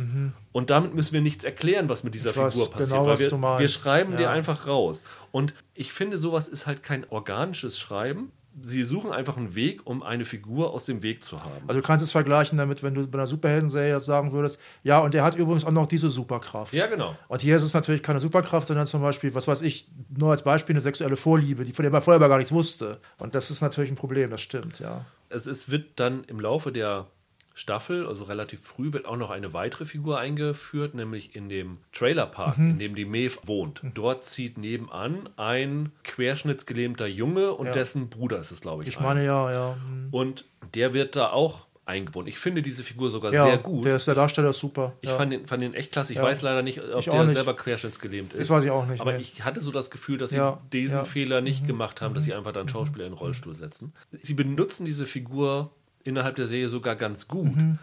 Und 0.52 0.69
damit 0.69 0.93
müssen 0.93 1.13
wir 1.13 1.21
nichts 1.21 1.43
erklären, 1.43 1.89
was 1.89 2.04
mit 2.04 2.13
dieser 2.13 2.30
Ich 2.30 2.36
Figur 2.36 2.69
passiert. 2.69 2.89
genau, 2.91 3.06
weil 3.08 3.17
wir, 3.17 3.32
wir 3.60 3.69
schreiben 3.69 4.15
dir 4.17 4.23
Ja. 4.23 4.32
einfach 4.32 4.67
raus. 4.67 5.06
Und 5.32 5.56
ich 5.73 5.91
finde, 5.91 6.19
sowas 6.19 6.47
ist 6.47 6.67
halt 6.67 6.84
kein 6.84 7.10
organisches 7.10 7.80
Schreiben. 7.80 8.32
Sie 8.61 8.83
suchen 8.83 9.11
einfach 9.11 9.37
einen 9.37 9.55
Weg, 9.55 9.81
um 9.85 10.03
eine 10.03 10.25
Figur 10.25 10.71
aus 10.71 10.85
dem 10.85 11.01
Weg 11.01 11.23
zu 11.23 11.39
haben. 11.39 11.63
Also 11.67 11.81
du 11.81 11.85
kannst 11.85 12.03
es 12.03 12.11
vergleichen 12.11 12.57
damit, 12.57 12.83
wenn 12.83 12.93
du 12.93 13.07
bei 13.07 13.17
einer 13.17 13.27
Superhelden-Serie 13.27 13.99
sagen 13.99 14.31
würdest, 14.31 14.59
ja, 14.83 14.99
und 14.99 15.13
der 15.13 15.23
hat 15.23 15.35
übrigens 15.35 15.65
auch 15.65 15.71
noch 15.71 15.87
diese 15.87 16.09
Superkraft. 16.09 16.73
Ja, 16.73 16.87
genau. 16.87 17.15
Und 17.27 17.41
hier 17.41 17.55
ist 17.55 17.63
es 17.63 17.73
natürlich 17.73 18.03
keine 18.03 18.19
Superkraft, 18.19 18.67
sondern 18.67 18.85
zum 18.85 19.01
Beispiel, 19.01 19.33
was 19.33 19.47
weiß 19.47 19.61
ich, 19.61 19.87
nur 20.15 20.31
als 20.31 20.43
Beispiel 20.43 20.73
eine 20.73 20.81
sexuelle 20.81 21.15
Vorliebe, 21.15 21.65
die 21.65 21.73
von 21.73 21.83
der 21.83 21.91
man 21.91 22.01
vorher 22.01 22.27
gar 22.27 22.37
nichts 22.37 22.51
wusste. 22.51 22.99
Und 23.17 23.35
das 23.35 23.49
ist 23.49 23.61
natürlich 23.61 23.91
ein 23.91 23.95
Problem, 23.95 24.29
das 24.29 24.41
stimmt, 24.41 24.79
ja. 24.79 25.05
Es 25.29 25.47
ist, 25.47 25.71
wird 25.71 25.99
dann 25.99 26.23
im 26.25 26.39
Laufe 26.39 26.71
der 26.71 27.07
Staffel, 27.55 28.07
also 28.07 28.23
relativ 28.23 28.61
früh, 28.61 28.93
wird 28.93 29.05
auch 29.05 29.17
noch 29.17 29.29
eine 29.29 29.53
weitere 29.53 29.85
Figur 29.85 30.19
eingeführt, 30.19 30.95
nämlich 30.95 31.35
in 31.35 31.49
dem 31.49 31.77
Trailerpark, 31.91 32.57
Mhm. 32.57 32.69
in 32.71 32.79
dem 32.79 32.95
die 32.95 33.05
Maeve 33.05 33.37
wohnt. 33.45 33.81
Dort 33.93 34.23
zieht 34.25 34.57
nebenan 34.57 35.29
ein 35.37 35.91
querschnittsgelähmter 36.03 37.05
Junge 37.07 37.51
und 37.53 37.67
Ja. 37.67 37.73
dessen 37.73 38.09
Bruder 38.09 38.39
ist 38.39 38.51
es, 38.51 38.61
glaube 38.61 38.83
ich. 38.83 38.89
Ich 38.89 38.97
ein. 38.97 39.03
meine, 39.03 39.25
ja, 39.25 39.51
ja. 39.51 39.75
hm. 39.75 40.07
Und 40.11 40.45
der 40.73 40.93
wird 40.93 41.15
da 41.15 41.29
auch 41.31 41.67
eingebunden. 41.85 42.29
Ich 42.29 42.39
finde 42.39 42.61
diese 42.61 42.81
Figur 42.81 43.11
sogar 43.11 43.33
Ja, 43.33 43.43
sehr 43.45 43.57
gut. 43.57 43.83
Der, 43.83 43.97
ist, 43.97 44.07
der 44.07 44.15
Darsteller 44.15 44.51
ist 44.51 44.59
super. 44.59 44.93
ich 45.01 45.09
ja. 45.09 45.17
fand, 45.17 45.33
den, 45.33 45.45
fand 45.45 45.61
den 45.61 45.73
echt 45.73 45.91
klasse. 45.91 46.13
Ich 46.13 46.17
Ja. 46.17 46.23
weiß 46.23 46.41
leider 46.41 46.61
nicht, 46.63 46.81
ob 46.81 46.99
Ich 46.99 47.05
der 47.05 47.23
nicht. 47.25 47.33
selber 47.33 47.53
querschnittsgelähmt 47.55 48.31
ist. 48.33 48.39
Das 48.39 48.49
weiß 48.49 48.63
ich 48.63 48.71
auch 48.71 48.87
nicht, 48.87 49.01
Aber 49.01 49.11
nee. 49.13 49.19
ich 49.19 49.43
hatte 49.43 49.59
so 49.61 49.69
das 49.69 49.91
Gefühl, 49.91 50.17
dass 50.17 50.29
sie 50.29 50.41
diesen. 50.71 51.03
Fehler 51.03 51.41
nicht 51.41 51.63
Mhm. 51.63 51.67
gemacht 51.67 52.01
haben, 52.01 52.13
dass 52.15 52.23
sie 52.23 52.33
einfach 52.33 52.53
dann 52.53 52.69
Schauspieler 52.69 53.05
in 53.05 53.11
den 53.11 53.17
Rollstuhl 53.17 53.53
setzen. 53.53 53.91
Sie 54.21 54.33
benutzen 54.33 54.85
diese 54.85 55.05
Figur 55.05 55.71
innerhalb 56.03 56.35
der 56.35 56.45
Serie 56.47 56.69
sogar 56.69 56.95
ganz 56.95 57.27
gut. 57.27 57.55
Mhm. 57.55 57.79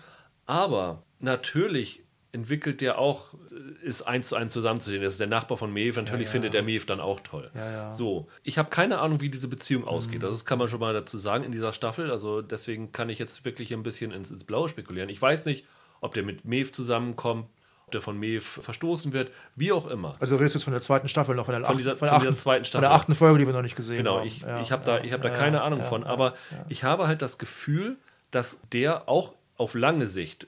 Aber 0.47 1.03
natürlich 1.21 2.03
entwickelt 2.33 2.81
der 2.81 2.99
auch, 2.99 3.35
äh, 3.35 3.87
ist 3.87 4.03
eins 4.03 4.29
zu 4.29 4.37
eins 4.37 4.53
zusammenzusehen. 4.53 5.03
Das 5.03 5.15
ist 5.15 5.21
der 5.21 5.27
Nachbar 5.27 5.59
von 5.59 5.73
Maeve. 5.73 6.01
Natürlich 6.01 6.27
ja. 6.27 6.33
findet 6.33 6.55
der 6.55 6.63
Maeve 6.63 6.87
dann 6.87 7.01
auch 7.01 7.21
toll. 7.21 7.51
Ja, 7.55 7.71
ja. 7.71 7.93
So, 7.93 8.29
ich 8.45 8.57
habe 8.57 8.71
keine 8.71 8.99
Ahnung, 9.01 9.21
wie 9.21 9.31
diese 9.31 9.49
Beziehung 9.49 9.83
Mhm. 9.83 9.89
ausgeht. 9.89 10.23
Das 10.23 10.45
kann 10.45 10.59
man 10.59 10.69
schon 10.69 10.79
mal 10.81 10.93
dazu 10.93 11.19
sagen 11.19 11.43
in 11.45 11.51
dieser 11.53 11.73
Staffel. 11.73 12.11
Also 12.11 12.41
deswegen 12.41 12.93
kann 12.93 13.09
ich 13.09 13.19
jetzt 13.19 13.45
wirklich 13.45 13.73
ein 13.73 13.83
bisschen 13.83 14.13
ins, 14.13 14.31
ins 14.31 14.45
Blaue 14.45 14.69
spekulieren. 14.69 15.09
Ich 15.09 15.21
weiß 15.21 15.45
nicht, 15.47 15.67
ob 16.01 16.15
der 16.15 16.23
mit 16.23 16.45
Maeve 16.45 16.71
zusammenkommt, 16.71 17.47
ob 17.87 17.91
der 17.93 18.01
von 18.01 18.17
Maeve 18.17 18.41
verstoßen 18.43 19.13
wird, 19.13 19.33
wie 19.57 19.73
auch 19.73 19.89
immer. 19.89 20.15
Also 20.21 20.37
du 20.37 20.39
redest 20.39 20.55
jetzt 20.55 20.65
von 20.65 20.73
der 20.73 20.83
zweiten 20.83 21.09
Staffel 21.09 21.35
noch, 21.35 21.47
von 21.47 21.55
der, 21.57 21.65
Von 21.65 21.77
dieser- 21.77 21.97
von 21.97 22.07
der, 22.07 22.11
von 22.11 22.21
dieser 22.21 22.31
achten, 22.31 22.39
zweiten 22.41 22.65
Von 22.65 22.81
der 22.81 22.87
Staffel. 22.89 22.97
achten 23.01 23.15
Folge, 23.17 23.41
die 23.41 23.47
wir 23.47 23.53
noch 23.55 23.63
nicht 23.63 23.75
gesehen 23.75 23.97
Genau, 23.97 24.19
haben. 24.19 24.27
ich, 24.29 24.43
Ja, 24.43 24.61
ich 24.61 24.71
habe 24.71 24.85
da, 24.85 24.99
ja, 24.99 25.05
ich 25.05 25.13
hab 25.13 25.21
da 25.23 25.31
ja, 25.31 25.35
keine 25.35 25.57
ja, 25.57 25.65
Ahnung 25.65 25.81
ja, 25.81 25.85
von, 25.87 26.03
ja, 26.03 26.07
aber 26.09 26.35
ja. 26.53 26.65
ich 26.69 26.85
habe 26.85 27.09
halt 27.09 27.23
das 27.23 27.39
Gefühl, 27.39 27.97
dass 28.31 28.59
der 28.73 29.09
auch 29.09 29.35
auf 29.57 29.75
lange 29.75 30.07
Sicht, 30.07 30.47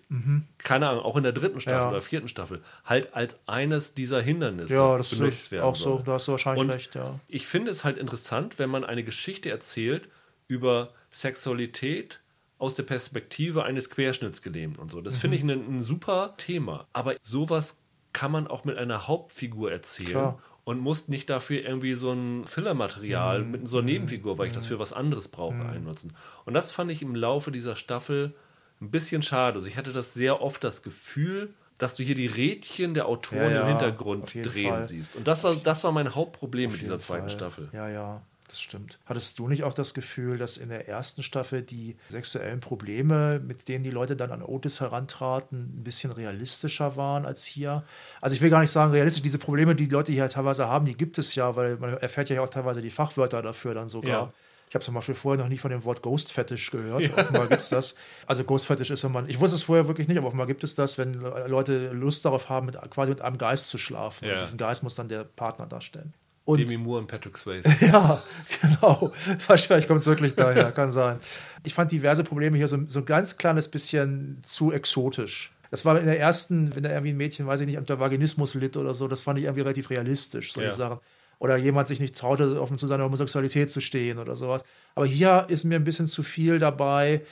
keine 0.57 0.88
Ahnung, 0.88 1.05
auch 1.05 1.16
in 1.18 1.23
der 1.23 1.33
dritten 1.33 1.61
Staffel 1.61 1.79
Mhm. 1.81 1.85
Ja. 1.85 1.90
oder 1.90 2.01
vierten 2.03 2.29
Staffel, 2.29 2.62
halt 2.87 3.12
als 3.14 3.37
eines 3.47 3.92
dieser 3.92 4.23
Hindernisse 4.23 4.73
Ja, 4.73 4.97
das 4.97 5.11
benutzt 5.11 5.51
werden 5.53 5.64
auch 5.64 5.77
so, 5.77 5.97
soll. 5.97 6.03
da 6.05 6.12
hast 6.12 6.29
du 6.29 6.33
wahrscheinlich 6.33 6.62
Und 6.64 6.71
recht, 6.71 6.95
ja. 6.95 7.21
Ich 7.29 7.47
finde 7.47 7.71
es 7.71 7.85
halt 7.85 7.99
interessant, 7.99 8.59
wenn 8.59 8.71
man 8.71 8.85
eine 8.85 9.05
Geschichte 9.05 9.51
erzählt 9.51 10.09
über 10.49 10.95
Sexualität 11.11 12.21
aus 12.59 12.75
der 12.75 12.85
Perspektive 12.85 13.64
eines 13.64 13.90
Querschnittsgelähmten 13.90 14.81
und 14.81 14.90
so. 14.90 15.01
Das 15.01 15.18
finde 15.18 15.37
Mhm. 15.42 15.51
ich 15.51 15.57
ein, 15.59 15.77
ein 15.77 15.83
super 15.83 16.35
Thema. 16.38 16.87
Aber 16.92 17.16
sowas 17.21 17.79
kann 18.12 18.31
man 18.31 18.47
auch 18.47 18.64
mit 18.64 18.79
einer 18.79 19.09
Hauptfigur 19.09 19.73
erzählen. 19.73 20.11
Klar. 20.11 20.38
Und 20.64 20.79
muss 20.79 21.09
nicht 21.09 21.29
dafür 21.29 21.62
irgendwie 21.64 21.94
so 21.94 22.12
ein 22.12 22.44
Fillermaterial 22.46 23.42
Mhm. 23.42 23.51
mit 23.51 23.68
so 23.68 23.79
einer 23.79 23.87
Nebenfigur, 23.87 24.38
weil 24.38 24.46
ich 24.46 24.53
das 24.53 24.66
für 24.66 24.79
was 24.79 24.92
anderes 24.92 25.27
brauche, 25.29 25.57
einnutzen. 25.66 26.12
Und 26.44 26.55
das 26.55 26.70
fand 26.70 26.90
ich 26.92 27.03
im 27.03 27.16
Laufe 27.16 27.51
dieser 27.51 27.75
Staffel 27.75 28.35
ein 28.81 28.90
bisschen 28.90 29.22
schade. 29.22 29.57
Also 29.57 29.66
ich 29.68 29.77
hatte 29.77 29.92
das 29.92 30.14
sehr 30.14 30.40
oft 30.40 30.62
das 30.62 30.83
Gefühl, 30.83 31.53
dass 31.79 31.96
du 31.96 32.05
hier 32.05 32.14
die 32.14 32.29
Rädchen 32.29 32.94
der 32.94 33.07
Autoren 33.07 33.42
Ja, 33.42 33.51
ja, 33.51 33.61
im 33.62 33.68
Hintergrund 33.70 34.33
drehen 34.35 34.70
Fall. 34.70 34.83
siehst. 34.85 35.16
Und 35.16 35.27
das 35.27 35.42
war, 35.42 35.57
das 35.57 35.83
war 35.83 35.90
mein 35.90 36.14
Hauptproblem 36.14 36.66
mit 36.70 36.75
Auf 36.77 36.81
dieser 36.81 36.92
jeden 36.92 37.03
zweiten 37.03 37.22
Fall. 37.29 37.31
Staffel. 37.31 37.68
Ja, 37.72 37.88
ja, 37.88 38.22
das 38.52 38.60
stimmt. 38.60 38.98
Hattest 39.06 39.38
du 39.38 39.48
nicht 39.48 39.64
auch 39.64 39.74
das 39.74 39.94
Gefühl, 39.94 40.36
dass 40.36 40.58
in 40.58 40.68
der 40.68 40.88
ersten 40.88 41.22
Staffel 41.22 41.62
die 41.62 41.96
sexuellen 42.10 42.60
Probleme, 42.60 43.40
mit 43.40 43.68
denen 43.68 43.82
die 43.82 43.90
Leute 43.90 44.14
dann 44.14 44.30
an 44.30 44.42
Otis 44.42 44.80
herantraten, 44.80 45.80
ein 45.80 45.84
bisschen 45.84 46.12
realistischer 46.12 46.96
waren 46.96 47.24
als 47.24 47.44
hier? 47.44 47.82
Also 48.20 48.34
ich 48.34 48.42
will 48.42 48.50
gar 48.50 48.60
nicht 48.60 48.70
sagen 48.70 48.92
realistisch, 48.92 49.22
diese 49.22 49.38
Probleme, 49.38 49.74
die 49.74 49.88
die 49.88 49.94
Leute 49.94 50.12
hier 50.12 50.28
teilweise 50.28 50.68
haben, 50.68 50.86
die 50.86 50.96
gibt 50.96 51.18
es 51.18 51.34
ja, 51.34 51.56
weil 51.56 51.76
man 51.78 51.96
erfährt 51.96 52.28
ja 52.28 52.42
auch 52.42 52.48
teilweise 52.48 52.82
die 52.82 52.90
Fachwörter 52.90 53.40
dafür 53.40 53.74
dann 53.74 53.88
sogar. 53.88 54.10
Ja. 54.10 54.32
Ich 54.68 54.74
habe 54.74 54.84
zum 54.84 54.94
Beispiel 54.94 55.14
vorher 55.14 55.42
noch 55.42 55.50
nie 55.50 55.58
von 55.58 55.70
dem 55.70 55.84
Wort 55.84 56.00
Ghost 56.00 56.32
Fetish 56.32 56.70
gehört. 56.70 57.02
Offenbar 57.18 57.46
gibt 57.48 57.60
es 57.60 57.68
das. 57.68 57.94
Also 58.26 58.44
Ghost 58.44 58.66
Fetish 58.66 58.90
ist, 58.90 59.04
wenn 59.04 59.12
man, 59.12 59.28
ich 59.28 59.38
wusste 59.38 59.56
es 59.56 59.62
vorher 59.62 59.86
wirklich 59.86 60.08
nicht, 60.08 60.16
aber 60.16 60.28
offenbar 60.28 60.46
gibt 60.46 60.64
es 60.64 60.74
das, 60.74 60.96
wenn 60.96 61.12
Leute 61.12 61.90
Lust 61.92 62.24
darauf 62.24 62.48
haben, 62.48 62.66
mit, 62.66 62.78
quasi 62.90 63.10
mit 63.10 63.20
einem 63.20 63.36
Geist 63.36 63.68
zu 63.68 63.76
schlafen. 63.76 64.28
Ja. 64.28 64.34
Und 64.34 64.40
diesen 64.40 64.56
Geist 64.58 64.82
muss 64.82 64.94
dann 64.94 65.08
der 65.08 65.24
Partner 65.24 65.66
darstellen. 65.66 66.14
Und 66.44 66.59
Demi 66.59 66.76
Moore 66.76 67.00
und 67.00 67.07
Patrick 67.07 67.38
Swayze. 67.38 67.70
ja, 67.81 68.22
genau. 68.61 69.12
Vielleicht 69.38 69.87
kommt 69.87 70.00
es 70.00 70.07
wirklich 70.07 70.35
daher, 70.35 70.72
kann 70.72 70.90
sein. 70.90 71.20
Ich 71.64 71.74
fand 71.74 71.92
diverse 71.92 72.24
Probleme 72.24 72.57
hier 72.57 72.66
so, 72.68 72.78
so 72.88 72.98
ein 73.00 73.05
ganz 73.05 73.37
kleines 73.37 73.68
bisschen 73.68 74.42
zu 74.44 74.72
exotisch. 74.72 75.52
Das 75.70 75.85
war 75.85 75.98
in 75.98 76.07
der 76.07 76.18
ersten, 76.18 76.74
wenn 76.74 76.83
da 76.83 76.90
irgendwie 76.90 77.12
ein 77.12 77.16
Mädchen, 77.16 77.46
weiß 77.46 77.61
ich 77.61 77.66
nicht, 77.66 77.78
unter 77.78 78.00
Vaginismus 78.00 78.55
litt 78.55 78.76
oder 78.76 78.92
so, 78.92 79.09
das 79.09 79.22
fand 79.22 79.38
ich 79.38 79.44
irgendwie 79.44 79.62
relativ 79.62 79.88
realistisch, 79.90 80.52
solche 80.52 80.70
Ja. 80.70 80.76
Sachen. 80.76 80.98
Oder 81.38 81.57
jemand 81.57 81.88
sich 81.88 81.98
nicht 81.98 82.16
traute, 82.16 82.61
offen 82.61 82.78
zu 82.78 82.87
seiner 82.87 83.05
Homosexualität 83.05 83.70
zu 83.70 83.81
stehen 83.81 84.18
oder 84.18 84.37
sowas. 84.37 84.64
Aber 84.94 85.07
hier 85.07 85.46
ist 85.48 85.64
mir 85.64 85.76
ein 85.76 85.85
bisschen 85.85 86.07
zu 86.09 86.22
viel 86.22 86.59
dabei. 86.59 87.22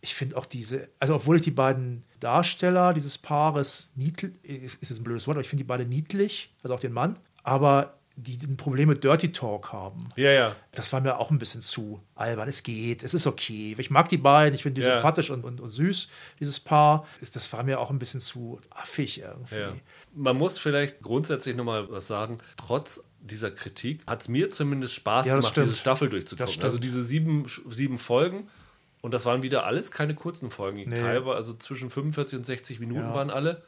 Ich 0.00 0.14
finde 0.14 0.36
auch 0.36 0.46
diese, 0.46 0.88
also 1.00 1.14
obwohl 1.14 1.36
ich 1.36 1.42
die 1.42 1.50
beiden 1.50 2.04
Darsteller 2.20 2.92
dieses 2.92 3.18
Paares 3.18 3.90
niedlich, 3.96 4.32
ist, 4.44 4.82
ist 4.82 4.96
ein 4.96 5.02
blödes 5.02 5.26
Wort, 5.26 5.36
aber 5.36 5.42
ich 5.42 5.48
finde 5.48 5.64
die 5.64 5.68
beide 5.68 5.86
niedlich, 5.86 6.54
also 6.62 6.74
auch 6.74 6.80
den 6.80 6.92
Mann, 6.92 7.14
aber 7.42 7.97
die 8.20 8.38
ein 8.46 8.56
Problem 8.56 8.88
mit 8.88 9.04
Dirty 9.04 9.32
Talk 9.32 9.72
haben. 9.72 10.08
Ja, 10.16 10.30
ja. 10.30 10.56
Das 10.72 10.92
war 10.92 11.00
mir 11.00 11.18
auch 11.18 11.30
ein 11.30 11.38
bisschen 11.38 11.60
zu 11.62 12.00
albern. 12.14 12.48
Es 12.48 12.62
geht, 12.62 13.02
es 13.02 13.14
ist 13.14 13.26
okay. 13.26 13.74
Ich 13.78 13.90
mag 13.90 14.08
die 14.08 14.16
beiden, 14.16 14.54
ich 14.54 14.62
finde 14.62 14.80
die 14.80 14.86
Ja. 14.86 14.94
sympathisch 14.96 15.30
und, 15.30 15.44
und, 15.44 15.60
und 15.60 15.70
süß, 15.70 16.08
dieses 16.40 16.58
Paar. 16.60 17.06
Das- 17.20 17.30
Das 17.30 17.52
war 17.52 17.62
mir 17.62 17.78
auch 17.80 17.90
ein 17.90 17.98
bisschen 17.98 18.20
zu 18.20 18.58
affig 18.70 19.20
irgendwie. 19.20 19.60
ja. 19.60 19.72
Man 20.14 20.36
muss 20.36 20.58
vielleicht 20.58 21.00
grundsätzlich 21.00 21.54
nochmal 21.54 21.90
was 21.90 22.06
sagen. 22.08 22.38
Trotz 22.56 23.00
dieser 23.20 23.50
Kritik 23.50 24.00
hat 24.06 24.22
es 24.22 24.28
mir 24.28 24.50
zumindest 24.50 24.94
Spaß 24.94 25.26
Ja, 25.26 25.36
gemacht, 25.36 25.50
stimmt. 25.52 25.68
diese 25.68 25.76
Staffel 25.78 26.08
durchzugucken. 26.08 26.62
Also 26.64 26.78
diese 26.78 27.04
sieben, 27.04 27.46
sieben 27.70 27.98
Folgen. 27.98 28.48
Und 29.00 29.14
das 29.14 29.24
waren 29.26 29.42
wieder 29.42 29.64
alles 29.64 29.92
keine 29.92 30.14
kurzen 30.16 30.50
Folgen. 30.50 30.78
Nee. 30.88 31.00
Teilweise, 31.00 31.36
also 31.36 31.54
zwischen 31.54 31.88
45 31.90 32.38
und 32.38 32.44
60 32.46 32.80
Minuten 32.80 33.02
Ja. 33.02 33.14
waren 33.14 33.30
alle. 33.30 33.62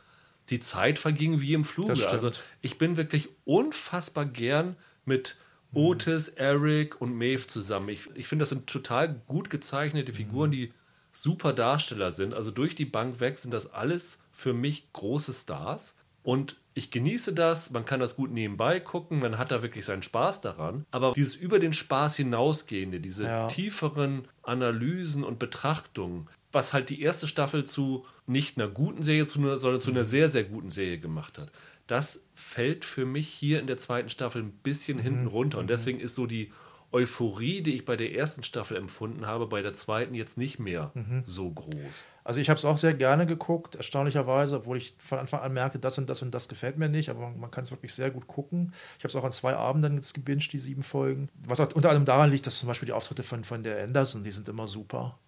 Die 0.50 0.60
Zeit 0.60 0.98
verging 0.98 1.40
wie 1.40 1.54
im 1.54 1.64
Fluge. 1.64 1.96
Stimmt. 1.96 2.12
Also 2.12 2.30
ich 2.60 2.78
bin 2.78 2.96
wirklich 2.96 3.28
unfassbar 3.44 4.26
gern 4.26 4.76
mit 5.04 5.36
Otis, 5.72 6.28
Eric 6.28 7.00
und 7.00 7.14
Maeve 7.14 7.46
zusammen. 7.46 7.88
Ich, 7.88 8.08
ich 8.14 8.26
finde, 8.26 8.42
das 8.42 8.50
sind 8.50 8.66
total 8.66 9.14
gut 9.26 9.50
gezeichnete 9.50 10.12
Figuren, 10.12 10.50
die 10.50 10.72
super 11.12 11.52
Darsteller 11.52 12.12
sind. 12.12 12.34
Also 12.34 12.50
durch 12.50 12.74
die 12.74 12.84
Bank 12.84 13.20
weg 13.20 13.38
sind 13.38 13.52
das 13.52 13.72
alles 13.72 14.18
für 14.32 14.52
mich 14.52 14.92
große 14.92 15.32
Stars. 15.32 15.94
Und 16.22 16.56
ich 16.74 16.90
genieße 16.90 17.32
das, 17.32 17.70
man 17.70 17.84
kann 17.84 18.00
das 18.00 18.16
gut 18.16 18.30
nebenbei 18.30 18.78
gucken, 18.78 19.20
man 19.20 19.38
hat 19.38 19.50
da 19.50 19.62
wirklich 19.62 19.84
seinen 19.84 20.02
Spaß 20.02 20.40
daran. 20.40 20.86
Aber 20.90 21.12
dieses 21.12 21.34
über 21.34 21.58
den 21.58 21.72
Spaß 21.72 22.16
hinausgehende, 22.16 23.00
diese 23.00 23.24
Ja. 23.24 23.46
tieferen 23.48 24.28
Analysen 24.42 25.24
und 25.24 25.38
Betrachtungen, 25.38 26.28
was 26.52 26.72
halt 26.72 26.90
die 26.90 27.00
erste 27.02 27.26
Staffel 27.26 27.64
zu 27.64 28.06
nicht 28.30 28.56
einer 28.56 28.68
guten 28.68 29.02
Serie, 29.02 29.26
zu 29.26 29.38
einer, 29.40 29.58
sondern 29.58 29.80
zu 29.80 29.90
einer 29.90 30.04
sehr, 30.04 30.28
sehr 30.28 30.44
guten 30.44 30.70
Serie 30.70 30.98
gemacht 30.98 31.38
hat, 31.38 31.50
das 31.86 32.24
fällt 32.34 32.84
für 32.84 33.04
mich 33.04 33.28
hier 33.28 33.60
in 33.60 33.66
der 33.66 33.76
zweiten 33.76 34.08
Staffel 34.08 34.42
ein 34.42 34.52
bisschen 34.52 34.98
hinten 34.98 35.26
runter. 35.26 35.58
Und 35.58 35.68
deswegen 35.68 35.98
ist 35.98 36.14
so 36.14 36.26
die 36.26 36.52
Euphorie, 36.92 37.62
die 37.62 37.74
ich 37.74 37.84
bei 37.84 37.96
der 37.96 38.14
ersten 38.14 38.42
Staffel 38.42 38.76
empfunden 38.76 39.26
habe, 39.26 39.46
bei 39.46 39.62
der 39.62 39.72
zweiten 39.74 40.14
jetzt 40.14 40.38
nicht 40.38 40.58
mehr 40.58 40.92
so 41.24 41.50
groß. 41.50 42.04
Also 42.24 42.40
ich 42.40 42.48
habe 42.48 42.58
es 42.58 42.64
auch 42.64 42.78
sehr 42.78 42.94
gerne 42.94 43.26
geguckt, 43.26 43.76
erstaunlicherweise, 43.76 44.56
obwohl 44.56 44.76
ich 44.76 44.94
von 44.98 45.18
Anfang 45.18 45.40
an 45.40 45.52
merkte, 45.52 45.78
das 45.78 45.98
und 45.98 46.10
das 46.10 46.22
und 46.22 46.32
das 46.32 46.48
gefällt 46.48 46.78
mir 46.78 46.88
nicht, 46.88 47.08
aber 47.08 47.20
man, 47.20 47.40
man 47.40 47.50
kann 47.50 47.64
es 47.64 47.70
wirklich 47.70 47.94
sehr 47.94 48.10
gut 48.10 48.26
gucken. 48.26 48.72
Ich 48.98 49.04
habe 49.04 49.08
es 49.08 49.16
auch 49.16 49.24
an 49.24 49.32
zwei 49.32 49.54
Abenden 49.54 49.96
jetzt 49.96 50.14
gebinged, 50.14 50.52
die 50.52 50.58
sieben 50.58 50.82
Folgen. 50.82 51.28
Was 51.46 51.60
auch 51.60 51.72
unter 51.72 51.90
anderem 51.90 52.06
daran 52.06 52.30
liegt, 52.30 52.46
dass 52.46 52.58
zum 52.58 52.66
Beispiel 52.66 52.86
die 52.86 52.92
Auftritte 52.92 53.22
von, 53.22 53.44
von 53.44 53.62
der 53.62 53.82
Anderson, 53.82 54.24
die 54.24 54.32
sind 54.32 54.48
immer 54.48 54.66
super. 54.66 55.18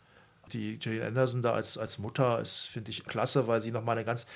Die 0.53 0.79
Jane 0.81 1.07
Anderson 1.07 1.43
da 1.43 1.53
als, 1.53 1.79
als 1.79 1.99
Mutter 1.99 2.41
ist, 2.41 2.63
finde 2.63 2.91
ich, 2.91 3.05
klasse, 3.05 3.47
weil 3.47 3.61
sie 3.61 3.71
nochmal 3.71 3.97
eine 3.97 4.05
ganz, 4.05 4.27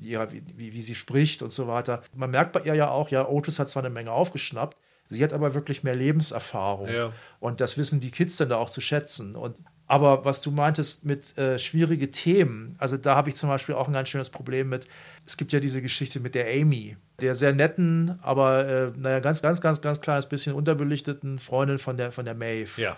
ja, 0.00 0.32
wie, 0.32 0.42
wie, 0.56 0.72
wie 0.72 0.82
sie 0.82 0.94
spricht 0.94 1.42
und 1.42 1.52
so 1.52 1.66
weiter. 1.66 2.02
Man 2.14 2.30
merkt 2.30 2.52
bei 2.52 2.60
ihr 2.60 2.74
ja 2.74 2.90
auch, 2.90 3.10
ja, 3.10 3.28
Otis 3.28 3.58
hat 3.58 3.68
zwar 3.68 3.84
eine 3.84 3.92
Menge 3.92 4.12
aufgeschnappt, 4.12 4.76
sie 5.08 5.22
hat 5.22 5.32
aber 5.32 5.54
wirklich 5.54 5.82
mehr 5.82 5.94
Lebenserfahrung. 5.94 6.88
Ja. 6.88 7.12
Und 7.40 7.60
das 7.60 7.76
wissen 7.76 8.00
die 8.00 8.10
Kids 8.10 8.36
dann 8.36 8.48
da 8.48 8.56
auch 8.56 8.70
zu 8.70 8.80
schätzen. 8.80 9.36
Und 9.36 9.56
aber 9.88 10.24
was 10.24 10.40
du 10.40 10.50
meintest 10.50 11.04
mit 11.04 11.38
äh, 11.38 11.58
schwierige 11.58 12.10
Themen, 12.10 12.74
also 12.78 12.96
da 12.96 13.14
habe 13.14 13.28
ich 13.28 13.36
zum 13.36 13.48
Beispiel 13.48 13.76
auch 13.76 13.86
ein 13.86 13.92
ganz 13.92 14.08
schönes 14.08 14.30
Problem 14.30 14.68
mit. 14.68 14.88
Es 15.24 15.36
gibt 15.36 15.52
ja 15.52 15.60
diese 15.60 15.80
Geschichte 15.80 16.18
mit 16.18 16.34
der 16.34 16.48
Amy, 16.48 16.96
der 17.20 17.36
sehr 17.36 17.52
netten, 17.52 18.18
aber 18.22 18.66
äh, 18.66 18.92
naja, 18.96 19.20
ganz, 19.20 19.42
ganz, 19.42 19.60
ganz, 19.60 19.80
ganz 19.80 20.00
kleines 20.00 20.26
bisschen 20.26 20.54
unterbelichteten 20.54 21.38
Freundin 21.38 21.78
von 21.78 21.96
der, 21.96 22.10
von 22.10 22.24
der 22.24 22.34
Maeve. 22.34 22.80
Ja. 22.80 22.96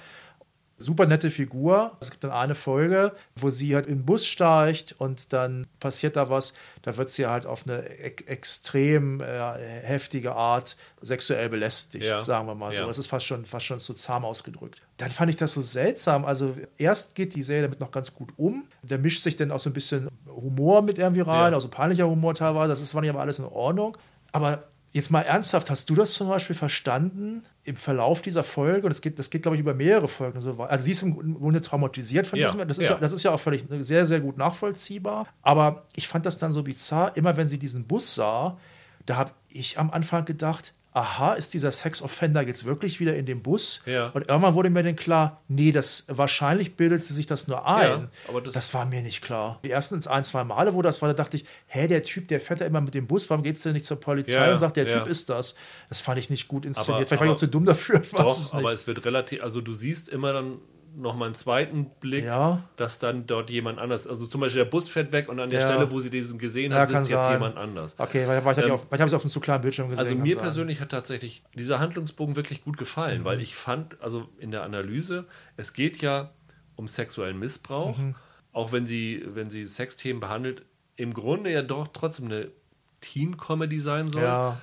Super 0.78 1.06
nette 1.06 1.30
Figur. 1.30 1.96
Es 2.00 2.10
gibt 2.10 2.24
dann 2.24 2.30
eine 2.30 2.54
Folge, 2.54 3.12
wo 3.36 3.50
sie 3.50 3.74
halt 3.74 3.86
in 3.86 3.98
den 3.98 4.04
Bus 4.04 4.24
steigt 4.24 4.94
und 4.98 5.32
dann 5.32 5.66
passiert 5.80 6.16
da 6.16 6.30
was. 6.30 6.54
Da 6.82 6.96
wird 6.96 7.10
sie 7.10 7.26
halt 7.26 7.46
auf 7.46 7.66
eine 7.66 7.84
e 7.84 8.14
extrem 8.26 9.20
äh, 9.20 9.52
heftige 9.82 10.34
Art 10.34 10.76
sexuell 11.00 11.48
belästigt, 11.48 12.04
ja. 12.04 12.20
sagen 12.20 12.46
wir 12.46 12.54
mal 12.54 12.72
so. 12.72 12.80
Ja. 12.80 12.86
Das 12.86 12.98
ist 12.98 13.08
fast 13.08 13.26
schon, 13.26 13.44
fast 13.44 13.66
schon 13.66 13.80
zu 13.80 13.92
zahm 13.94 14.24
ausgedrückt. 14.24 14.80
Dann 14.96 15.10
fand 15.10 15.30
ich 15.30 15.36
das 15.36 15.52
so 15.52 15.60
seltsam. 15.60 16.24
Also 16.24 16.56
erst 16.76 17.14
geht 17.14 17.34
die 17.34 17.42
Serie 17.42 17.62
damit 17.62 17.80
noch 17.80 17.90
ganz 17.90 18.14
gut 18.14 18.32
um. 18.36 18.68
Da 18.82 18.96
mischt 18.98 19.22
sich 19.22 19.36
dann 19.36 19.50
auch 19.50 19.60
so 19.60 19.70
ein 19.70 19.74
bisschen 19.74 20.08
Humor 20.28 20.82
mit 20.82 20.98
irgendwie 20.98 21.22
rein, 21.22 21.52
ja. 21.52 21.56
also 21.56 21.68
peinlicher 21.68 22.08
Humor 22.08 22.34
teilweise. 22.34 22.70
Das 22.70 22.80
ist, 22.80 22.92
fand 22.92 23.04
ich 23.04 23.10
aber 23.10 23.20
alles 23.20 23.38
in 23.40 23.44
Ordnung. 23.44 23.98
Aber 24.30 24.64
Jetzt 24.90 25.10
mal 25.10 25.20
ernsthaft, 25.20 25.70
hast 25.70 25.90
du 25.90 25.94
das 25.94 26.12
zum 26.12 26.28
Beispiel 26.28 26.56
verstanden 26.56 27.42
im 27.64 27.76
Verlauf 27.76 28.22
dieser 28.22 28.42
Folge? 28.42 28.86
Und 28.86 28.90
das 28.90 29.02
geht, 29.02 29.18
das 29.18 29.28
geht 29.28 29.42
glaube 29.42 29.56
ich, 29.56 29.60
über 29.60 29.74
mehrere 29.74 30.08
Folgen. 30.08 30.40
So 30.40 30.62
also 30.62 30.84
sie 30.84 30.92
ist 30.92 31.02
im 31.02 31.34
Grunde 31.34 31.60
traumatisiert 31.60 32.26
von 32.26 32.38
ja, 32.38 32.46
diesem. 32.46 32.66
Das 32.66 32.78
ist 32.78 32.88
ja. 32.88 32.94
ja. 32.94 33.00
das 33.00 33.12
ist 33.12 33.22
ja 33.22 33.32
auch 33.32 33.40
völlig 33.40 33.66
sehr, 33.80 34.06
sehr 34.06 34.20
gut 34.20 34.38
nachvollziehbar. 34.38 35.26
Aber 35.42 35.84
ich 35.94 36.08
fand 36.08 36.24
das 36.24 36.38
dann 36.38 36.52
so 36.52 36.62
bizarr, 36.62 37.16
immer 37.16 37.36
wenn 37.36 37.48
sie 37.48 37.58
diesen 37.58 37.86
Bus 37.86 38.14
sah, 38.14 38.58
da 39.04 39.16
habe 39.16 39.32
ich 39.48 39.78
am 39.78 39.90
Anfang 39.90 40.24
gedacht, 40.24 40.74
aha, 40.92 41.34
ist 41.34 41.54
dieser 41.54 41.70
Sex-Offender 41.70 42.42
jetzt 42.42 42.64
wirklich 42.64 42.98
wieder 42.98 43.14
in 43.16 43.26
dem 43.26 43.42
Bus? 43.42 43.82
Ja. 43.86 44.08
Und 44.08 44.28
irgendwann 44.28 44.54
wurde 44.54 44.70
mir 44.70 44.82
dann 44.82 44.96
klar, 44.96 45.42
nee, 45.48 45.70
das 45.70 46.04
wahrscheinlich 46.08 46.76
bildet 46.76 47.04
sie 47.04 47.14
sich 47.14 47.26
das 47.26 47.46
nur 47.46 47.66
ein. 47.66 47.88
Ja, 47.88 48.08
aber 48.28 48.40
das, 48.40 48.54
das, 48.54 48.74
war 48.74 48.84
mir 48.86 49.02
nicht 49.02 49.22
klar. 49.22 49.60
Die 49.62 49.70
ersten 49.70 50.06
ein, 50.06 50.24
zwei 50.24 50.44
Male, 50.44 50.74
wo 50.74 50.82
das 50.82 51.02
war, 51.02 51.08
da 51.08 51.14
dachte 51.14 51.36
ich, 51.36 51.44
hä, 51.66 51.86
der 51.86 52.02
Typ, 52.02 52.28
der 52.28 52.40
fährt 52.40 52.60
ja 52.60 52.66
immer 52.66 52.80
mit 52.80 52.94
dem 52.94 53.06
Bus, 53.06 53.28
warum 53.30 53.42
geht's 53.42 53.62
denn 53.62 53.74
nicht 53.74 53.86
zur 53.86 54.00
Polizei 54.00 54.46
ja, 54.46 54.52
und 54.52 54.58
sagt, 54.58 54.76
der 54.76 54.88
Typ 54.88 55.06
ist 55.06 55.28
das? 55.28 55.54
Das 55.88 56.00
fand 56.00 56.18
ich 56.18 56.30
nicht 56.30 56.48
gut 56.48 56.64
inszeniert. 56.64 56.96
Aber, 56.96 57.06
Vielleicht 57.06 57.20
war 57.20 57.26
ich 57.26 57.32
auch 57.34 57.36
zu 57.36 57.48
dumm 57.48 57.66
dafür. 57.66 58.00
doch, 58.12 58.38
es 58.38 58.52
aber 58.52 58.72
es 58.72 58.86
wird 58.86 59.04
relativ, 59.04 59.42
also 59.42 59.60
du 59.60 59.72
siehst 59.72 60.08
immer 60.08 60.32
dann 60.32 60.58
noch 60.96 61.14
mal 61.14 61.26
einen 61.26 61.34
zweiten 61.34 61.86
Blick, 62.00 62.24
ja. 62.24 62.64
dass 62.76 62.98
dann 62.98 63.26
dort 63.26 63.50
jemand 63.50 63.78
anders, 63.78 64.06
also 64.06 64.26
zum 64.26 64.40
Beispiel 64.40 64.64
der 64.64 64.70
Bus 64.70 64.88
fährt 64.88 65.12
weg 65.12 65.28
und 65.28 65.38
an 65.40 65.50
der 65.50 65.60
ja. 65.60 65.66
Stelle, 65.66 65.90
wo 65.90 66.00
sie 66.00 66.10
diesen 66.10 66.38
gesehen 66.38 66.74
hat, 66.74 66.90
ja, 66.90 67.00
sitzt 67.00 67.10
jetzt 67.10 67.24
sein. 67.24 67.34
jemand 67.34 67.56
anders. 67.56 67.94
Okay, 67.98 68.26
weil, 68.26 68.44
weil 68.44 68.58
ich, 68.58 68.64
ähm, 68.64 68.72
habe 68.72 69.04
es 69.04 69.12
auf 69.12 69.22
einem 69.22 69.30
zu 69.30 69.40
kleinen 69.40 69.62
Bildschirm 69.62 69.88
gesehen. 69.88 70.04
Also 70.04 70.16
mir 70.16 70.36
persönlich 70.36 70.80
hat 70.80 70.90
tatsächlich 70.90 71.42
dieser 71.54 71.78
Handlungsbogen 71.78 72.36
wirklich 72.36 72.64
gut 72.64 72.78
gefallen, 72.78 73.20
mhm. 73.20 73.24
weil 73.24 73.40
ich 73.40 73.54
fand, 73.54 74.00
also 74.00 74.28
in 74.38 74.50
der 74.50 74.62
Analyse, 74.62 75.26
es 75.56 75.72
geht 75.72 76.00
ja 76.00 76.30
um 76.76 76.88
sexuellen 76.88 77.38
Missbrauch, 77.38 77.96
mhm. 77.96 78.14
auch 78.52 78.72
wenn 78.72 78.86
sie, 78.86 79.24
wenn 79.26 79.50
sie 79.50 79.66
Sexthemen 79.66 80.20
behandelt, 80.20 80.62
im 80.96 81.14
Grunde 81.14 81.50
ja 81.50 81.62
doch 81.62 81.88
trotzdem 81.92 82.26
eine 82.26 82.48
Teen-Comedy 83.00 83.80
sein 83.80 84.08
soll. 84.08 84.22
Ja 84.22 84.58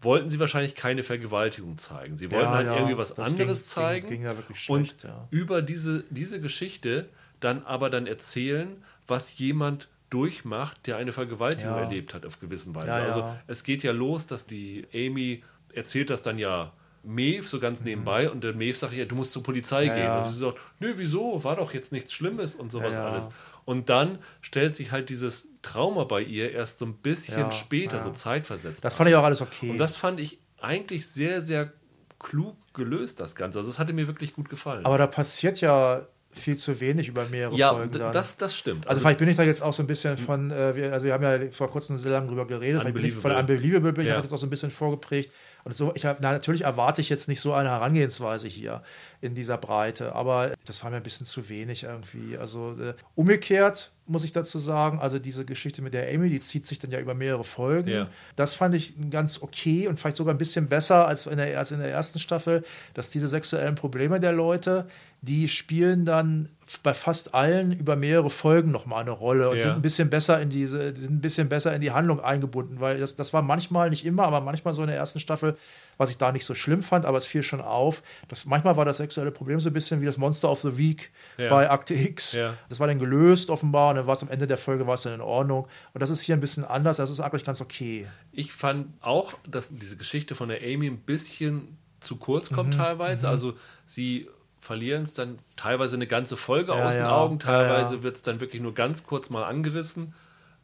wollten 0.00 0.30
sie 0.30 0.38
wahrscheinlich 0.38 0.74
keine 0.74 1.02
Vergewaltigung 1.02 1.78
zeigen. 1.78 2.18
Sie 2.18 2.30
wollten 2.30 2.44
ja, 2.44 2.54
halt 2.54 2.66
ja, 2.66 2.74
irgendwie 2.76 2.98
was 2.98 3.18
anderes 3.18 3.58
ging, 3.60 3.68
zeigen. 3.68 4.08
Ging, 4.08 4.22
ging 4.22 4.54
schlecht, 4.54 5.04
und 5.04 5.10
über 5.30 5.62
diese, 5.62 6.04
diese 6.10 6.40
Geschichte 6.40 7.08
dann 7.40 7.62
aber 7.64 7.90
dann 7.90 8.06
erzählen, 8.06 8.82
was 9.06 9.38
jemand 9.38 9.88
durchmacht, 10.10 10.86
der 10.86 10.96
eine 10.96 11.12
Vergewaltigung 11.12 11.74
erlebt 11.74 12.14
hat 12.14 12.24
auf 12.24 12.40
gewissen 12.40 12.74
Weise. 12.74 12.92
Also 12.92 13.28
es 13.46 13.62
geht 13.64 13.82
ja 13.82 13.92
los, 13.92 14.26
dass 14.26 14.46
die 14.46 14.86
Amy 14.94 15.42
erzählt 15.74 16.10
das 16.10 16.22
dann 16.22 16.38
ja 16.38 16.72
Mev 17.04 17.46
so 17.46 17.60
ganz 17.60 17.82
nebenbei 17.84 18.26
mhm. 18.26 18.32
und 18.32 18.44
der 18.44 18.54
Mev 18.54 18.76
sagt 18.76 18.92
ja, 18.92 19.04
du 19.04 19.14
musst 19.14 19.32
zur 19.32 19.42
Polizei 19.42 19.84
ja, 19.84 19.94
gehen. 19.94 20.04
Ja. 20.04 20.18
Und 20.22 20.32
sie 20.32 20.38
sagt, 20.38 20.58
nö, 20.80 20.94
wieso? 20.96 21.42
War 21.44 21.56
doch 21.56 21.72
jetzt 21.74 21.92
nichts 21.92 22.12
Schlimmes 22.12 22.54
und 22.54 22.72
sowas 22.72 22.94
ja, 22.94 23.08
alles. 23.08 23.28
Und 23.64 23.88
dann 23.88 24.18
stellt 24.40 24.74
sich 24.76 24.92
halt 24.92 25.08
dieses 25.08 25.46
Trauma 25.62 26.04
bei 26.04 26.22
ihr 26.22 26.52
erst 26.52 26.78
so 26.78 26.86
ein 26.86 26.94
bisschen 26.94 27.50
später, 27.52 28.00
so 28.00 28.10
zeitversetzt. 28.10 28.84
Das 28.84 28.94
fand 28.94 29.10
ich 29.10 29.16
auch 29.16 29.24
alles 29.24 29.40
okay. 29.40 29.70
Und 29.70 29.78
das 29.78 29.96
fand 29.96 30.20
ich 30.20 30.38
eigentlich 30.60 31.08
sehr, 31.08 31.42
sehr 31.42 31.72
klug 32.18 32.56
gelöst, 32.74 33.20
das 33.20 33.34
Ganze. 33.34 33.58
Also 33.58 33.70
es 33.70 33.78
hatte 33.78 33.92
mir 33.92 34.06
wirklich 34.06 34.34
gut 34.34 34.48
gefallen. 34.48 34.84
Aber 34.84 34.98
da 34.98 35.06
passiert 35.06 35.60
ja 35.60 36.06
viel 36.30 36.56
zu 36.56 36.78
wenig 36.80 37.08
über 37.08 37.24
mehrere 37.26 37.56
ja, 37.56 37.70
Folgen. 37.70 37.98
Ja, 37.98 38.10
das, 38.10 38.36
das 38.36 38.56
stimmt. 38.56 38.86
Also, 38.86 38.88
also, 38.88 39.00
vielleicht 39.00 39.18
bin 39.18 39.28
ich 39.28 39.36
da 39.36 39.42
jetzt 39.42 39.62
auch 39.62 39.72
so 39.72 39.82
ein 39.82 39.86
bisschen 39.86 40.16
von, 40.16 40.50
äh, 40.50 40.74
wir, 40.76 40.92
also 40.92 41.06
wir 41.06 41.12
haben 41.12 41.22
ja 41.22 41.50
vor 41.50 41.70
kurzem 41.70 41.96
sehr 41.96 42.12
lange 42.12 42.28
drüber 42.28 42.46
geredet, 42.46 42.82
vielleicht 42.82 42.96
bin 42.96 43.06
ich 43.06 43.14
von 43.14 43.32
Unbelievable 43.32 43.92
bin 43.92 44.04
ich 44.04 44.10
ja. 44.10 44.20
jetzt 44.20 44.32
auch 44.32 44.38
so 44.38 44.46
ein 44.46 44.50
bisschen 44.50 44.70
vorgeprägt. 44.70 45.32
Und 45.64 45.74
so, 45.74 45.92
ich 45.94 46.04
hab, 46.04 46.20
na, 46.20 46.32
natürlich 46.32 46.62
erwarte 46.62 47.00
ich 47.00 47.08
jetzt 47.08 47.28
nicht 47.28 47.40
so 47.40 47.52
eine 47.52 47.70
Herangehensweise 47.70 48.48
hier 48.48 48.82
in 49.20 49.34
dieser 49.34 49.58
Breite, 49.58 50.14
aber 50.14 50.52
das 50.64 50.82
war 50.82 50.90
mir 50.90 50.96
ein 50.96 51.02
bisschen 51.02 51.26
zu 51.26 51.48
wenig 51.48 51.84
irgendwie. 51.84 52.38
Also 52.38 52.76
äh, 52.80 52.94
umgekehrt 53.14 53.92
muss 54.06 54.24
ich 54.24 54.32
dazu 54.32 54.58
sagen, 54.58 55.00
also 55.00 55.18
diese 55.18 55.44
Geschichte 55.44 55.82
mit 55.82 55.92
der 55.92 56.08
Amy, 56.08 56.30
die 56.30 56.40
zieht 56.40 56.66
sich 56.66 56.78
dann 56.78 56.90
ja 56.90 56.98
über 56.98 57.14
mehrere 57.14 57.44
Folgen. 57.44 57.90
Ja. 57.90 58.08
Das 58.36 58.54
fand 58.54 58.74
ich 58.74 58.94
ganz 59.10 59.42
okay 59.42 59.86
und 59.86 60.00
vielleicht 60.00 60.16
sogar 60.16 60.34
ein 60.34 60.38
bisschen 60.38 60.68
besser 60.68 61.06
als 61.06 61.26
in 61.26 61.36
der, 61.36 61.58
als 61.58 61.70
in 61.70 61.80
der 61.80 61.90
ersten 61.90 62.18
Staffel, 62.18 62.64
dass 62.94 63.10
diese 63.10 63.28
sexuellen 63.28 63.74
Probleme 63.74 64.18
der 64.18 64.32
Leute, 64.32 64.88
die 65.20 65.48
spielen 65.48 66.04
dann 66.04 66.48
bei 66.76 66.92
fast 66.92 67.34
allen 67.34 67.72
über 67.72 67.96
mehrere 67.96 68.28
Folgen 68.28 68.70
nochmal 68.70 69.00
eine 69.00 69.10
Rolle 69.10 69.48
und 69.48 69.56
ja. 69.56 69.62
sind 69.62 69.72
ein 69.72 69.82
bisschen 69.82 70.10
besser 70.10 70.40
in 70.40 70.50
diese, 70.50 70.94
sind 70.94 71.12
ein 71.12 71.20
bisschen 71.20 71.48
besser 71.48 71.74
in 71.74 71.80
die 71.80 71.92
Handlung 71.92 72.20
eingebunden, 72.20 72.80
weil 72.80 73.00
das, 73.00 73.16
das 73.16 73.32
war 73.32 73.40
manchmal, 73.40 73.88
nicht 73.88 74.04
immer, 74.04 74.24
aber 74.24 74.40
manchmal 74.40 74.74
so 74.74 74.82
in 74.82 74.88
der 74.88 74.96
ersten 74.96 75.18
Staffel, 75.18 75.56
was 75.96 76.10
ich 76.10 76.18
da 76.18 76.30
nicht 76.30 76.44
so 76.44 76.54
schlimm 76.54 76.82
fand, 76.82 77.06
aber 77.06 77.16
es 77.16 77.26
fiel 77.26 77.42
schon 77.42 77.62
auf, 77.62 78.02
dass 78.28 78.44
manchmal 78.44 78.76
war 78.76 78.84
das 78.84 78.98
sexuelle 78.98 79.30
Problem 79.30 79.60
so 79.60 79.70
ein 79.70 79.72
bisschen 79.72 80.02
wie 80.02 80.06
das 80.06 80.18
Monster 80.18 80.50
of 80.50 80.60
the 80.60 80.76
Week 80.76 81.10
ja. 81.38 81.48
bei 81.48 81.70
Akte 81.70 81.94
X. 81.94 82.34
Ja. 82.34 82.54
Das 82.68 82.80
war 82.80 82.86
dann 82.86 82.98
gelöst 82.98 83.48
offenbar 83.48 83.90
und 83.90 83.96
dann 83.96 84.06
war 84.06 84.14
es 84.14 84.22
am 84.22 84.28
Ende 84.28 84.46
der 84.46 84.58
Folge 84.58 84.86
war 84.86 84.94
es 84.94 85.02
dann 85.02 85.14
in 85.14 85.20
Ordnung. 85.22 85.66
Und 85.94 86.02
das 86.02 86.10
ist 86.10 86.20
hier 86.20 86.36
ein 86.36 86.40
bisschen 86.40 86.64
anders, 86.64 86.98
das 86.98 87.10
ist 87.10 87.20
eigentlich 87.20 87.44
ganz 87.44 87.60
okay. 87.62 88.06
Ich 88.32 88.52
fand 88.52 88.88
auch, 89.00 89.34
dass 89.48 89.70
diese 89.70 89.96
Geschichte 89.96 90.34
von 90.34 90.50
der 90.50 90.58
Amy 90.62 90.88
ein 90.88 90.98
bisschen 90.98 91.78
zu 92.00 92.16
kurz 92.16 92.50
kommt 92.50 92.74
mhm. 92.74 92.78
teilweise. 92.78 93.26
Mhm. 93.26 93.30
Also 93.30 93.54
sie 93.86 94.28
verlieren 94.68 95.04
es 95.04 95.14
dann 95.14 95.38
teilweise 95.56 95.96
eine 95.96 96.06
ganze 96.06 96.36
Folge 96.36 96.72
ja, 96.72 96.86
aus 96.86 96.92
den 96.92 97.04
ja. 97.04 97.16
Augen, 97.16 97.38
teilweise 97.38 97.96
ja, 97.96 98.02
wird 98.02 98.16
es 98.16 98.22
dann 98.22 98.42
wirklich 98.42 98.60
nur 98.60 98.74
ganz 98.74 99.06
kurz 99.06 99.30
mal 99.30 99.44
angerissen. 99.44 100.12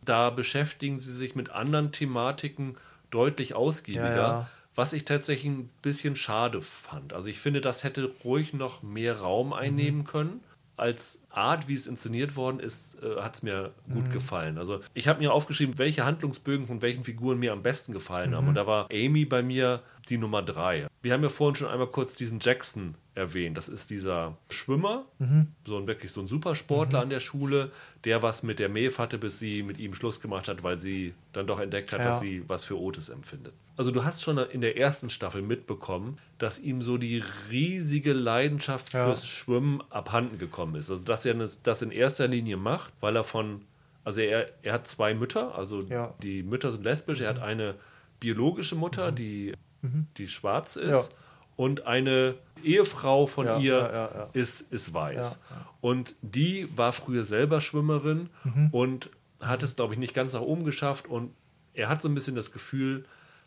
Da 0.04 0.28
beschäftigen 0.28 0.98
sie 0.98 1.14
sich 1.14 1.34
mit 1.34 1.48
anderen 1.48 1.90
Thematiken 1.90 2.76
deutlich 3.10 3.54
ausgiebiger, 3.54 4.50
was 4.74 4.92
ich 4.92 5.06
tatsächlich 5.06 5.50
ein 5.50 5.68
bisschen 5.80 6.16
schade 6.16 6.60
fand. 6.60 7.14
Also 7.14 7.30
ich 7.30 7.40
finde, 7.40 7.62
das 7.62 7.82
hätte 7.82 8.12
ruhig 8.24 8.52
noch 8.52 8.82
mehr 8.82 9.20
Raum 9.20 9.48
mhm. 9.48 9.52
einnehmen 9.54 10.00
mhm. 10.00 10.04
können 10.04 10.40
als 10.76 11.22
Art, 11.30 11.68
wie 11.68 11.74
es 11.74 11.86
inszeniert 11.86 12.36
worden 12.36 12.58
ist, 12.58 12.96
äh, 13.02 13.22
hat 13.22 13.36
es 13.36 13.42
mir 13.42 13.72
gut 13.90 14.08
mhm. 14.08 14.10
gefallen. 14.10 14.58
Also 14.58 14.80
ich 14.92 15.08
habe 15.08 15.20
mir 15.20 15.32
aufgeschrieben, 15.32 15.78
welche 15.78 16.04
Handlungsbögen 16.04 16.66
von 16.66 16.82
welchen 16.82 17.04
Figuren 17.04 17.38
mir 17.38 17.52
am 17.52 17.62
besten 17.62 17.92
gefallen 17.92 18.32
mhm. 18.32 18.34
haben. 18.34 18.48
Und 18.48 18.54
da 18.56 18.66
war 18.66 18.88
Amy 18.92 19.24
bei 19.24 19.42
mir 19.42 19.82
die 20.08 20.18
Nummer 20.18 20.42
drei. 20.42 20.88
Wir 21.00 21.12
haben 21.12 21.22
ja 21.22 21.28
vorhin 21.28 21.56
schon 21.56 21.68
einmal 21.68 21.86
kurz 21.86 22.16
diesen 22.16 22.40
Jackson 22.40 22.96
erwähnt. 23.14 23.56
Das 23.56 23.68
ist 23.68 23.90
dieser 23.90 24.36
Schwimmer, 24.50 25.04
mhm. 25.18 25.48
so 25.64 25.76
ein 25.78 25.86
wirklich 25.86 26.12
so 26.12 26.20
ein 26.20 26.26
Supersportler 26.26 26.98
mhm. 26.98 27.02
an 27.04 27.10
der 27.10 27.20
Schule, 27.20 27.70
der 28.04 28.22
was 28.22 28.42
mit 28.42 28.58
der 28.58 28.68
Maeve 28.68 28.98
hatte, 28.98 29.18
bis 29.18 29.38
sie 29.38 29.62
mit 29.62 29.78
ihm 29.78 29.94
Schluss 29.94 30.20
gemacht 30.20 30.48
hat, 30.48 30.62
weil 30.62 30.78
sie 30.78 31.14
dann 31.32 31.46
doch 31.46 31.60
entdeckt 31.60 31.92
hat, 31.92 32.00
ja. 32.00 32.06
dass 32.06 32.20
sie 32.20 32.42
was 32.48 32.64
für 32.64 32.78
Otis 32.78 33.08
empfindet. 33.08 33.54
Also 33.76 33.90
du 33.90 34.04
hast 34.04 34.22
schon 34.22 34.38
in 34.38 34.60
der 34.60 34.76
ersten 34.76 35.10
Staffel 35.10 35.42
mitbekommen, 35.42 36.18
dass 36.38 36.58
ihm 36.58 36.82
so 36.82 36.98
die 36.98 37.22
riesige 37.50 38.12
Leidenschaft 38.12 38.92
ja. 38.92 39.04
fürs 39.04 39.26
Schwimmen 39.26 39.82
abhanden 39.90 40.38
gekommen 40.38 40.76
ist. 40.76 40.90
Also 40.90 41.04
dass 41.04 41.24
er 41.24 41.34
das 41.62 41.82
in 41.82 41.90
erster 41.90 42.28
Linie 42.28 42.56
macht, 42.56 42.92
weil 43.00 43.16
er 43.16 43.24
von, 43.24 43.62
also 44.04 44.20
er, 44.20 44.50
er 44.62 44.74
hat 44.74 44.86
zwei 44.86 45.14
Mütter, 45.14 45.56
also 45.56 45.82
ja. 45.82 46.14
die 46.22 46.42
Mütter 46.42 46.72
sind 46.72 46.84
lesbisch, 46.84 47.20
er 47.20 47.30
hat 47.30 47.38
mhm. 47.38 47.42
eine 47.42 47.74
biologische 48.18 48.74
Mutter, 48.74 49.12
mhm. 49.12 49.16
die, 49.16 49.54
mhm. 49.82 50.06
die 50.16 50.28
schwarz 50.28 50.76
ist 50.76 51.14
und 51.56 51.86
eine 51.86 52.34
Ehefrau 52.62 53.26
von 53.26 53.46
ja, 53.46 53.58
ihr 53.58 53.74
ja, 53.74 53.90
ja, 53.92 54.28
Ist, 54.32 54.72
ist 54.72 54.94
weiß. 54.94 55.38
Und 55.80 56.14
die 56.22 56.68
war 56.76 56.92
früher 56.92 57.24
selber 57.24 57.60
Schwimmerin 57.60 58.30
mhm. 58.42 58.68
und 58.72 59.10
hat 59.40 59.62
es, 59.62 59.76
glaube 59.76 59.94
ich, 59.94 60.00
nicht 60.00 60.14
ganz 60.14 60.32
nach 60.32 60.40
oben 60.40 60.64
geschafft. 60.64 61.06
Und 61.06 61.32
er 61.74 61.88
hat 61.88 62.00
so 62.00 62.08
ein 62.08 62.14
bisschen 62.14 62.34
das 62.34 62.52
Gefühl, 62.52 63.04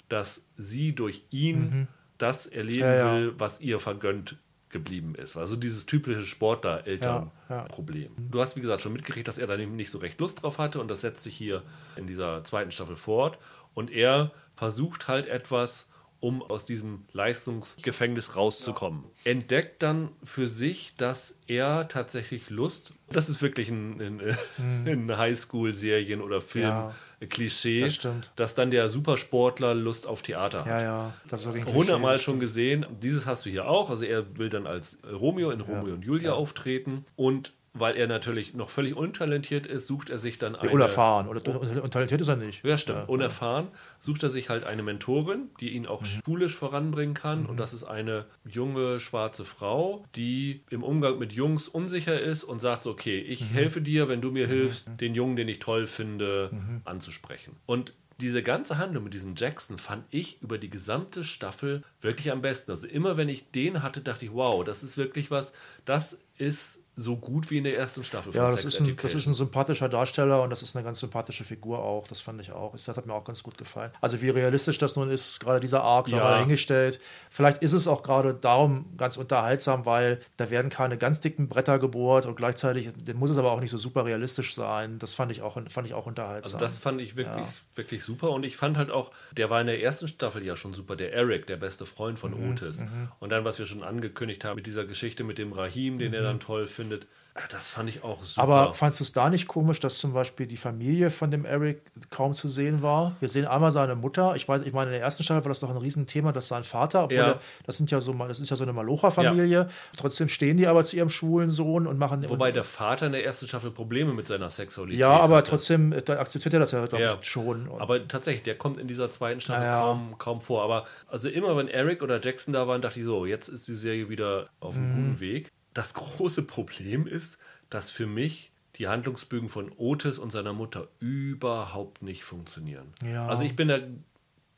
dass 0.09 0.45
sie 0.55 0.93
durch 0.93 1.23
ihn 1.31 1.59
mhm. 1.59 1.87
das 2.17 2.45
erleben 2.45 2.87
will, 2.87 3.33
was 3.37 3.59
ihr 3.59 3.79
vergönnt 3.79 4.37
geblieben 4.69 5.15
ist. 5.15 5.37
Also 5.37 5.55
dieses 5.55 5.85
typische 5.85 6.23
Sportler-Eltern-Problem. 6.23 8.11
Du 8.31 8.41
hast, 8.41 8.55
wie 8.55 8.61
gesagt, 8.61 8.81
schon 8.81 8.93
mitgekriegt, 8.93 9.27
dass 9.27 9.37
er 9.37 9.47
da 9.47 9.55
nicht 9.57 9.89
so 9.89 9.97
recht 9.97 10.19
Lust 10.19 10.43
drauf 10.43 10.59
hatte 10.59 10.81
und 10.81 10.89
das 10.89 11.01
setzt 11.01 11.23
sich 11.23 11.35
hier 11.35 11.63
in 11.95 12.05
dieser 12.05 12.43
zweiten 12.43 12.71
Staffel 12.71 12.97
fort. 12.97 13.37
Und 13.73 13.91
er 13.91 14.31
versucht 14.55 15.07
halt 15.07 15.27
etwas, 15.27 15.87
um 16.19 16.41
aus 16.41 16.65
diesem 16.65 17.05
Leistungsgefängnis 17.13 18.35
rauszukommen. 18.35 19.03
Ja. 19.23 19.31
Entdeckt 19.31 19.83
dann 19.83 20.09
für 20.23 20.47
sich, 20.47 20.93
dass 20.97 21.37
er 21.47 21.87
tatsächlich 21.87 22.49
Lust, 22.49 22.93
das 23.09 23.29
ist 23.29 23.41
wirklich 23.41 23.69
ein, 23.69 24.01
ein, 24.01 24.37
mhm. 24.57 24.87
in 24.87 25.17
Highschool-Serien 25.17 26.21
oder 26.21 26.41
Film-Klischee, 26.41 27.81
ja, 27.81 27.87
das 27.87 28.31
dass 28.35 28.55
dann 28.55 28.71
der 28.71 28.89
Supersportler 28.89 29.75
Lust 29.75 30.07
auf 30.07 30.21
Theater 30.23 30.59
hat. 30.59 30.67
Ja, 30.67 30.81
ja, 30.81 31.13
das 31.27 31.45
ist 31.45 31.65
Hundertmal 31.65 32.19
schon 32.19 32.39
gesehen. 32.39 32.85
Dieses 33.01 33.25
hast 33.25 33.45
du 33.45 33.49
hier 33.49 33.67
auch. 33.67 33.89
Also 33.89 34.05
er 34.05 34.37
will 34.37 34.49
dann 34.49 34.65
als 34.65 34.97
Romeo 35.09 35.51
in 35.51 35.61
Romeo 35.61 35.87
ja. 35.87 35.93
und 35.93 36.03
Julia 36.03 36.33
auftreten 36.33 37.05
und 37.15 37.53
weil 37.79 37.95
er 37.95 38.07
natürlich 38.07 38.53
noch 38.53 38.69
völlig 38.69 38.95
untalentiert 38.95 39.65
ist, 39.67 39.87
sucht 39.87 40.09
er 40.09 40.17
sich 40.17 40.37
dann 40.37 40.53
Ja, 40.53 40.61
eine. 40.61 40.71
unerfahren. 40.71 41.27
Oder, 41.27 41.41
und 41.83 41.91
talentiert 41.91 42.21
ist 42.21 42.27
er 42.27 42.35
nicht. 42.35 42.63
Ja, 42.65 42.77
stimmt. 42.77 43.07
Unerfahren 43.09 43.67
sucht 43.99 44.23
er 44.23 44.29
sich 44.29 44.49
halt 44.49 44.63
eine 44.63 44.83
Mentorin, 44.83 45.49
die 45.59 45.69
ihn 45.73 45.83
Mhm. 45.83 45.87
auch 45.89 46.03
schulisch 46.05 46.55
voranbringen 46.55 47.13
kann. 47.13 47.45
Und 47.45 47.57
das 47.57 47.73
ist 47.73 47.83
eine 47.83 48.25
junge 48.47 48.99
schwarze 48.99 49.45
Frau, 49.45 50.05
die 50.15 50.61
im 50.69 50.83
Umgang 50.83 51.19
mit 51.19 51.33
Jungs 51.33 51.67
unsicher 51.67 52.19
ist 52.19 52.43
und 52.43 52.59
sagt 52.59 52.83
so, 52.83 52.91
okay, 52.91 53.19
ich 53.19 53.41
Mhm. 53.41 53.53
helfe 53.53 53.81
dir, 53.81 54.07
wenn 54.09 54.21
du 54.21 54.31
mir 54.31 54.47
hilfst, 54.47 54.89
den 54.99 55.15
Jungen, 55.15 55.35
den 55.35 55.47
ich 55.47 55.59
toll 55.59 55.87
finde, 55.87 56.49
Mhm. 56.51 56.81
anzusprechen. 56.85 57.55
Und 57.65 57.93
diese 58.19 58.41
ganze 58.41 58.79
Handlung 58.79 59.03
mit 59.03 59.13
diesem 59.13 59.35
Jackson 59.35 59.77
fand 59.77 60.03
ich 60.09 60.41
über 60.41 60.57
die 60.57 60.71
gesamte 60.71 61.23
Staffel 61.23 61.83
wirklich 62.01 62.31
am 62.31 62.41
besten. 62.41 62.71
Also 62.71 62.87
immer 62.87 63.15
wenn 63.15 63.29
ich 63.29 63.51
den 63.51 63.83
hatte, 63.83 64.01
dachte 64.01 64.25
ich, 64.25 64.33
wow, 64.33 64.63
das 64.63 64.81
ist 64.81 64.97
wirklich 64.97 65.29
was, 65.29 65.53
das 65.85 66.17
ist 66.39 66.81
so 66.99 67.15
gut 67.15 67.51
wie 67.51 67.59
in 67.59 67.63
der 67.63 67.77
ersten 67.77 68.03
Staffel 68.03 68.33
Ja, 68.33 68.49
das 68.49 68.65
ist, 68.65 68.79
ein, 68.81 68.97
das 68.99 69.13
ist 69.13 69.27
ein 69.27 69.35
sympathischer 69.35 69.87
Darsteller 69.87 70.41
und 70.41 70.49
das 70.49 70.63
ist 70.63 70.75
eine 70.75 70.83
ganz 70.83 70.99
sympathische 70.99 71.43
Figur 71.43 71.77
auch. 71.77 72.07
Das 72.07 72.21
fand 72.21 72.41
ich 72.41 72.51
auch. 72.51 72.71
Das 72.73 72.87
hat 72.97 73.05
mir 73.05 73.13
auch 73.13 73.23
ganz 73.23 73.43
gut 73.43 73.55
gefallen. 73.55 73.91
Also 74.01 74.19
wie 74.23 74.29
realistisch 74.31 74.79
das 74.79 74.95
nun 74.95 75.11
ist, 75.11 75.39
gerade 75.39 75.59
dieser 75.59 75.83
Arc, 75.83 76.07
Ja. 76.09 76.17
dahingestellt. 76.17 76.99
Vielleicht 77.29 77.61
ist 77.61 77.73
es 77.73 77.87
auch 77.87 78.01
gerade 78.01 78.33
darum 78.33 78.87
ganz 78.97 79.15
unterhaltsam, 79.15 79.85
weil 79.85 80.19
da 80.37 80.49
werden 80.49 80.71
keine 80.71 80.97
ganz 80.97 81.19
dicken 81.19 81.47
Bretter 81.47 81.77
gebohrt 81.77 82.25
und 82.25 82.35
gleichzeitig 82.35 82.89
muss 83.13 83.29
es 83.29 83.37
aber 83.37 83.51
auch 83.51 83.59
nicht 83.59 83.69
so 83.69 83.77
super 83.77 84.05
realistisch 84.05 84.55
sein. 84.55 84.97
Das 84.97 85.13
fand 85.13 85.31
ich 85.31 85.43
auch, 85.43 85.55
fand 85.69 85.85
ich 85.85 85.93
auch 85.93 86.07
unterhaltsam. 86.07 86.55
Also 86.55 86.57
das 86.57 86.79
fand 86.79 86.99
ich 86.99 87.15
wirklich, 87.15 87.45
Ja. 87.45 87.53
wirklich 87.75 88.03
super. 88.03 88.31
Und 88.31 88.43
ich 88.43 88.57
fand 88.57 88.75
halt 88.75 88.89
auch, 88.89 89.11
der 89.33 89.51
war 89.51 89.61
in 89.61 89.67
der 89.67 89.83
ersten 89.83 90.07
Staffel 90.07 90.43
ja 90.43 90.55
schon 90.55 90.73
super, 90.73 90.95
der 90.95 91.13
Eric, 91.13 91.45
der 91.45 91.57
beste 91.57 91.85
Freund 91.85 92.17
von 92.17 92.31
Mhm, 92.31 92.53
Otis. 92.53 92.83
Und 93.19 93.29
dann, 93.29 93.45
was 93.45 93.59
wir 93.59 93.67
schon 93.67 93.83
angekündigt 93.83 94.43
haben, 94.45 94.55
mit 94.55 94.65
dieser 94.65 94.85
Geschichte 94.85 95.23
mit 95.23 95.37
dem 95.37 95.51
Rahim, 95.53 95.99
den 95.99 96.13
er 96.15 96.23
dann 96.23 96.39
toll 96.39 96.65
findet, 96.65 96.86
ah, 97.35 97.41
das 97.51 97.69
fand 97.69 97.87
ich 97.89 98.03
auch 98.03 98.23
super. 98.23 98.41
Aber 98.41 98.73
fandest 98.73 98.99
du 98.99 99.03
es 99.03 99.11
da 99.13 99.29
nicht 99.29 99.47
komisch, 99.47 99.79
dass 99.79 99.99
zum 99.99 100.11
Beispiel 100.13 100.47
die 100.47 100.57
Familie 100.57 101.11
von 101.11 101.29
dem 101.29 101.45
Eric 101.45 101.81
kaum 102.09 102.33
zu 102.33 102.47
sehen 102.47 102.81
war? 102.81 103.15
Wir 103.19 103.29
sehen 103.29 103.45
einmal 103.45 103.69
seine 103.71 103.95
Mutter. 103.95 104.35
Ich 104.35 104.47
weiß, 104.49 104.63
ich 104.65 104.73
meine, 104.73 104.87
in 104.87 104.93
der 104.93 105.01
ersten 105.01 105.21
Staffel 105.23 105.45
war 105.45 105.49
das 105.49 105.59
doch 105.59 105.69
ein 105.69 105.77
Riesenthema, 105.77 106.31
dass 106.31 106.47
sein 106.47 106.63
Vater, 106.63 107.03
obwohl 107.03 107.17
Ja. 107.17 107.27
er, 107.33 107.39
das 107.65 107.77
sind 107.77 107.91
ja 107.91 107.99
so, 107.99 108.11
das 108.13 108.39
ist 108.39 108.49
ja 108.49 108.55
so 108.55 108.63
eine 108.63 108.73
Malocha-Familie. 108.73 109.69
Trotzdem 109.97 110.29
stehen 110.29 110.57
die 110.57 110.65
aber 110.67 110.83
zu 110.83 110.95
ihrem 110.95 111.09
schwulen 111.09 111.51
Sohn 111.51 111.85
und 111.85 111.99
machen. 111.99 112.27
Wobei 112.27 112.51
der 112.51 112.63
Vater 112.63 113.05
in 113.05 113.11
der 113.11 113.23
ersten 113.23 113.47
Staffel 113.47 113.69
Probleme 113.69 114.13
mit 114.13 114.25
seiner 114.25 114.49
Sexualität 114.49 114.99
ja, 114.99 115.09
aber 115.11 115.37
hatte. 115.37 115.51
trotzdem 115.51 115.91
äh, 115.93 116.01
da 116.01 116.19
akzeptiert 116.19 116.53
er 116.55 116.59
das 116.59 116.71
ja, 116.71 116.85
glaube 116.87 117.03
Ja. 117.03 117.17
ich, 117.21 117.27
schon. 117.29 117.67
Und 117.67 117.81
Aber 117.81 118.07
tatsächlich, 118.07 118.43
der 118.43 118.57
kommt 118.57 118.77
in 118.79 118.87
dieser 118.87 119.11
zweiten 119.11 119.41
Staffel 119.41 119.63
Ja, 119.63 119.71
ja. 119.73 119.79
kaum, 119.81 120.17
kaum 120.17 120.41
vor. 120.41 120.63
Aber 120.63 120.85
also 121.07 121.29
immer, 121.29 121.55
wenn 121.55 121.67
Eric 121.67 122.01
oder 122.01 122.19
Jackson 122.19 122.53
da 122.53 122.67
waren, 122.67 122.81
dachte 122.81 122.99
ich 122.99 123.05
so, 123.05 123.25
jetzt 123.27 123.47
ist 123.47 123.67
die 123.67 123.75
Serie 123.75 124.09
wieder 124.09 124.47
auf 124.59 124.75
einem 124.75 124.87
Mhm. 124.87 124.95
guten 124.95 125.19
Weg. 125.19 125.51
Das 125.77 125.93
große 125.93 126.41
Problem 126.41 127.05
ist, 127.05 127.37
dass 127.69 127.91
für 127.91 128.07
mich 128.07 128.51
die 128.77 128.87
Handlungsbögen 128.87 129.47
von 129.47 129.71
Otis 129.77 130.17
und 130.17 130.31
seiner 130.31 130.51
Mutter 130.51 130.87
überhaupt 130.99 132.01
nicht 132.01 132.23
funktionieren. 132.23 132.93
Ja. 133.03 133.27
Also 133.27 133.43
ich 133.43 133.55
bin 133.55 133.67
da 133.67 133.77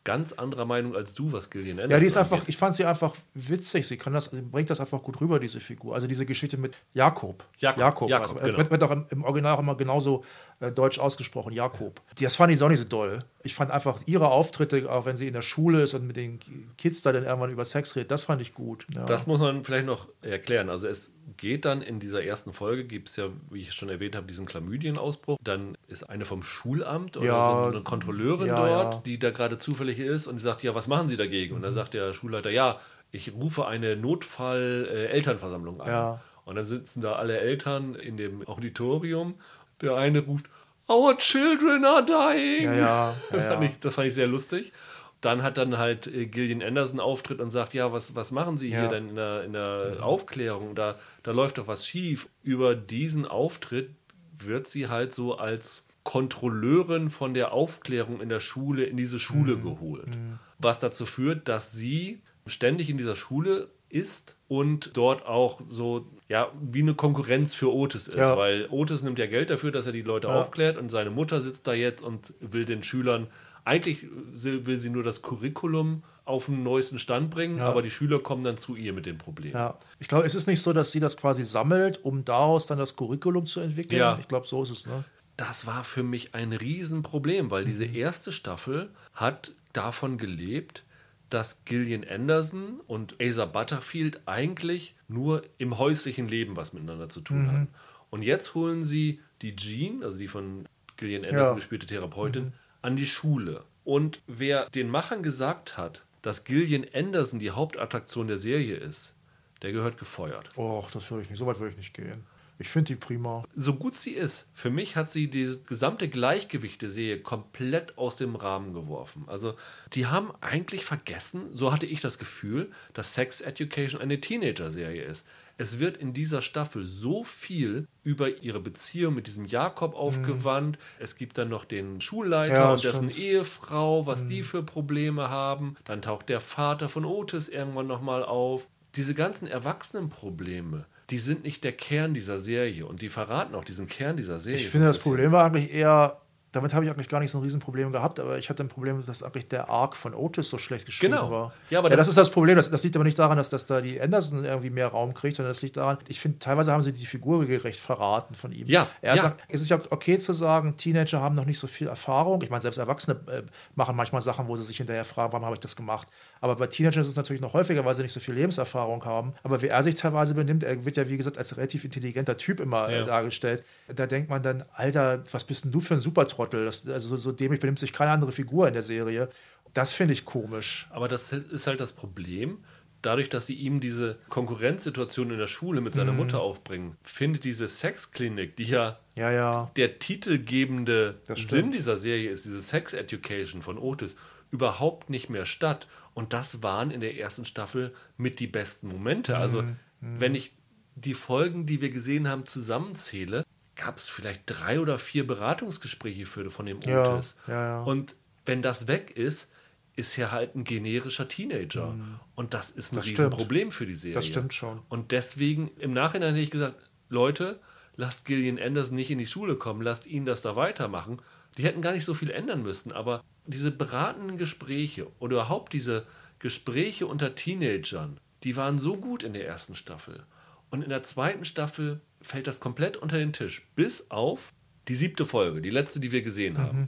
ganz 0.05 0.32
anderer 0.32 0.63
Meinung 0.63 0.95
als 0.95 1.13
du, 1.13 1.34
was 1.34 1.49
Gillian 1.49 1.78
Anderson 1.78 1.91
Ja, 1.91 1.99
die 1.99 2.05
ist 2.05 2.15
einfach, 2.15 2.47
ich 2.47 2.55
fand 2.55 2.74
sie 2.74 2.86
einfach 2.86 3.17
witzig. 3.34 3.86
Sie 3.86 3.97
kann 3.97 4.13
das, 4.13 4.26
sie 4.32 4.41
bringt 4.41 4.70
das 4.70 4.80
einfach 4.80 5.03
gut 5.03 5.20
rüber, 5.20 5.41
diese 5.41 5.59
Figur. 5.59 5.93
Also 5.93 6.07
diese 6.07 6.26
Geschichte 6.26 6.55
mit 6.55 6.78
Jakob. 6.93 7.45
Jakob, 7.57 8.09
Jakob, 8.09 8.11
also, 8.22 8.36
genau. 8.36 8.57
wird, 8.57 8.72
wird 8.72 8.84
auch 8.84 8.91
im, 8.91 9.05
im 9.09 9.26
Original 9.26 9.55
auch 9.55 9.59
immer 9.59 9.76
genauso 9.76 10.24
äh, 10.60 10.72
deutsch 10.72 10.99
ausgesprochen, 10.99 11.53
Jakob. 11.53 12.01
Das 12.20 12.36
fand 12.36 12.51
ich 12.51 12.62
auch 12.62 12.68
nicht 12.68 12.80
so 12.80 12.86
doll. 12.86 13.20
Ich 13.43 13.55
fand 13.55 13.72
einfach 13.72 14.01
ihre 14.05 14.30
Auftritte, 14.30 14.91
auch 14.91 15.05
wenn 15.05 15.16
sie 15.16 15.28
in 15.28 15.34
der 15.34 15.41
Schule 15.41 15.84
ist 15.84 15.93
und 15.93 16.05
mit 16.05 16.18
den 16.18 16.39
Kids 16.78 17.01
da 17.01 17.14
dann 17.14 17.24
irgendwann 17.24 17.49
über 17.49 17.64
Sex 17.64 17.95
redet, 17.95 18.12
das 18.12 18.24
fand 18.24 18.41
ich 18.41 18.53
gut. 18.53 18.86
Ja. 18.93 19.05
Das 19.05 19.26
muss 19.26 19.39
man 19.39 19.64
vielleicht 19.64 19.86
noch 19.86 20.10
erklären. 20.22 20.70
Also 20.70 20.88
es 20.88 21.12
geht 21.38 21.64
dann 21.64 21.82
in 21.82 22.01
dieser 22.01 22.24
ersten 22.24 22.51
Folge, 22.51 22.84
gibt 22.84 23.07
es 23.07 23.16
ja, 23.16 23.30
wie 23.49 23.62
ich 23.62 23.74
schon 23.74 23.88
erwähnt 23.88 24.18
habe, 24.18 24.28
diesen 24.28 24.45
Chlamydienausbruch. 24.45 25.38
Dann 25.41 25.78
ist 25.88 26.03
eine 26.10 26.26
vom 26.26 26.43
Schulamt 26.43 27.16
oder 27.16 27.26
Ja, 27.26 27.70
so 27.72 27.78
eine 27.78 27.84
Kontrolleurin 27.84 28.47
ja, 28.47 28.55
dort, 28.84 29.05
die 29.05 29.18
da 29.18 29.32
gerade 29.32 29.57
zufällig 29.57 29.99
ist 29.99 30.28
und 30.28 30.36
die 30.36 30.43
sagt, 30.43 30.64
ja, 30.64 30.76
was 30.76 30.88
machen 30.88 31.07
Sie 31.07 31.16
dagegen? 31.16 31.55
Und 31.55 31.62
dann 31.62 31.72
sagt 31.72 31.93
der 31.93 32.14
Schulleiter, 32.14 32.49
ja, 32.49 32.78
ich 33.12 33.34
rufe 33.34 33.66
eine 33.66 33.95
Notfall-Elternversammlung 33.95 35.82
ein. 35.82 35.89
Ja. 35.89 36.22
Und 36.45 36.55
dann 36.55 36.66
sitzen 36.66 37.01
da 37.01 37.14
alle 37.14 37.39
Eltern 37.39 37.93
in 37.93 38.18
dem 38.18 38.47
Auditorium. 38.47 39.36
Der 39.82 39.95
eine 39.95 40.19
ruft, 40.19 40.45
Our 40.89 41.17
children 41.17 41.86
are 41.86 42.03
dying. 42.03 42.63
Ja, 42.65 42.75
ja, 42.75 43.15
das, 43.32 43.45
fand 43.45 43.63
ich, 43.63 43.80
das 43.80 43.95
fand 43.95 44.07
ich 44.07 44.13
sehr 44.15 44.25
lustig. 44.27 44.73
Dann 45.21 45.43
hat 45.43 45.57
dann 45.57 45.77
halt 45.77 46.07
äh, 46.07 46.25
Gillian 46.25 46.63
Anderson 46.63 46.99
Auftritt 46.99 47.39
und 47.41 47.51
sagt, 47.51 47.73
ja, 47.73 47.91
was, 47.91 48.15
was 48.15 48.32
machen 48.32 48.57
Sie 48.57 48.69
hier 48.69 48.88
denn 48.88 49.09
in 49.09 49.15
der, 49.15 49.43
in 49.43 49.53
der 49.53 49.97
Aufklärung? 50.01 50.75
Da, 50.75 50.95
da 51.23 51.32
läuft 51.32 51.57
doch 51.59 51.67
was 51.67 51.86
schief. 51.86 52.27
Über 52.41 52.73
diesen 52.73 53.25
Auftritt 53.27 53.91
wird 54.39 54.65
sie 54.67 54.88
halt 54.88 55.13
so 55.13 55.38
als 55.38 55.84
Kontrolleurin 56.03 57.09
von 57.09 57.34
der 57.34 57.51
Aufklärung 57.53 58.21
in 58.21 58.30
der 58.30 58.39
Schule 58.39 58.84
in 58.86 58.97
diese 58.97 59.19
Schule 59.19 59.57
Mhm. 59.57 59.61
geholt. 59.63 60.17
Was 60.57 60.80
dazu 60.80 61.05
führt, 61.05 61.47
dass 61.47 61.71
sie 61.71 62.21
ständig 62.47 62.89
in 62.89 62.97
dieser 62.97 63.15
Schule 63.15 63.69
ist 63.90 64.36
und 64.48 64.92
dort 64.96 65.26
auch 65.26 65.60
so, 65.68 66.08
ja, 66.28 66.52
wie 66.62 66.82
eine 66.82 66.94
Konkurrenz 66.94 67.54
für 67.54 67.74
Otis 67.74 68.08
ist, 68.08 68.16
Ja. 68.18 68.38
weil 68.38 68.68
Otis 68.70 69.02
nimmt 69.04 69.20
ja 69.20 69.26
Geld 69.28 69.50
dafür, 69.50 69.72
dass 69.72 69.86
er 69.88 69.92
die 69.94 70.02
Leute 70.02 70.28
Ja. 70.28 70.40
aufklärt 70.42 70.78
und 70.78 70.90
seine 70.90 71.10
Mutter 71.10 71.42
sitzt 71.42 71.68
da 71.68 71.74
jetzt 71.74 72.02
und 72.02 72.34
will 72.40 72.66
den 72.66 72.84
Schülern, 72.84 73.28
eigentlich 73.66 74.06
will 74.34 74.80
sie 74.80 74.90
nur 74.90 75.04
das 75.04 75.22
Curriculum 75.22 76.04
auf 76.26 76.46
den 76.46 76.64
neuesten 76.64 77.00
Stand 77.00 77.30
bringen, 77.32 77.58
Ja. 77.58 77.66
aber 77.68 77.82
die 77.82 77.90
Schüler 77.92 78.20
kommen 78.20 78.44
dann 78.44 78.58
zu 78.58 78.76
ihr 78.76 78.94
mit 78.94 79.06
den 79.08 79.18
Problemen. 79.18 79.56
Ja. 79.56 79.78
Ich 80.00 80.08
glaube, 80.08 80.26
es 80.26 80.36
ist 80.36 80.48
nicht 80.48 80.62
so, 80.62 80.74
dass 80.74 80.92
sie 80.92 81.00
das 81.00 81.18
quasi 81.18 81.44
sammelt, 81.44 82.04
um 82.06 82.24
daraus 82.26 82.68
dann 82.68 82.78
das 82.78 82.96
Curriculum 82.96 83.46
zu 83.48 83.60
entwickeln. 83.60 84.00
Ja. 84.00 84.18
Ich 84.20 84.28
glaube, 84.28 84.48
so 84.48 84.62
ist 84.62 84.70
es. 84.72 84.86
Ne? 84.88 85.04
das 85.38 85.66
war 85.66 85.86
für 85.86 86.04
mich 86.04 86.36
ein 86.36 86.52
Riesenproblem, 86.52 87.50
weil 87.50 87.64
diese 87.64 87.86
Mhm. 87.88 87.96
erste 87.96 88.34
Staffel 88.34 88.90
hat 89.14 89.54
davon 89.72 90.18
gelebt, 90.18 90.84
dass 91.30 91.63
Gillian 91.65 92.03
Anderson 92.07 92.80
und 92.88 93.15
Asa 93.21 93.45
Butterfield 93.45 94.21
eigentlich 94.25 94.95
nur 95.07 95.43
im 95.57 95.77
häuslichen 95.77 96.27
Leben 96.27 96.55
was 96.55 96.73
miteinander 96.73 97.09
zu 97.09 97.21
tun 97.21 97.43
Mhm. 97.43 97.51
hatten. 97.51 97.67
Und 98.09 98.23
jetzt 98.23 98.55
holen 98.55 98.84
sie 98.84 99.19
die 99.41 99.55
Jean, 99.55 100.03
also 100.03 100.17
die 100.17 100.27
von 100.27 100.67
Gillian 100.97 101.23
Anderson 101.23 101.45
Ja. 101.45 101.51
Mhm. 101.51 101.55
gespielte 101.57 101.86
Therapeutin, 101.88 102.53
an 102.82 102.95
die 102.95 103.05
Schule. 103.05 103.63
Und 103.84 104.21
wer 104.27 104.69
den 104.69 104.89
Machern 104.89 105.23
gesagt 105.23 105.77
hat, 105.77 106.03
dass 106.21 106.43
Gillian 106.43 106.86
Anderson 106.93 107.39
die 107.39 107.51
Hauptattraktion 107.51 108.27
der 108.27 108.38
Serie 108.38 108.75
ist, 108.75 109.13
der 109.61 109.71
gehört 109.71 109.97
gefeuert. 109.97 110.49
Och, 110.57 110.89
das 110.91 111.09
würde 111.11 111.23
ich 111.23 111.30
nicht. 111.30 111.39
So 111.39 111.45
weit 111.45 111.59
würde 111.59 111.71
ich 111.71 111.77
nicht 111.77 111.93
gehen. 111.93 112.23
Ich 112.62 112.68
finde 112.70 112.89
die 112.93 112.95
prima. 112.97 113.43
so 113.55 113.74
gut 113.74 113.95
sie 113.95 114.12
ist, 114.12 114.45
für 114.53 114.70
mich 114.70 114.95
hat 114.97 115.10
sie 115.10 115.30
dieses 115.30 115.64
gesamte 115.64 116.10
Gleichgewicht 116.10 116.82
der 116.82 116.89
Serie 116.89 117.20
komplett 117.22 117.97
aus 117.97 118.18
dem 118.18 118.36
Rahmen 118.36 118.74
geworfen. 118.74 119.24
Also, 119.28 119.55
die 119.93 120.05
haben 120.07 120.32
eigentlich 120.41 120.84
vergessen, 120.84 121.43
so 121.55 121.72
hatte 121.72 121.86
ich 121.86 122.01
das 122.01 122.20
Gefühl, 122.20 122.70
dass 122.93 123.14
Sex 123.14 123.39
Education 123.41 124.01
eine 124.01 124.20
Teenager-Serie 124.20 125.03
ist. 125.03 125.26
Es 125.57 125.80
wird 125.80 125.97
in 125.97 126.14
dieser 126.14 126.41
Staffel 126.41 126.86
so 126.86 127.24
viel 127.26 127.86
über 128.03 128.41
ihre 128.43 128.60
Beziehung 128.62 129.14
mit 129.16 129.28
diesem 129.28 129.43
Jakob 129.45 129.93
aufgewandt. 129.95 130.78
Es 130.99 131.16
gibt 131.18 131.38
dann 131.38 131.49
noch 131.49 131.66
den 131.66 131.99
Schulleiter 132.01 132.49
Mhm. 132.51 132.55
Ja, 132.57 132.72
und 132.74 132.84
dessen 132.84 133.10
stimmt. 133.12 133.18
Ehefrau, 133.26 134.05
was 134.05 134.24
Mhm. 134.24 134.30
die 134.30 134.43
für 134.43 134.64
Probleme 134.64 135.30
haben. 135.30 135.76
Dann 135.86 136.01
taucht 136.01 136.30
der 136.30 136.39
Vater 136.39 136.88
von 136.89 137.03
Otis 137.05 137.49
irgendwann 137.49 137.88
nochmal 137.88 138.24
auf. 138.24 138.68
Diese 138.95 139.14
ganzen 139.14 139.47
Erwachsenenprobleme, 139.47 140.86
die 141.10 141.18
sind 141.20 141.43
nicht 141.43 141.64
der 141.64 141.72
Kern 141.74 142.14
dieser 142.14 142.39
Serie 142.39 142.86
und 142.86 143.01
die 143.01 143.10
verraten 143.10 143.55
auch 143.55 143.64
diesen 143.66 143.88
Kern 143.88 144.18
dieser 144.18 144.39
Serie. 144.39 144.60
Ich 144.60 144.70
finde, 144.70 144.88
das. 144.88 144.99
Problem 144.99 145.32
war 145.32 145.45
eigentlich 145.45 145.74
eher, 145.74 146.18
damit 146.51 146.74
habe 146.74 146.84
ich 146.84 146.89
eigentlich 146.91 147.10
gar 147.10 147.20
nicht 147.20 147.30
so 147.30 147.38
ein 147.38 147.43
Riesenproblem 147.43 147.91
gehabt, 147.91 148.20
aber 148.20 148.39
ich 148.39 148.49
hatte 148.49 148.64
ein 148.64 148.70
Problem, 148.70 149.05
dass 149.05 149.22
eigentlich 149.22 149.47
der 149.49 149.70
Arc 149.70 149.95
von 149.95 150.16
Otis 150.16 150.49
so 150.49 150.57
schlecht 150.57 150.88
geschrieben 150.88 151.14
Genau. 151.14 151.30
war. 151.30 151.53
Ja, 151.70 151.78
aber 151.78 151.89
ja, 151.91 151.95
das- 151.95 152.07
das, 152.07 152.10
ist 152.10 152.18
das 152.18 152.32
Problem. 152.32 152.55
Das, 152.55 152.72
das 152.72 152.84
liegt 152.84 152.95
aber 152.95 153.05
nicht 153.05 153.20
daran, 153.20 153.38
dass, 153.38 153.51
dass 153.51 153.68
da 153.68 153.82
die 153.82 154.01
Anderson 154.01 154.43
irgendwie 154.43 154.72
mehr 154.72 154.88
Raum 154.88 155.14
kriegt, 155.14 155.36
sondern 155.36 155.51
das 155.51 155.62
liegt 155.62 155.78
daran, 155.78 155.99
ich 156.07 156.20
finde, 156.20 156.39
teilweise 156.39 156.72
haben 156.72 156.82
sie 156.82 156.91
die 156.91 157.05
Figur 157.05 157.45
gerecht 157.45 157.80
verraten 157.80 158.34
von 158.34 158.51
ihm. 158.51 158.66
Ja, 158.66 158.88
Er 159.01 159.14
ja. 159.16 159.36
es 159.47 159.62
ist 159.62 159.70
ja 159.70 159.80
okay 159.91 160.18
zu 160.18 160.34
sagen, 160.34 160.76
Teenager 160.76 161.22
haben 161.22 161.36
noch 161.36 161.45
nicht 161.45 161.60
so 161.60 161.68
viel 161.68 161.86
Erfahrung. 161.88 162.41
Ich 162.41 162.49
meine, 162.49 162.62
selbst 162.62 162.78
Erwachsene 162.78 163.20
äh, 163.28 163.43
machen 163.76 163.95
manchmal 163.95 164.22
Sachen, 164.22 164.47
wo 164.47 164.55
sie 164.55 164.64
sich 164.64 164.78
hinterher 164.78 165.05
fragen, 165.05 165.32
warum 165.34 165.45
habe 165.45 165.53
ich 165.55 165.60
das 165.60 165.76
gemacht. 165.76 166.07
Aber 166.42 166.56
bei 166.56 166.68
Teenagern 166.68 167.02
ist 167.02 167.08
es 167.08 167.16
natürlich 167.16 167.42
noch 167.42 167.54
häufiger, 167.54 167.84
weil 167.86 167.94
sie 167.94 168.02
nicht 168.04 168.14
so 168.14 168.20
viel 168.20 168.34
Lebenserfahrung 168.34 169.04
haben. 169.06 169.34
Aber 169.44 169.62
wie 169.62 169.68
er 169.68 169.84
sich 169.84 169.96
teilweise 169.96 170.34
benimmt, 170.34 170.64
er 170.64 170.86
wird 170.86 170.96
ja, 170.98 171.10
wie 171.10 171.18
gesagt, 171.18 171.38
als 171.38 171.58
relativ 171.58 171.84
intelligenter 171.84 172.38
Typ 172.38 172.60
immer 172.60 172.90
äh, 172.90 173.00
Ja. 173.00 173.06
dargestellt. 173.06 173.64
Da 173.94 174.08
denkt 174.08 174.30
man 174.30 174.42
dann, 174.42 174.64
Alter, 174.74 175.24
was 175.32 175.44
bist 175.44 175.66
denn 175.66 175.72
du 175.72 175.80
für 175.82 175.96
ein 175.96 176.00
Supertrottel? 176.02 176.66
Das, 176.66 176.88
also 176.88 177.10
so, 177.10 177.18
so 177.18 177.32
dämlich 177.32 177.60
benimmt 177.60 177.80
sich 177.80 177.92
keine 177.94 178.12
andere 178.12 178.32
Figur 178.32 178.68
in 178.68 178.74
der 178.74 178.84
Serie. 178.84 179.30
Das 179.74 179.92
finde 179.94 180.14
ich 180.14 180.26
komisch. 180.26 180.88
Aber 180.92 181.08
das 181.08 181.32
ist 181.32 181.68
halt 181.68 181.80
das 181.80 181.94
Problem. 181.94 182.60
Dadurch, 183.02 183.30
dass 183.30 183.48
sie 183.48 183.54
ihm 183.54 183.80
diese 183.80 184.18
Konkurrenzsituation 184.28 185.32
in 185.32 185.38
der 185.38 185.48
Schule 185.48 185.80
mit 185.80 185.94
Mhm. 185.94 185.98
seiner 185.98 186.12
Mutter 186.12 186.42
aufbringen, 186.42 186.98
findet 187.02 187.46
diese 187.46 187.68
Sexklinik, 187.70 188.58
die 188.58 188.64
ja 188.64 189.00
Ja, 189.16 189.32
ja. 189.32 189.72
der 189.78 190.00
titelgebende 190.00 191.22
Das 191.28 191.40
Sinn 191.40 191.48
stimmt. 191.48 191.76
dieser 191.76 191.98
Serie 191.98 192.30
ist, 192.32 192.46
diese 192.46 192.62
Sex 192.62 192.94
Education 192.94 193.62
von 193.62 193.78
Otis, 193.78 194.16
überhaupt 194.52 195.10
nicht 195.10 195.30
mehr 195.30 195.45
statt. 195.45 195.88
Und 196.14 196.34
das 196.34 196.64
waren 196.64 196.91
in 196.91 197.02
der 197.02 197.18
ersten 197.18 197.45
Staffel 197.45 197.93
mit 198.18 198.39
die 198.39 198.47
besten 198.47 198.88
Momente. 198.88 199.38
Also, 199.38 199.62
Mhm. 199.62 199.76
wenn 200.02 200.36
ich 200.36 200.54
die 200.95 201.14
Folgen, 201.14 201.66
die 201.66 201.82
wir 201.82 201.91
gesehen 201.91 202.28
haben, 202.28 202.45
zusammenzähle, 202.45 203.45
gab 203.76 203.97
es 203.97 204.10
vielleicht 204.10 204.41
drei 204.45 204.80
oder 204.82 205.00
vier 205.00 205.26
Beratungsgespräche 205.26 206.26
für 206.26 206.50
von 206.50 206.66
dem 206.66 206.80
Ja, 206.82 207.14
Otis. 207.16 207.36
ja, 207.47 207.54
ja. 207.54 207.84
Und 207.84 208.16
wenn 208.45 208.62
das 208.62 208.88
weg 208.88 209.12
ist, 209.16 209.50
ist 209.95 210.18
er 210.18 210.32
halt 210.32 210.56
ein 210.56 210.64
generischer 210.64 211.28
Teenager. 211.28 211.95
Und 212.36 212.54
das 212.54 212.72
ist 212.72 212.91
ein 212.91 212.95
Mhm. 212.95 212.97
Das 213.00 213.06
stimmt. 213.06 213.20
Riesenproblem 213.20 213.72
für 213.72 213.86
die 213.86 213.95
Serie. 213.95 214.16
Das 214.16 214.26
stimmt 214.28 214.54
schon. 214.54 214.82
Und 214.89 215.12
deswegen, 215.12 215.72
im 215.80 215.91
Nachhinein 215.93 216.34
hätte 216.34 216.43
ich 216.43 216.52
gesagt, 216.52 216.76
Leute, 217.10 217.60
lasst 217.95 218.26
Gillian 218.26 218.60
Anderson 218.60 218.95
nicht 218.95 219.12
in 219.12 219.18
die 219.18 219.28
Schule 219.28 219.56
kommen, 219.56 219.82
lasst 219.82 220.08
ihn 220.08 220.26
das 220.26 220.41
da 220.41 220.56
weitermachen. 220.56 221.22
Die 221.60 221.66
hätten 221.66 221.82
gar 221.82 221.91
nicht 221.91 222.05
so 222.05 222.14
viel 222.14 222.32
ändern 222.32 222.64
müssen, 222.64 222.93
aber 222.93 223.22
diese 223.45 223.70
beratenden 223.70 224.38
Gespräche 224.38 225.07
oder 225.20 225.36
überhaupt 225.36 225.74
diese 225.74 226.05
Gespräche 226.39 227.05
unter 227.05 227.36
Teenagern, 227.36 228.18
die 228.45 228.55
waren 228.55 228.80
so 228.80 228.95
gut 228.95 229.24
in 229.24 229.34
der 229.34 229.45
ersten 229.45 229.76
Staffel. 229.76 230.24
Und 230.70 230.84
in 230.84 230.89
der 230.89 231.03
zweiten 231.03 231.43
Staffel 231.43 231.99
fällt 232.22 232.47
das 232.47 232.62
komplett 232.62 232.95
unter 232.95 233.18
den 233.18 233.34
Tisch, 233.34 233.68
bis 233.76 234.10
auf 234.10 234.53
die 234.88 234.95
siebte 234.95 235.26
Folge, 235.26 235.60
die 235.62 235.70
letzte, 235.70 235.99
die 235.99 236.14
wir 236.14 236.22
gesehen 236.22 236.57
haben. 236.60 236.88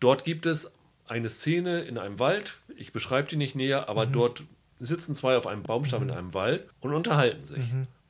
Dort 0.00 0.24
gibt 0.24 0.46
es 0.46 0.72
eine 1.06 1.28
Szene 1.28 1.80
in 1.82 1.98
einem 1.98 2.18
Wald, 2.18 2.54
ich 2.74 2.94
beschreibe 2.94 3.28
die 3.28 3.36
nicht 3.36 3.54
näher, 3.54 3.82
Mhm. 3.82 3.88
aber 3.88 4.06
dort 4.06 4.44
sitzen 4.80 5.14
zwei 5.14 5.36
auf 5.36 5.46
einem 5.46 5.62
Baumstamm 5.62 6.04
in 6.04 6.10
einem 6.10 6.32
Wald 6.32 6.68
und 6.80 6.94
unterhalten 6.94 7.44
sich. 7.44 7.64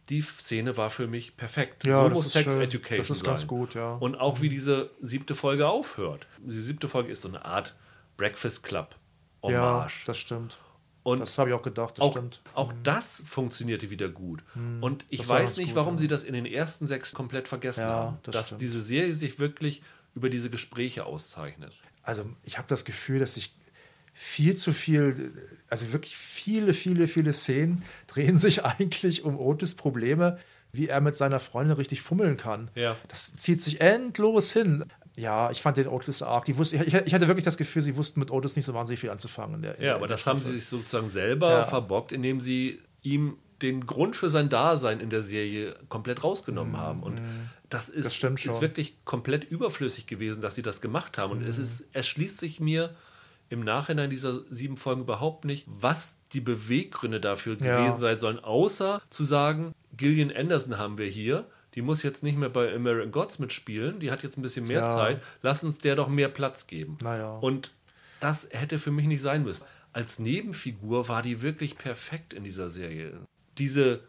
Die 0.08 0.20
Szene 0.20 0.76
war 0.76 0.90
für 0.90 1.06
mich 1.06 1.36
perfekt. 1.36 1.84
Mhm. 1.84 1.90
Ja, 1.90 2.02
so 2.08 2.14
muss 2.14 2.32
Sex 2.32 2.52
schön. 2.52 2.62
Education 2.62 2.98
Das 2.98 3.10
ist 3.10 3.18
sein. 3.20 3.26
ganz 3.26 3.46
gut, 3.46 3.74
ja. 3.74 3.94
Und 3.94 4.14
auch 4.16 4.40
wie 4.40 4.48
diese 4.48 4.90
siebte 5.00 5.34
Folge 5.34 5.68
aufhört. 5.68 6.26
Die 6.38 6.52
siebte 6.60 6.88
Folge 6.88 7.10
ist 7.10 7.22
so 7.22 7.28
eine 7.28 7.44
Art 7.44 7.74
Breakfast 8.16 8.62
Club 8.62 8.94
Ja, 9.42 9.48
Hommage. 9.48 10.04
das 10.06 10.16
stimmt. 10.18 10.58
und 11.02 11.20
Das 11.20 11.36
habe 11.38 11.50
ich 11.50 11.54
auch 11.56 11.62
gedacht, 11.62 11.98
das 11.98 12.04
auch, 12.04 12.12
stimmt. 12.12 12.40
Mhm. 12.44 12.50
auch 12.54 12.72
das 12.84 13.22
funktionierte 13.26 13.90
wieder 13.90 14.08
gut. 14.08 14.42
Und 14.80 15.04
ich 15.08 15.26
weiß 15.26 15.56
nicht, 15.56 15.68
gut, 15.70 15.76
warum 15.76 15.94
ja. 15.94 15.98
sie 15.98 16.08
das 16.08 16.22
in 16.24 16.34
den 16.34 16.46
ersten 16.46 16.86
sechs 16.86 17.12
komplett 17.12 17.48
vergessen 17.48 17.80
Ja, 17.82 17.88
haben. 17.88 18.18
das 18.22 18.32
dass 18.32 18.46
stimmt. 18.46 18.62
diese 18.62 18.82
Serie 18.82 19.12
sich 19.12 19.38
wirklich 19.40 19.82
über 20.14 20.30
diese 20.30 20.50
Gespräche 20.50 21.04
auszeichnet. 21.04 21.74
Also 22.02 22.24
ich 22.44 22.58
habe 22.58 22.68
das 22.68 22.84
Gefühl, 22.84 23.18
dass 23.18 23.34
sich 23.34 23.52
viel 24.18 24.56
zu 24.56 24.72
viel, 24.72 25.32
also 25.68 25.92
wirklich 25.92 26.16
viele, 26.16 26.72
viele, 26.72 27.06
viele 27.06 27.32
Szenen 27.34 27.84
drehen 28.06 28.38
sich 28.38 28.64
eigentlich 28.64 29.24
um 29.24 29.38
Otis 29.38 29.74
Probleme, 29.74 30.38
wie 30.72 30.88
er 30.88 31.00
mit 31.00 31.14
seiner 31.16 31.38
Freundin 31.38 31.76
richtig 31.76 32.00
fummeln 32.02 32.36
kann. 32.38 32.70
Ja. 32.74 32.96
Das 33.08 33.36
zieht 33.36 33.62
sich 33.62 33.80
endlos 33.80 34.52
hin. 34.52 34.84
Ja, 35.16 35.50
ich 35.50 35.62
fand 35.62 35.76
den 35.76 35.86
Otis 35.88 36.22
arg. 36.22 36.44
Die 36.46 36.56
wusste, 36.58 36.76
ich, 36.84 36.92
ich 36.94 37.14
hatte 37.14 37.28
wirklich 37.28 37.44
das 37.44 37.56
Gefühl, 37.56 37.80
sie 37.82 37.96
wussten 37.96 38.20
mit 38.20 38.30
Otis 38.30 38.56
nicht 38.56 38.64
so 38.66 38.74
wahnsinnig 38.74 39.00
viel 39.00 39.10
anzufangen. 39.10 39.62
Der, 39.62 39.80
Ja, 39.82 39.94
aber 39.94 40.06
das 40.06 40.26
haben 40.26 40.38
Staffel. 40.38 40.52
sie 40.54 40.58
sich 40.60 40.68
sozusagen 40.68 41.08
selber 41.08 41.50
Ja. 41.50 41.62
verbockt, 41.64 42.12
indem 42.12 42.40
sie 42.40 42.80
ihm 43.02 43.36
den 43.62 43.86
Grund 43.86 44.16
für 44.16 44.28
sein 44.28 44.50
Dasein 44.50 45.00
in 45.00 45.08
der 45.08 45.22
Serie 45.22 45.74
komplett 45.88 46.22
rausgenommen 46.24 46.76
haben. 46.76 47.02
Und 47.02 47.20
das 47.70 47.88
ist, 47.88 47.96
Mhm. 47.96 48.02
Das 48.02 48.14
stimmt 48.14 48.40
schon. 48.40 48.52
ist 48.54 48.60
wirklich 48.60 49.02
komplett 49.06 49.44
überflüssig 49.44 50.06
gewesen, 50.06 50.42
dass 50.42 50.54
sie 50.54 50.62
das 50.62 50.82
gemacht 50.82 51.16
haben. 51.16 51.32
Und 51.32 51.40
Mhm. 51.42 51.48
es 51.48 51.56
ist, 51.58 51.84
erschließt 51.94 52.36
sich 52.38 52.60
mir 52.60 52.94
im 53.48 53.60
Nachhinein 53.60 54.10
dieser 54.10 54.40
sieben 54.52 54.76
Folgen 54.76 55.02
überhaupt 55.02 55.44
nicht, 55.44 55.66
was 55.68 56.16
die 56.32 56.40
Beweggründe 56.40 57.20
dafür 57.20 57.56
Ja. 57.60 57.78
gewesen 57.80 58.00
sein 58.00 58.18
sollen, 58.18 58.38
außer 58.38 59.00
zu 59.10 59.24
sagen, 59.24 59.72
Gillian 59.96 60.32
Anderson 60.32 60.78
haben 60.78 60.98
wir 60.98 61.06
hier. 61.06 61.46
Die 61.74 61.82
muss 61.82 62.02
jetzt 62.02 62.22
nicht 62.22 62.38
mehr 62.38 62.48
bei 62.48 62.74
American 62.74 63.12
Gods 63.12 63.38
mitspielen. 63.38 64.00
Die 64.00 64.10
hat 64.10 64.22
jetzt 64.22 64.36
ein 64.38 64.42
bisschen 64.42 64.66
mehr 64.66 64.80
Ja. 64.80 64.94
Zeit. 64.96 65.22
Lass 65.42 65.62
uns 65.62 65.78
der 65.78 65.94
doch 65.94 66.08
mehr 66.08 66.28
Platz 66.28 66.66
geben. 66.66 66.96
Naja. 67.02 67.36
Und 67.36 67.72
das 68.20 68.48
hätte 68.50 68.78
für 68.78 68.90
mich 68.90 69.06
nicht 69.06 69.20
sein 69.20 69.44
müssen. 69.44 69.64
Als 69.92 70.18
Nebenfigur 70.18 71.08
war 71.08 71.22
die 71.22 71.42
wirklich 71.42 71.76
perfekt 71.78 72.32
in 72.34 72.44
dieser 72.44 72.68
Serie. 72.70 73.20
Diese 73.58 74.00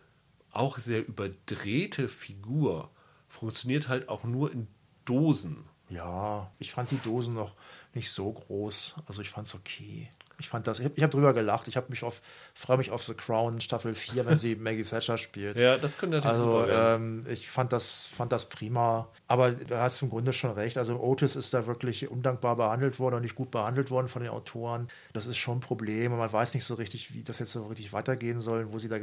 auch 0.51 0.77
sehr 0.77 1.05
überdrehte 1.07 2.07
Figur 2.09 2.89
funktioniert 3.27 3.87
halt 3.89 4.09
auch 4.09 4.23
nur 4.23 4.51
in 4.51 4.67
Dosen. 5.05 5.65
Ja, 5.89 6.51
ich 6.59 6.71
fand 6.71 6.91
die 6.91 6.97
Dosen 6.97 7.33
noch 7.33 7.55
nicht 7.93 8.11
so 8.11 8.31
groß. 8.31 8.95
Also 9.05 9.21
ich 9.21 9.29
fand 9.29 9.47
es 9.47 9.55
okay. 9.55 10.09
Ich 10.39 10.49
fand 10.49 10.67
das, 10.67 10.79
ich 10.79 10.85
habe 10.85 11.01
hab 11.01 11.11
drüber 11.11 11.33
gelacht. 11.33 11.67
Ich 11.67 11.77
habe 11.77 11.87
mich 11.89 12.03
auf, 12.03 12.21
freue 12.53 12.77
mich 12.77 12.91
auf 12.91 13.03
The 13.03 13.13
Crown 13.13 13.59
Staffel 13.59 13.95
4, 13.95 14.25
wenn 14.25 14.37
sie 14.37 14.55
Maggie 14.59 14.83
Thatcher 14.83 15.17
spielt. 15.17 15.59
Ja, 15.59 15.77
das 15.77 15.97
könnte 15.97 16.17
natürlich 16.17 16.37
Also 16.37 16.59
super 16.59 16.95
ähm, 16.95 17.25
ich 17.29 17.49
fand 17.49 17.73
das, 17.73 18.07
fand 18.07 18.31
das 18.31 18.45
prima. 18.45 19.07
Aber 19.27 19.51
du 19.51 19.77
hast 19.77 20.01
im 20.01 20.09
Grunde 20.09 20.33
schon 20.33 20.51
recht. 20.51 20.77
Also 20.77 20.99
Otis 20.99 21.35
ist 21.35 21.53
da 21.53 21.65
wirklich 21.65 22.09
undankbar 22.09 22.55
behandelt 22.55 22.99
worden 22.99 23.15
und 23.15 23.21
nicht 23.21 23.35
gut 23.35 23.51
behandelt 23.51 23.89
worden 23.89 24.07
von 24.07 24.21
den 24.21 24.31
Autoren. 24.31 24.87
Das 25.13 25.25
ist 25.25 25.37
schon 25.37 25.57
ein 25.57 25.61
Problem. 25.61 26.11
Und 26.13 26.19
man 26.19 26.31
weiß 26.31 26.53
nicht 26.53 26.65
so 26.65 26.75
richtig, 26.75 27.13
wie 27.13 27.23
das 27.23 27.39
jetzt 27.39 27.51
so 27.51 27.65
richtig 27.65 27.93
weitergehen 27.93 28.39
soll, 28.39 28.71
wo 28.71 28.79
sie 28.79 28.89
da 28.89 28.97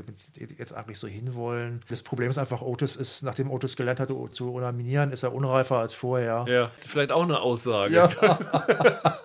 jetzt 0.58 0.72
eigentlich 0.72 0.98
so 0.98 1.08
hinwollen. 1.08 1.80
Das 1.88 2.02
Problem 2.02 2.30
ist 2.30 2.38
einfach, 2.38 2.62
Otis 2.62 2.96
ist, 2.96 3.22
nachdem 3.22 3.50
Otis 3.50 3.76
gelernt 3.76 4.00
hat 4.00 4.10
zu 4.30 4.52
unaminieren, 4.52 5.10
ist 5.10 5.22
er 5.22 5.34
unreifer 5.34 5.78
als 5.78 5.94
vorher. 5.94 6.44
ja, 6.48 6.70
vielleicht 6.80 7.12
auch 7.12 7.22
eine 7.22 7.40
Aussage. 7.40 7.94
Ja. 7.94 8.08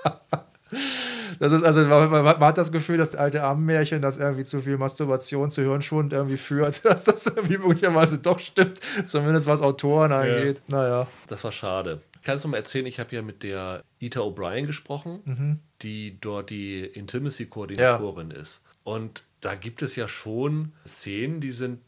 Das 1.39 1.53
ist 1.53 1.63
also, 1.63 1.85
man, 1.85 2.09
man, 2.09 2.37
hat 2.39 2.57
das 2.57 2.71
Gefühl, 2.71 2.97
dass 2.97 3.11
das 3.11 3.19
alte 3.19 3.43
Ammenmärchen, 3.43 4.01
das 4.01 4.17
irgendwie 4.17 4.43
zu 4.43 4.61
viel 4.61 4.77
Masturbation 4.77 5.49
zu 5.51 5.61
Hirnschwund 5.61 6.11
irgendwie 6.13 6.37
führt, 6.37 6.83
dass 6.85 7.05
das 7.05 7.25
irgendwie 7.27 7.57
möglicherweise 7.57 8.17
doch 8.19 8.39
stimmt, 8.39 8.79
zumindest 9.05 9.47
was 9.47 9.61
Autoren 9.61 10.11
angeht. 10.11 10.61
Naja. 10.67 11.07
Das 11.27 11.43
war 11.43 11.51
schade. 11.51 12.01
Kannst 12.23 12.43
du 12.43 12.49
mal 12.49 12.57
erzählen, 12.57 12.85
ich 12.85 12.99
habe 12.99 13.15
ja 13.15 13.21
mit 13.21 13.43
der 13.43 13.81
Ita 13.99 14.19
O'Brien 14.19 14.65
gesprochen, 14.65 15.21
Mhm. 15.25 15.59
die 15.81 16.17
dort 16.19 16.49
die 16.49 16.81
Intimacy-Koordinatorin 16.83 18.31
ist. 18.31 18.61
Und 18.83 19.23
da 19.41 19.55
gibt 19.55 19.81
es 19.81 19.95
ja 19.95 20.07
schon 20.07 20.73
Szenen, 20.85 21.39
die 21.41 21.51
sind 21.51 21.79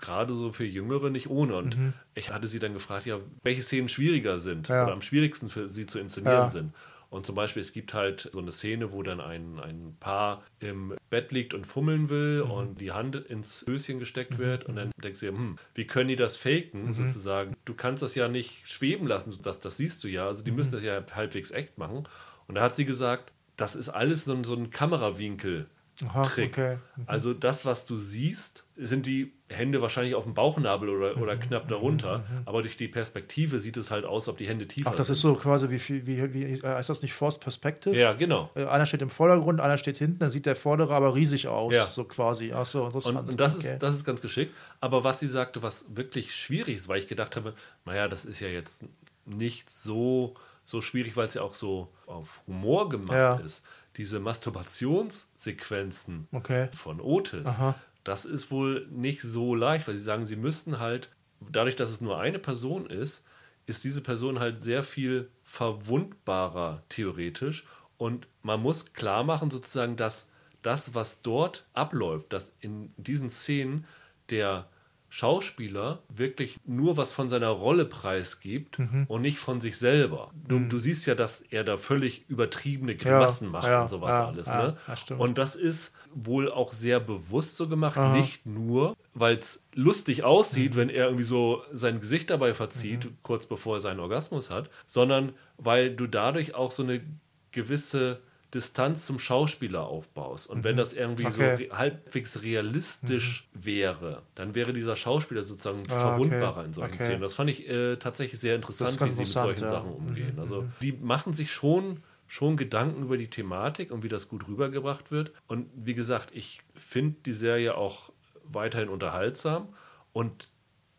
gerade 0.00 0.34
so 0.34 0.52
für 0.52 0.64
Jüngere 0.64 1.10
nicht 1.10 1.28
ohne. 1.28 1.56
Und 1.56 1.76
ich 2.14 2.32
hatte 2.32 2.46
sie 2.48 2.58
dann 2.58 2.72
gefragt, 2.72 3.04
ja, 3.06 3.18
welche 3.42 3.62
Szenen 3.62 3.88
schwieriger 3.88 4.38
sind 4.38 4.68
Mhm. 4.68 4.74
Ja. 4.74 4.84
oder 4.84 4.92
am 4.92 5.02
schwierigsten 5.02 5.48
für 5.48 5.68
sie 5.68 5.86
zu 5.86 5.98
inszenieren 5.98 6.34
Ja. 6.42 6.48
sind. 6.48 6.72
Und 7.12 7.26
zum 7.26 7.34
Beispiel, 7.34 7.60
es 7.60 7.74
gibt 7.74 7.92
halt 7.92 8.30
so 8.32 8.38
eine 8.40 8.52
Szene, 8.52 8.90
wo 8.92 9.02
dann 9.02 9.20
ein, 9.20 9.60
ein 9.60 9.96
Paar 10.00 10.42
im 10.60 10.96
Bett 11.10 11.30
liegt 11.30 11.52
und 11.52 11.66
fummeln 11.66 12.08
will 12.08 12.42
Mhm. 12.42 12.50
und 12.50 12.80
die 12.80 12.92
Hand 12.92 13.14
ins 13.16 13.66
Höschen 13.68 13.98
gesteckt 13.98 14.38
wird. 14.38 14.64
Und 14.64 14.76
dann 14.76 14.90
denkst 15.02 15.20
du 15.20 15.26
dir, 15.26 15.32
hm, 15.36 15.56
wie 15.74 15.86
können 15.86 16.08
die 16.08 16.16
das 16.16 16.36
faken, 16.38 16.86
Mhm. 16.86 16.92
sozusagen? 16.94 17.54
Du 17.66 17.74
kannst 17.74 18.02
das 18.02 18.14
ja 18.14 18.28
nicht 18.28 18.66
schweben 18.66 19.06
lassen, 19.06 19.36
das, 19.42 19.60
das 19.60 19.76
siehst 19.76 20.02
du 20.04 20.08
ja. 20.08 20.26
Also 20.26 20.42
die 20.42 20.50
Mhm. 20.52 20.56
müssen 20.56 20.72
das 20.72 20.82
ja 20.82 21.04
halbwegs 21.14 21.50
echt 21.50 21.76
machen. 21.76 22.04
Und 22.48 22.54
da 22.54 22.62
hat 22.62 22.76
sie 22.76 22.86
gesagt, 22.86 23.30
das 23.58 23.76
ist 23.76 23.90
alles 23.90 24.24
so, 24.24 24.32
ein- 24.32 24.44
so 24.44 24.54
ein 24.54 24.70
Kamerawinkel. 24.70 25.66
Aha, 26.08 26.22
Trick. 26.22 26.52
okay. 26.52 26.78
Also 27.06 27.32
das, 27.34 27.64
was 27.64 27.86
du 27.86 27.96
siehst, 27.96 28.64
sind 28.76 29.06
die 29.06 29.32
Hände 29.48 29.82
wahrscheinlich 29.82 30.14
auf 30.14 30.24
dem 30.24 30.34
Bauchnabel 30.34 30.88
oder, 30.88 31.16
Mhm. 31.16 31.22
oder 31.22 31.36
knapp 31.36 31.68
darunter. 31.68 32.24
Aber 32.46 32.62
durch 32.62 32.76
die 32.76 32.88
Perspektive 32.88 33.60
sieht 33.60 33.76
es 33.76 33.90
halt 33.90 34.04
aus, 34.04 34.26
ob 34.28 34.38
die 34.38 34.48
Hände 34.48 34.66
tiefer 34.66 34.90
Ach, 34.90 34.96
das 34.96 35.06
sind. 35.08 35.14
ist 35.14 35.20
so 35.22 35.34
quasi 35.34 35.68
wie, 35.70 36.06
wie, 36.06 36.32
wie, 36.34 36.42
äh, 36.44 36.62
heißt 36.62 36.88
das 36.88 37.02
nicht 37.02 37.12
Forced 37.12 37.40
Perspective? 37.40 37.94
Ja, 37.96 38.14
genau. 38.14 38.50
Äh, 38.54 38.64
Einer 38.64 38.86
steht 38.86 39.02
im 39.02 39.10
Vordergrund, 39.10 39.60
einer 39.60 39.78
steht 39.78 39.98
hinten, 39.98 40.18
dann 40.20 40.30
sieht 40.30 40.46
der 40.46 40.56
Vordere 40.56 40.94
aber 40.94 41.14
riesig 41.14 41.48
aus, 41.48 41.74
Ja. 41.74 41.86
so 41.86 42.04
quasi. 42.04 42.52
Ach 42.54 42.64
so, 42.66 42.84
Und, 42.86 42.94
und 43.04 43.40
das, 43.40 43.56
Okay. 43.58 43.74
ist, 43.74 43.82
das 43.82 43.94
ist 43.94 44.04
ganz 44.04 44.20
geschickt. 44.22 44.54
Aber 44.80 45.04
was 45.04 45.20
sie 45.20 45.28
sagte, 45.28 45.62
was 45.62 45.84
wirklich 45.94 46.34
schwierig 46.34 46.76
ist, 46.76 46.88
weil 46.88 46.98
ich 46.98 47.06
gedacht 47.06 47.36
habe, 47.36 47.52
naja, 47.84 48.08
das 48.08 48.24
ist 48.24 48.40
ja 48.40 48.48
jetzt 48.48 48.84
nicht 49.26 49.70
so, 49.70 50.34
so 50.64 50.80
schwierig, 50.80 51.16
weil 51.16 51.28
es 51.28 51.34
ja 51.34 51.42
auch 51.42 51.54
so 51.54 51.92
auf 52.06 52.40
Humor 52.46 52.88
gemacht 52.88 53.12
Ja. 53.16 53.36
ist. 53.36 53.62
Diese 53.96 54.20
Masturbationssequenzen 54.20 56.28
Okay. 56.32 56.68
von 56.74 57.00
Otis, 57.00 57.46
Aha. 57.46 57.74
das 58.04 58.24
ist 58.24 58.50
wohl 58.50 58.86
nicht 58.90 59.22
so 59.22 59.54
leicht, 59.54 59.86
weil 59.86 59.96
sie 59.96 60.02
sagen, 60.02 60.26
sie 60.26 60.36
müssten 60.36 60.80
halt, 60.80 61.10
dadurch, 61.40 61.76
dass 61.76 61.90
es 61.90 62.00
nur 62.00 62.18
eine 62.18 62.38
Person 62.38 62.86
ist, 62.86 63.22
ist 63.66 63.84
diese 63.84 64.00
Person 64.00 64.40
halt 64.40 64.62
sehr 64.62 64.82
viel 64.82 65.30
verwundbarer 65.44 66.82
theoretisch 66.88 67.64
und 67.96 68.26
man 68.42 68.60
muss 68.60 68.92
klar 68.92 69.24
machen 69.24 69.50
sozusagen, 69.50 69.96
dass 69.96 70.28
das, 70.62 70.94
was 70.94 71.22
dort 71.22 71.66
abläuft, 71.72 72.32
dass 72.32 72.52
in 72.60 72.92
diesen 72.96 73.30
Szenen 73.30 73.84
der 74.30 74.68
Schauspieler 75.14 75.98
wirklich 76.08 76.58
nur 76.64 76.96
was 76.96 77.12
von 77.12 77.28
seiner 77.28 77.50
Rolle 77.50 77.84
preisgibt 77.84 78.78
Mhm. 78.78 79.04
und 79.08 79.20
nicht 79.20 79.38
von 79.38 79.60
sich 79.60 79.76
selber. 79.76 80.30
Du, 80.48 80.58
du 80.58 80.78
siehst 80.78 81.06
ja, 81.06 81.14
dass 81.14 81.42
er 81.42 81.64
da 81.64 81.76
völlig 81.76 82.24
übertriebene 82.28 82.96
Grimassen 82.96 83.50
macht 83.50 83.66
ja, 83.68 83.82
und 83.82 83.88
sowas 83.88 84.10
ja, 84.10 84.26
alles. 84.28 84.46
ja, 84.46 84.62
ne? 84.68 84.76
das 84.86 85.00
stimmt. 85.00 85.20
und 85.20 85.36
das 85.36 85.54
ist 85.54 85.92
wohl 86.14 86.50
auch 86.50 86.72
sehr 86.72 86.98
bewusst 86.98 87.58
so 87.58 87.68
gemacht, 87.68 87.98
Aha. 87.98 88.16
nicht 88.16 88.46
nur, 88.46 88.96
weil 89.12 89.36
es 89.36 89.62
lustig 89.74 90.24
aussieht, 90.24 90.76
wenn 90.76 90.88
er 90.88 91.04
irgendwie 91.04 91.24
so 91.24 91.62
sein 91.72 92.00
Gesicht 92.00 92.30
dabei 92.30 92.54
verzieht, 92.54 93.06
kurz 93.22 93.44
bevor 93.44 93.76
er 93.76 93.80
seinen 93.80 94.00
Orgasmus 94.00 94.50
hat, 94.50 94.70
sondern 94.86 95.34
weil 95.58 95.94
du 95.94 96.06
dadurch 96.06 96.54
auch 96.54 96.70
so 96.70 96.82
eine 96.84 97.02
gewisse 97.50 98.22
Distanz 98.54 99.06
zum 99.06 99.18
Schauspieler 99.18 99.86
aufbaust. 99.86 100.48
Und 100.48 100.62
wenn 100.64 100.76
das 100.76 100.92
irgendwie 100.92 101.30
so 101.30 101.42
Okay. 101.42 101.68
re 101.70 101.78
halbwegs 101.78 102.42
realistisch 102.42 103.48
wäre, 103.54 104.22
dann 104.34 104.54
wäre 104.54 104.72
dieser 104.72 104.94
Schauspieler 104.96 105.42
sozusagen 105.42 105.82
Ah, 105.88 106.00
verwundbarer 106.00 106.58
okay. 106.58 106.66
in 106.66 106.72
solchen 106.74 106.94
Okay. 106.94 107.04
Szenen. 107.04 107.22
Das 107.22 107.34
fand 107.34 107.50
ich 107.50 107.68
äh, 107.68 107.96
tatsächlich 107.96 108.40
sehr 108.40 108.54
interessant, 108.56 109.00
wie 109.00 109.10
sie 109.10 109.20
mit 109.22 109.28
solchen 109.28 109.62
ja. 109.64 109.68
Sachen 109.68 109.90
umgehen. 109.92 110.38
Also 110.38 110.66
die 110.82 110.92
machen 110.92 111.32
sich 111.32 111.52
schon 111.52 112.02
schon 112.26 112.56
Gedanken 112.56 113.02
über 113.02 113.18
die 113.18 113.28
Thematik 113.28 113.90
und 113.90 114.02
wie 114.02 114.08
das 114.08 114.28
gut 114.28 114.48
rübergebracht 114.48 115.10
wird. 115.10 115.32
Und 115.48 115.66
wie 115.74 115.92
gesagt, 115.92 116.30
ich 116.34 116.60
finde 116.74 117.16
die 117.26 117.34
Serie 117.34 117.76
auch 117.76 118.10
weiterhin 118.44 118.88
unterhaltsam. 118.88 119.68
Und 120.14 120.48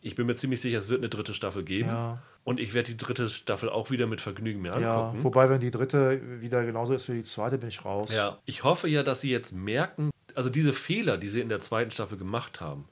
ich 0.02 0.14
bin 0.16 0.28
mir 0.28 0.36
ziemlich 0.36 0.62
sicher, 0.62 0.78
es 0.78 0.90
wird 0.90 1.00
eine 1.00 1.10
dritte 1.10 1.34
Staffel 1.34 1.64
geben. 1.64 1.90
Ja. 1.90 2.22
Und 2.46 2.60
ich 2.60 2.74
werde 2.74 2.92
die 2.92 2.98
dritte 2.98 3.30
Staffel 3.30 3.70
auch 3.70 3.90
wieder 3.90 4.06
mit 4.06 4.20
Vergnügen 4.20 4.62
mir 4.62 4.78
Ja, 4.80 5.08
angucken. 5.10 5.24
wobei, 5.24 5.50
wenn 5.50 5.62
die 5.62 5.72
dritte 5.72 6.42
wieder 6.42 6.66
genauso 6.66 6.94
ist 6.94 7.08
wie 7.10 7.14
die 7.14 7.24
zweite, 7.24 7.58
bin 7.58 7.70
ich 7.70 7.86
raus. 7.86 8.14
Ja, 8.14 8.40
ich 8.46 8.64
hoffe 8.66 8.90
ja, 8.90 9.02
dass 9.04 9.22
sie 9.22 9.32
jetzt 9.32 9.54
merken, 9.54 10.10
also 10.36 10.50
diese 10.50 10.74
Fehler, 10.74 11.18
die 11.18 11.28
sie 11.30 11.40
in 11.42 11.48
der 11.50 11.62
zweiten 11.62 11.92
Staffel 11.92 12.18
gemacht 12.18 12.60
haben, 12.60 12.86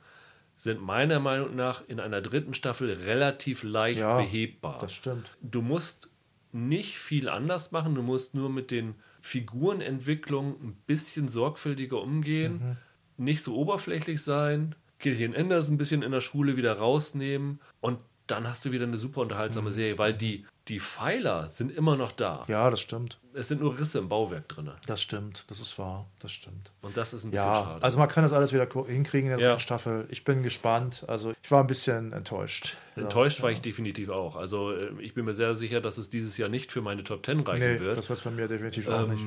sind 0.55 0.79
meiner 0.81 1.19
Meinung 1.19 1.55
nach 1.55 1.83
in 1.87 1.99
einer 1.99 2.21
dritten 2.21 2.53
Staffel 2.53 2.91
relativ 2.91 3.63
leicht 3.63 3.97
Ja, 3.99 4.15
behebbar. 4.17 4.79
das 4.79 4.93
stimmt. 4.93 5.35
Du 5.41 5.61
musst 5.61 6.09
nicht 6.53 6.97
viel 6.97 7.27
anders 7.27 7.71
machen, 7.71 7.95
du 7.95 8.03
musst 8.03 8.33
nur 8.35 8.49
mit 8.49 8.71
den 8.71 8.95
Figurenentwicklungen 9.21 10.55
ein 10.61 10.73
bisschen 10.87 11.27
sorgfältiger 11.27 12.01
umgehen, 12.01 12.77
Mhm. 13.17 13.25
nicht 13.25 13.43
so 13.43 13.55
oberflächlich 13.55 14.21
sein, 14.21 14.75
Gillian 14.99 15.35
Anderson 15.35 15.75
ein 15.75 15.77
bisschen 15.77 16.03
in 16.03 16.11
der 16.11 16.21
Schule 16.21 16.57
wieder 16.57 16.73
rausnehmen 16.73 17.59
und 17.79 17.99
dann 18.31 18.47
hast 18.49 18.65
du 18.65 18.71
wieder 18.71 18.85
eine 18.85 18.97
super 18.97 19.21
unterhaltsame 19.21 19.71
Serie, 19.71 19.97
weil 19.97 20.13
die, 20.13 20.45
die 20.67 20.79
Pfeiler 20.79 21.49
sind 21.49 21.71
immer 21.75 21.95
noch 21.97 22.11
da. 22.11 22.43
Mhm. 22.47 22.51
Ja, 22.51 22.69
das 22.69 22.79
stimmt. 22.81 23.19
Es 23.33 23.47
sind 23.47 23.61
nur 23.61 23.77
Risse 23.79 23.99
im 23.99 24.09
Bauwerk 24.09 24.47
drin. 24.49 24.71
Das 24.87 25.01
stimmt. 25.01 25.45
Das 25.47 25.59
ist 25.59 25.77
wahr. 25.79 26.07
Das 26.19 26.31
stimmt. 26.31 26.71
Und 26.81 26.97
das 26.97 27.13
ist 27.13 27.23
ein 27.23 27.31
bisschen 27.31 27.45
Ja, 27.45 27.55
schade. 27.55 27.83
also 27.83 27.99
man 27.99 28.09
kann 28.09 28.23
das 28.23 28.33
alles 28.33 28.51
wieder 28.53 28.67
hinkriegen 28.87 29.31
in 29.31 29.37
der 29.37 29.47
Ja. 29.51 29.59
Staffel. 29.59 30.05
Ich 30.09 30.23
bin 30.23 30.43
gespannt. 30.43 31.05
Also 31.07 31.33
ich 31.41 31.51
war 31.51 31.61
ein 31.61 31.67
bisschen 31.67 32.11
enttäuscht. 32.13 32.75
Enttäuscht 32.95 33.37
ja. 33.39 33.43
war 33.43 33.51
ich 33.51 33.61
definitiv 33.61 34.09
auch. 34.09 34.35
Also 34.35 34.71
äh, 34.71 34.91
ich 34.99 35.13
bin 35.13 35.25
mir 35.25 35.33
sehr 35.33 35.55
sicher, 35.55 35.79
dass 35.81 35.97
es 35.97 36.09
dieses 36.09 36.37
Jahr 36.37 36.49
nicht 36.49 36.71
für 36.71 36.81
meine 36.81 37.03
Top 37.03 37.25
10 37.25 37.41
reichen 37.41 37.73
Nee, 37.75 37.79
wird. 37.79 37.97
das 37.97 38.09
wird 38.09 38.19
es 38.19 38.25
bei 38.25 38.31
mir 38.31 38.47
definitiv 38.47 38.87
auch 38.89 39.07
nicht. 39.07 39.23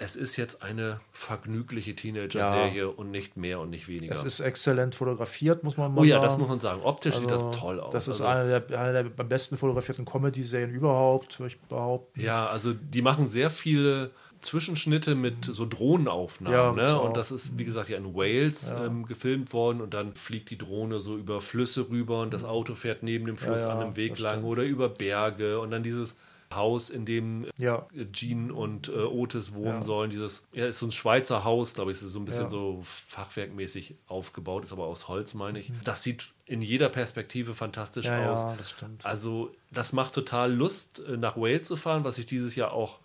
Es 0.00 0.14
ist 0.14 0.36
jetzt 0.36 0.62
eine 0.62 1.00
vergnügliche 1.10 1.94
Teenager-Serie 1.94 2.88
und 2.88 3.10
nicht 3.10 3.36
mehr 3.36 3.58
und 3.58 3.70
nicht 3.70 3.88
weniger. 3.88 4.12
Es 4.12 4.22
ist 4.22 4.38
exzellent 4.38 4.94
fotografiert, 4.94 5.64
muss 5.64 5.76
man 5.76 5.92
mal 5.92 6.02
oh 6.02 6.04
ja, 6.04 6.16
sagen. 6.16 6.24
das 6.24 6.38
muss 6.38 6.48
man 6.48 6.60
sagen. 6.60 6.82
Optisch 6.82 7.16
sieht 7.16 7.30
Also, 7.32 7.48
das 7.50 7.58
toll 7.58 7.80
aus. 7.80 7.92
Das 7.92 8.06
ist 8.06 8.20
also, 8.20 8.26
eine 8.26 8.60
der, 8.60 8.80
eine 8.80 8.92
der 8.92 9.12
am 9.16 9.28
besten 9.28 9.56
fotografierten 9.56 10.04
Comedy-Serien 10.04 10.70
überhaupt, 10.70 11.40
würde 11.40 11.52
ich 11.52 11.60
behaupten. 11.60 12.20
ja, 12.20 12.46
also 12.46 12.72
die 12.72 13.02
machen 13.02 13.26
sehr 13.26 13.50
viele 13.50 14.12
Zwischenschnitte 14.40 15.16
mit 15.16 15.44
so 15.44 15.66
Drohnenaufnahmen. 15.66 16.78
Ja, 16.78 16.94
ne? 16.94 17.00
Und 17.00 17.16
das 17.16 17.32
ist, 17.32 17.58
wie 17.58 17.64
gesagt, 17.64 17.88
ja 17.88 17.96
in 17.96 18.14
Wales 18.14 18.70
ähm, 18.70 19.04
gefilmt 19.04 19.52
worden 19.52 19.80
und 19.80 19.94
dann 19.94 20.14
fliegt 20.14 20.50
die 20.50 20.58
Drohne 20.58 21.00
so 21.00 21.16
über 21.16 21.40
Flüsse 21.40 21.90
rüber 21.90 22.22
und 22.22 22.32
das 22.32 22.44
Auto 22.44 22.76
fährt 22.76 23.02
neben 23.02 23.26
dem 23.26 23.36
Fluss 23.36 23.62
ja, 23.62 23.70
an 23.70 23.78
einem 23.80 23.96
Weg 23.96 24.16
lang 24.20 24.34
stimmt. 24.34 24.44
oder 24.46 24.62
über 24.62 24.88
Berge 24.88 25.58
und 25.58 25.72
dann 25.72 25.82
dieses 25.82 26.14
Haus, 26.54 26.90
in 26.90 27.04
dem 27.04 27.46
Ja, 27.58 27.86
Jean 28.12 28.50
und 28.50 28.88
äh, 28.88 28.92
Otis 28.92 29.52
wohnen 29.54 29.80
Ja. 29.80 29.82
sollen. 29.82 30.10
Dieses, 30.10 30.44
ja, 30.52 30.66
ist 30.66 30.78
so 30.78 30.86
ein 30.86 30.92
Schweizer 30.92 31.44
Haus, 31.44 31.74
glaube 31.74 31.90
ich, 31.92 32.00
ist 32.02 32.10
so 32.10 32.18
ein 32.18 32.24
bisschen 32.24 32.44
Ja. 32.44 32.48
so 32.50 32.80
fachwerkmäßig 32.82 33.94
aufgebaut, 34.06 34.64
ist 34.64 34.72
aber 34.72 34.84
aus 34.86 35.08
Holz, 35.08 35.34
meine 35.34 35.58
ich. 35.58 35.72
Das 35.84 36.02
sieht 36.02 36.28
in 36.46 36.62
jeder 36.62 36.88
Perspektive 36.88 37.52
fantastisch 37.54 38.06
Mhm. 38.06 38.12
ja, 38.12 38.32
aus. 38.32 38.40
ja, 38.42 38.54
das 38.56 38.70
stimmt. 38.70 39.04
Also, 39.04 39.54
das 39.70 39.92
macht 39.92 40.14
total 40.14 40.52
Lust, 40.52 41.00
äh, 41.00 41.16
nach 41.16 41.36
Wales 41.36 41.66
zu 41.68 41.76
fahren, 41.76 42.04
was 42.04 42.18
ich 42.18 42.26
dieses 42.26 42.54
Jahr 42.56 42.72
auch 42.72 43.00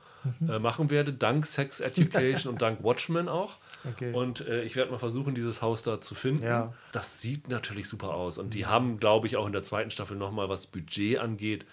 äh, 0.47 0.57
machen 0.57 0.89
werde, 0.89 1.11
dank 1.11 1.45
Sex 1.45 1.81
Education 1.81 2.49
und 2.53 2.61
dank 2.61 2.81
Watchmen 2.81 3.27
auch. 3.27 3.57
Okay. 3.83 4.13
Und 4.13 4.39
äh, 4.47 4.63
ich 4.63 4.77
werde 4.77 4.89
mal 4.89 4.97
versuchen, 4.97 5.35
dieses 5.35 5.61
Haus 5.61 5.83
da 5.83 5.99
zu 5.99 6.15
finden. 6.15 6.43
Ja. 6.45 6.71
Das 6.93 7.19
sieht 7.21 7.49
natürlich 7.49 7.89
super 7.89 8.13
aus. 8.13 8.37
Und 8.37 8.53
die 8.53 8.65
haben, 8.65 8.99
glaube 9.01 9.27
ich, 9.27 9.35
auch 9.35 9.45
in 9.45 9.51
der 9.51 9.63
zweiten 9.63 9.91
Staffel 9.91 10.15
nochmal, 10.15 10.47
was 10.47 10.65
Budget 10.67 11.17
angeht, 11.19 11.65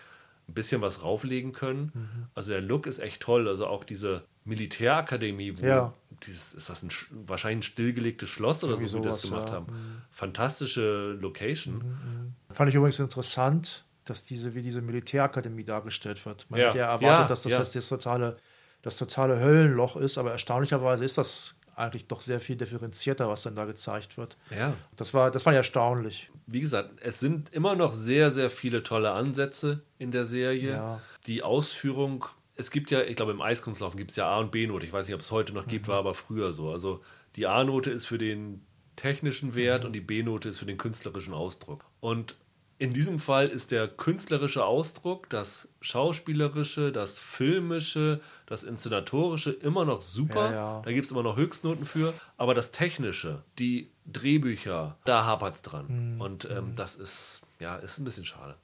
ein 0.51 0.55
bisschen 0.55 0.83
was 0.83 1.03
rauflegen 1.03 1.53
können. 1.53 1.93
Mhm. 1.95 2.27
Also 2.35 2.53
der 2.53 2.61
Look 2.61 2.87
ist 2.87 2.99
echt 2.99 3.23
toll. 3.23 3.49
Also 3.49 3.67
auch 3.67 3.85
diese 3.85 4.25
Militärakademie, 4.45 5.55
wo 5.61 5.65
Ja. 5.67 5.93
dieses, 6.27 6.55
ist 6.55 6.69
das 6.69 6.83
ein 6.83 6.91
sch- 6.91 7.07
wahrscheinlich 7.27 7.59
ein 7.69 7.71
stillgelegtes 7.73 8.29
Schloss 8.29 8.65
oder 8.65 8.75
Irgendwie 8.75 8.89
so, 8.89 8.99
wie 8.99 9.03
die 9.03 9.09
das 9.09 9.23
sowas, 9.23 9.31
gemacht 9.31 9.49
ja. 9.51 9.55
haben. 9.57 10.03
Fantastische 10.11 11.13
Location. 11.21 12.35
Fand 12.51 12.69
ich 12.69 12.75
übrigens 12.75 12.99
interessant, 12.99 13.85
dass 14.05 14.25
diese, 14.25 14.55
wie 14.55 14.63
diese 14.63 14.81
Militärakademie 14.83 15.65
dargestellt 15.65 16.25
wird. 16.27 16.47
Man 16.51 16.61
Ja. 16.61 16.69
hätte 16.69 16.79
ja 16.79 16.87
erwartet, 16.91 17.31
dass 17.31 17.43
das 17.43 17.53
jetzt 17.53 17.75
das 17.77 17.89
totale, 17.89 18.37
das 18.83 18.97
totale 18.97 19.39
Höllenloch 19.41 19.97
ist, 19.97 20.19
aber 20.19 20.33
erstaunlicherweise 20.33 21.05
ist 21.05 21.17
das 21.19 21.57
eigentlich 21.81 22.07
doch 22.07 22.21
sehr 22.21 22.41
viel 22.41 22.57
differenzierter, 22.57 23.29
was 23.29 23.43
dann 23.43 23.55
da 23.55 23.65
gezeigt 23.65 24.17
wird. 24.19 24.37
Ja. 24.57 24.75
Das 24.97 25.15
war, 25.15 25.31
das 25.31 25.47
war 25.47 25.53
ja 25.53 25.59
erstaunlich. 25.59 26.31
Wie 26.47 26.61
gesagt, 26.61 26.91
es 27.01 27.21
sind 27.21 27.53
immer 27.53 27.77
noch 27.77 27.93
sehr, 27.95 28.31
sehr 28.31 28.51
viele 28.51 28.83
tolle 28.83 29.13
Ansätze 29.13 29.83
in 29.99 30.11
der 30.11 30.25
Serie. 30.25 30.71
Ja. 30.71 31.01
Die 31.27 31.43
Ausführung, 31.43 32.25
es 32.57 32.71
gibt 32.71 32.91
ja, 32.91 33.03
ich 33.03 33.17
glaube, 33.17 33.33
im 33.33 33.41
Eiskunstlaufen 33.41 33.97
gibt 33.97 34.11
es 34.11 34.17
ja 34.17 34.27
A- 34.29 34.39
und 34.39 34.51
B-Note. 34.51 34.85
Ich 34.87 34.93
weiß 34.93 35.07
nicht, 35.07 35.15
ob 35.15 35.21
es 35.21 35.31
heute 35.31 35.53
noch 35.53 35.67
gibt, 35.67 35.87
Mhm. 35.87 35.93
war 35.93 35.99
aber 35.99 36.15
früher 36.15 36.53
so. 36.53 36.71
Also 36.71 37.01
die 37.37 37.47
A-Note 37.47 37.91
ist 37.91 38.07
für 38.07 38.19
den 38.19 38.65
technischen 38.97 39.51
Mhm. 39.51 39.55
Wert 39.55 39.85
und 39.85 39.93
die 39.93 40.01
B-Note 40.01 40.49
ist 40.51 40.59
für 40.59 40.67
den 40.67 40.77
künstlerischen 40.79 41.33
Ausdruck. 41.33 41.85
Und 42.01 42.37
in 42.81 42.95
diesem 42.95 43.19
Fall 43.21 43.49
ist 43.49 43.73
der 43.73 43.89
künstlerische 43.89 44.65
Ausdruck, 44.65 45.29
das 45.29 45.69
Schauspielerische, 45.83 46.93
das 46.93 47.19
Filmische, 47.19 48.23
das 48.47 48.65
Inszenatorische 48.65 49.51
immer 49.51 49.85
noch 49.85 50.01
super. 50.01 50.47
Ja, 50.47 50.53
ja. 50.53 50.83
Da 50.83 50.91
gibt 50.91 51.05
es 51.05 51.11
immer 51.11 51.23
noch 51.23 51.37
Höchstnoten 51.37 51.85
für. 51.85 52.15
Aber 52.39 52.55
das 52.55 52.71
Technische, 52.71 53.43
die 53.59 53.91
Drehbücher, 54.07 54.97
da 55.05 55.27
hapert 55.27 55.57
es 55.57 55.63
dran. 55.63 56.15
Mhm. 56.15 56.21
Und 56.23 56.49
ähm, 56.51 56.73
das 56.75 56.97
ist, 56.97 57.43
ja, 57.59 57.77
ist 57.77 57.99
ein 57.99 58.05
bisschen 58.05 58.25
schade. 58.25 58.57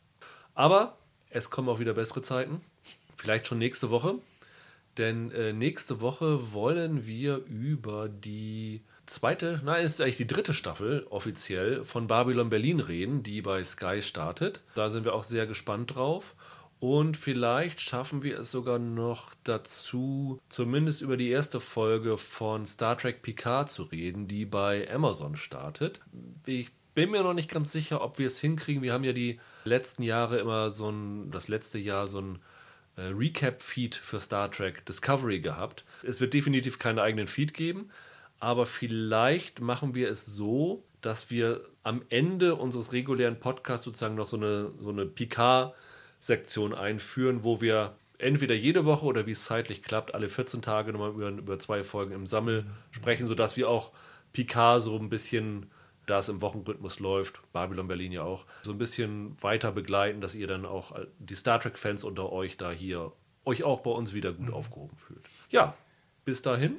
Aber 0.54 0.96
es 1.28 1.50
kommen 1.50 1.68
auch 1.68 1.78
wieder 1.78 1.92
bessere 1.92 2.22
Zeiten. 2.22 2.62
Vielleicht 3.18 3.46
schon 3.46 3.58
nächste 3.58 3.90
Woche. 3.90 4.14
Denn 4.96 5.30
äh, 5.32 5.52
nächste 5.52 6.00
Woche 6.00 6.54
wollen 6.54 7.06
wir 7.06 7.44
über 7.44 8.08
die 8.08 8.80
zweite, 9.06 9.60
nein, 9.64 9.84
es 9.84 9.94
ist 9.94 10.00
eigentlich 10.00 10.16
die 10.16 10.26
dritte 10.26 10.54
Staffel 10.54 11.06
offiziell 11.10 11.84
von 11.84 12.06
Babylon 12.06 12.50
Berlin 12.50 12.80
reden, 12.80 13.22
die 13.22 13.42
bei 13.42 13.62
Sky 13.64 14.02
startet. 14.02 14.62
Da 14.74 14.90
sind 14.90 15.04
wir 15.04 15.14
auch 15.14 15.22
sehr 15.22 15.46
gespannt 15.46 15.94
drauf. 15.94 16.34
Und 16.78 17.16
vielleicht 17.16 17.80
schaffen 17.80 18.22
wir 18.22 18.38
es 18.38 18.50
sogar 18.50 18.78
noch 18.78 19.32
dazu, 19.44 20.38
zumindest 20.50 21.00
über 21.00 21.16
die 21.16 21.30
erste 21.30 21.58
Folge 21.58 22.18
von 22.18 22.66
Star 22.66 22.98
Trek 22.98 23.22
Picard 23.22 23.70
zu 23.70 23.84
reden, 23.84 24.28
die 24.28 24.44
bei 24.44 24.90
Amazon 24.92 25.36
startet. 25.36 26.00
Ich 26.44 26.70
bin 26.94 27.10
mir 27.10 27.22
noch 27.22 27.34
nicht 27.34 27.50
ganz 27.50 27.72
sicher, 27.72 28.02
ob 28.02 28.18
wir 28.18 28.26
es 28.26 28.40
hinkriegen. 28.40 28.82
Wir 28.82 28.92
haben 28.92 29.04
ja 29.04 29.12
die 29.12 29.40
letzten 29.64 30.02
Jahre 30.02 30.38
immer 30.38 30.72
so 30.72 30.90
ein, 30.90 31.30
das 31.30 31.48
letzte 31.48 31.78
Jahr 31.78 32.06
so 32.08 32.20
ein 32.20 32.38
äh, 32.96 33.02
Recap-Feed 33.02 33.94
für 33.94 34.20
Star 34.20 34.50
Trek 34.50 34.84
Discovery 34.84 35.40
gehabt. 35.40 35.84
Es 36.02 36.20
wird 36.20 36.34
definitiv 36.34 36.78
keinen 36.78 36.98
eigenen 36.98 37.26
Feed 37.26 37.54
geben, 37.54 37.90
aber 38.40 38.66
vielleicht 38.66 39.60
machen 39.60 39.94
wir 39.94 40.10
es 40.10 40.26
so, 40.26 40.84
dass 41.00 41.30
wir 41.30 41.64
am 41.82 42.02
Ende 42.08 42.56
unseres 42.56 42.92
regulären 42.92 43.38
Podcasts 43.38 43.84
sozusagen 43.84 44.16
noch 44.16 44.28
so 44.28 44.36
eine, 44.36 44.72
so 44.80 44.90
eine 44.90 45.06
Picard-Sektion 45.06 46.74
einführen, 46.74 47.44
wo 47.44 47.60
wir 47.60 47.96
entweder 48.18 48.54
jede 48.54 48.84
Woche 48.84 49.04
oder 49.04 49.26
wie 49.26 49.32
es 49.32 49.44
zeitlich 49.44 49.82
klappt, 49.82 50.14
alle 50.14 50.28
14 50.28 50.62
Tage 50.62 50.92
nochmal 50.92 51.10
über, 51.10 51.28
über 51.28 51.58
zwei 51.58 51.84
Folgen 51.84 52.12
im 52.12 52.26
Sammel 52.26 52.66
sprechen, 52.90 53.26
sodass 53.26 53.56
wir 53.56 53.68
auch 53.68 53.92
Picard 54.32 54.82
so 54.82 54.96
ein 54.98 55.08
bisschen 55.08 55.70
da 56.06 56.20
es 56.20 56.28
im 56.28 56.40
Wochenrhythmus 56.40 57.00
läuft, 57.00 57.40
Babylon 57.52 57.88
Berlin 57.88 58.12
ja 58.12 58.22
auch, 58.22 58.46
so 58.62 58.70
ein 58.70 58.78
bisschen 58.78 59.36
weiter 59.42 59.72
begleiten, 59.72 60.20
dass 60.20 60.34
ihr 60.34 60.46
dann 60.46 60.64
auch 60.64 60.96
die 61.18 61.34
Star 61.34 61.60
Trek-Fans 61.60 62.04
unter 62.04 62.32
euch 62.32 62.56
da 62.56 62.70
hier 62.70 63.12
euch 63.44 63.64
auch 63.64 63.80
bei 63.80 63.90
uns 63.90 64.14
wieder 64.14 64.32
gut 64.32 64.52
aufgehoben 64.52 64.96
fühlt. 64.96 65.22
Ja, 65.50 65.76
bis 66.24 66.42
dahin 66.42 66.76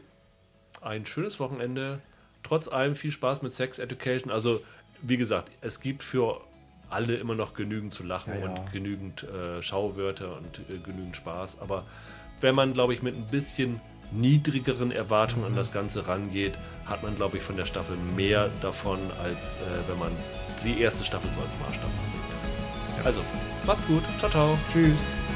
ein 0.87 1.05
schönes 1.05 1.39
Wochenende. 1.39 2.01
Trotz 2.43 2.67
allem 2.67 2.95
viel 2.95 3.11
Spaß 3.11 3.41
mit 3.41 3.51
Sex 3.51 3.79
Education. 3.79 4.31
Also, 4.31 4.61
wie 5.01 5.17
gesagt, 5.17 5.51
es 5.61 5.79
gibt 5.79 6.03
für 6.03 6.41
alle 6.89 7.15
immer 7.15 7.35
noch 7.35 7.53
genügend 7.53 7.93
zu 7.93 8.03
lachen 8.03 8.33
Ja, 8.33 8.39
ja. 8.39 8.49
und 8.49 8.71
genügend 8.71 9.23
äh, 9.23 9.61
Schauwörter 9.61 10.37
und 10.37 10.59
äh, 10.69 10.77
genügend 10.79 11.15
Spaß. 11.15 11.59
Aber 11.59 11.83
wenn 12.39 12.55
man, 12.55 12.73
glaube 12.73 12.93
ich, 12.93 13.01
mit 13.01 13.15
ein 13.15 13.27
bisschen 13.27 13.81
niedrigeren 14.11 14.91
Erwartungen 14.91 15.45
an 15.45 15.55
das 15.55 15.73
Ganze 15.73 16.07
rangeht, 16.07 16.57
hat 16.85 17.03
man, 17.03 17.15
glaube 17.15 17.37
ich, 17.37 17.43
von 17.43 17.57
der 17.57 17.65
Staffel 17.65 17.97
mehr 18.15 18.49
davon, 18.61 18.99
als 19.21 19.57
äh, 19.57 19.59
wenn 19.89 19.99
man 19.99 20.11
die 20.63 20.79
erste 20.81 21.03
Staffel 21.03 21.29
so 21.31 21.41
als 21.41 21.57
Maßstab 21.59 21.89
hat. 22.97 23.05
Also, 23.05 23.19
macht's 23.65 23.85
gut. 23.85 24.03
Ciao, 24.17 24.29
ciao. 24.29 24.57
Tschüss. 24.71 25.26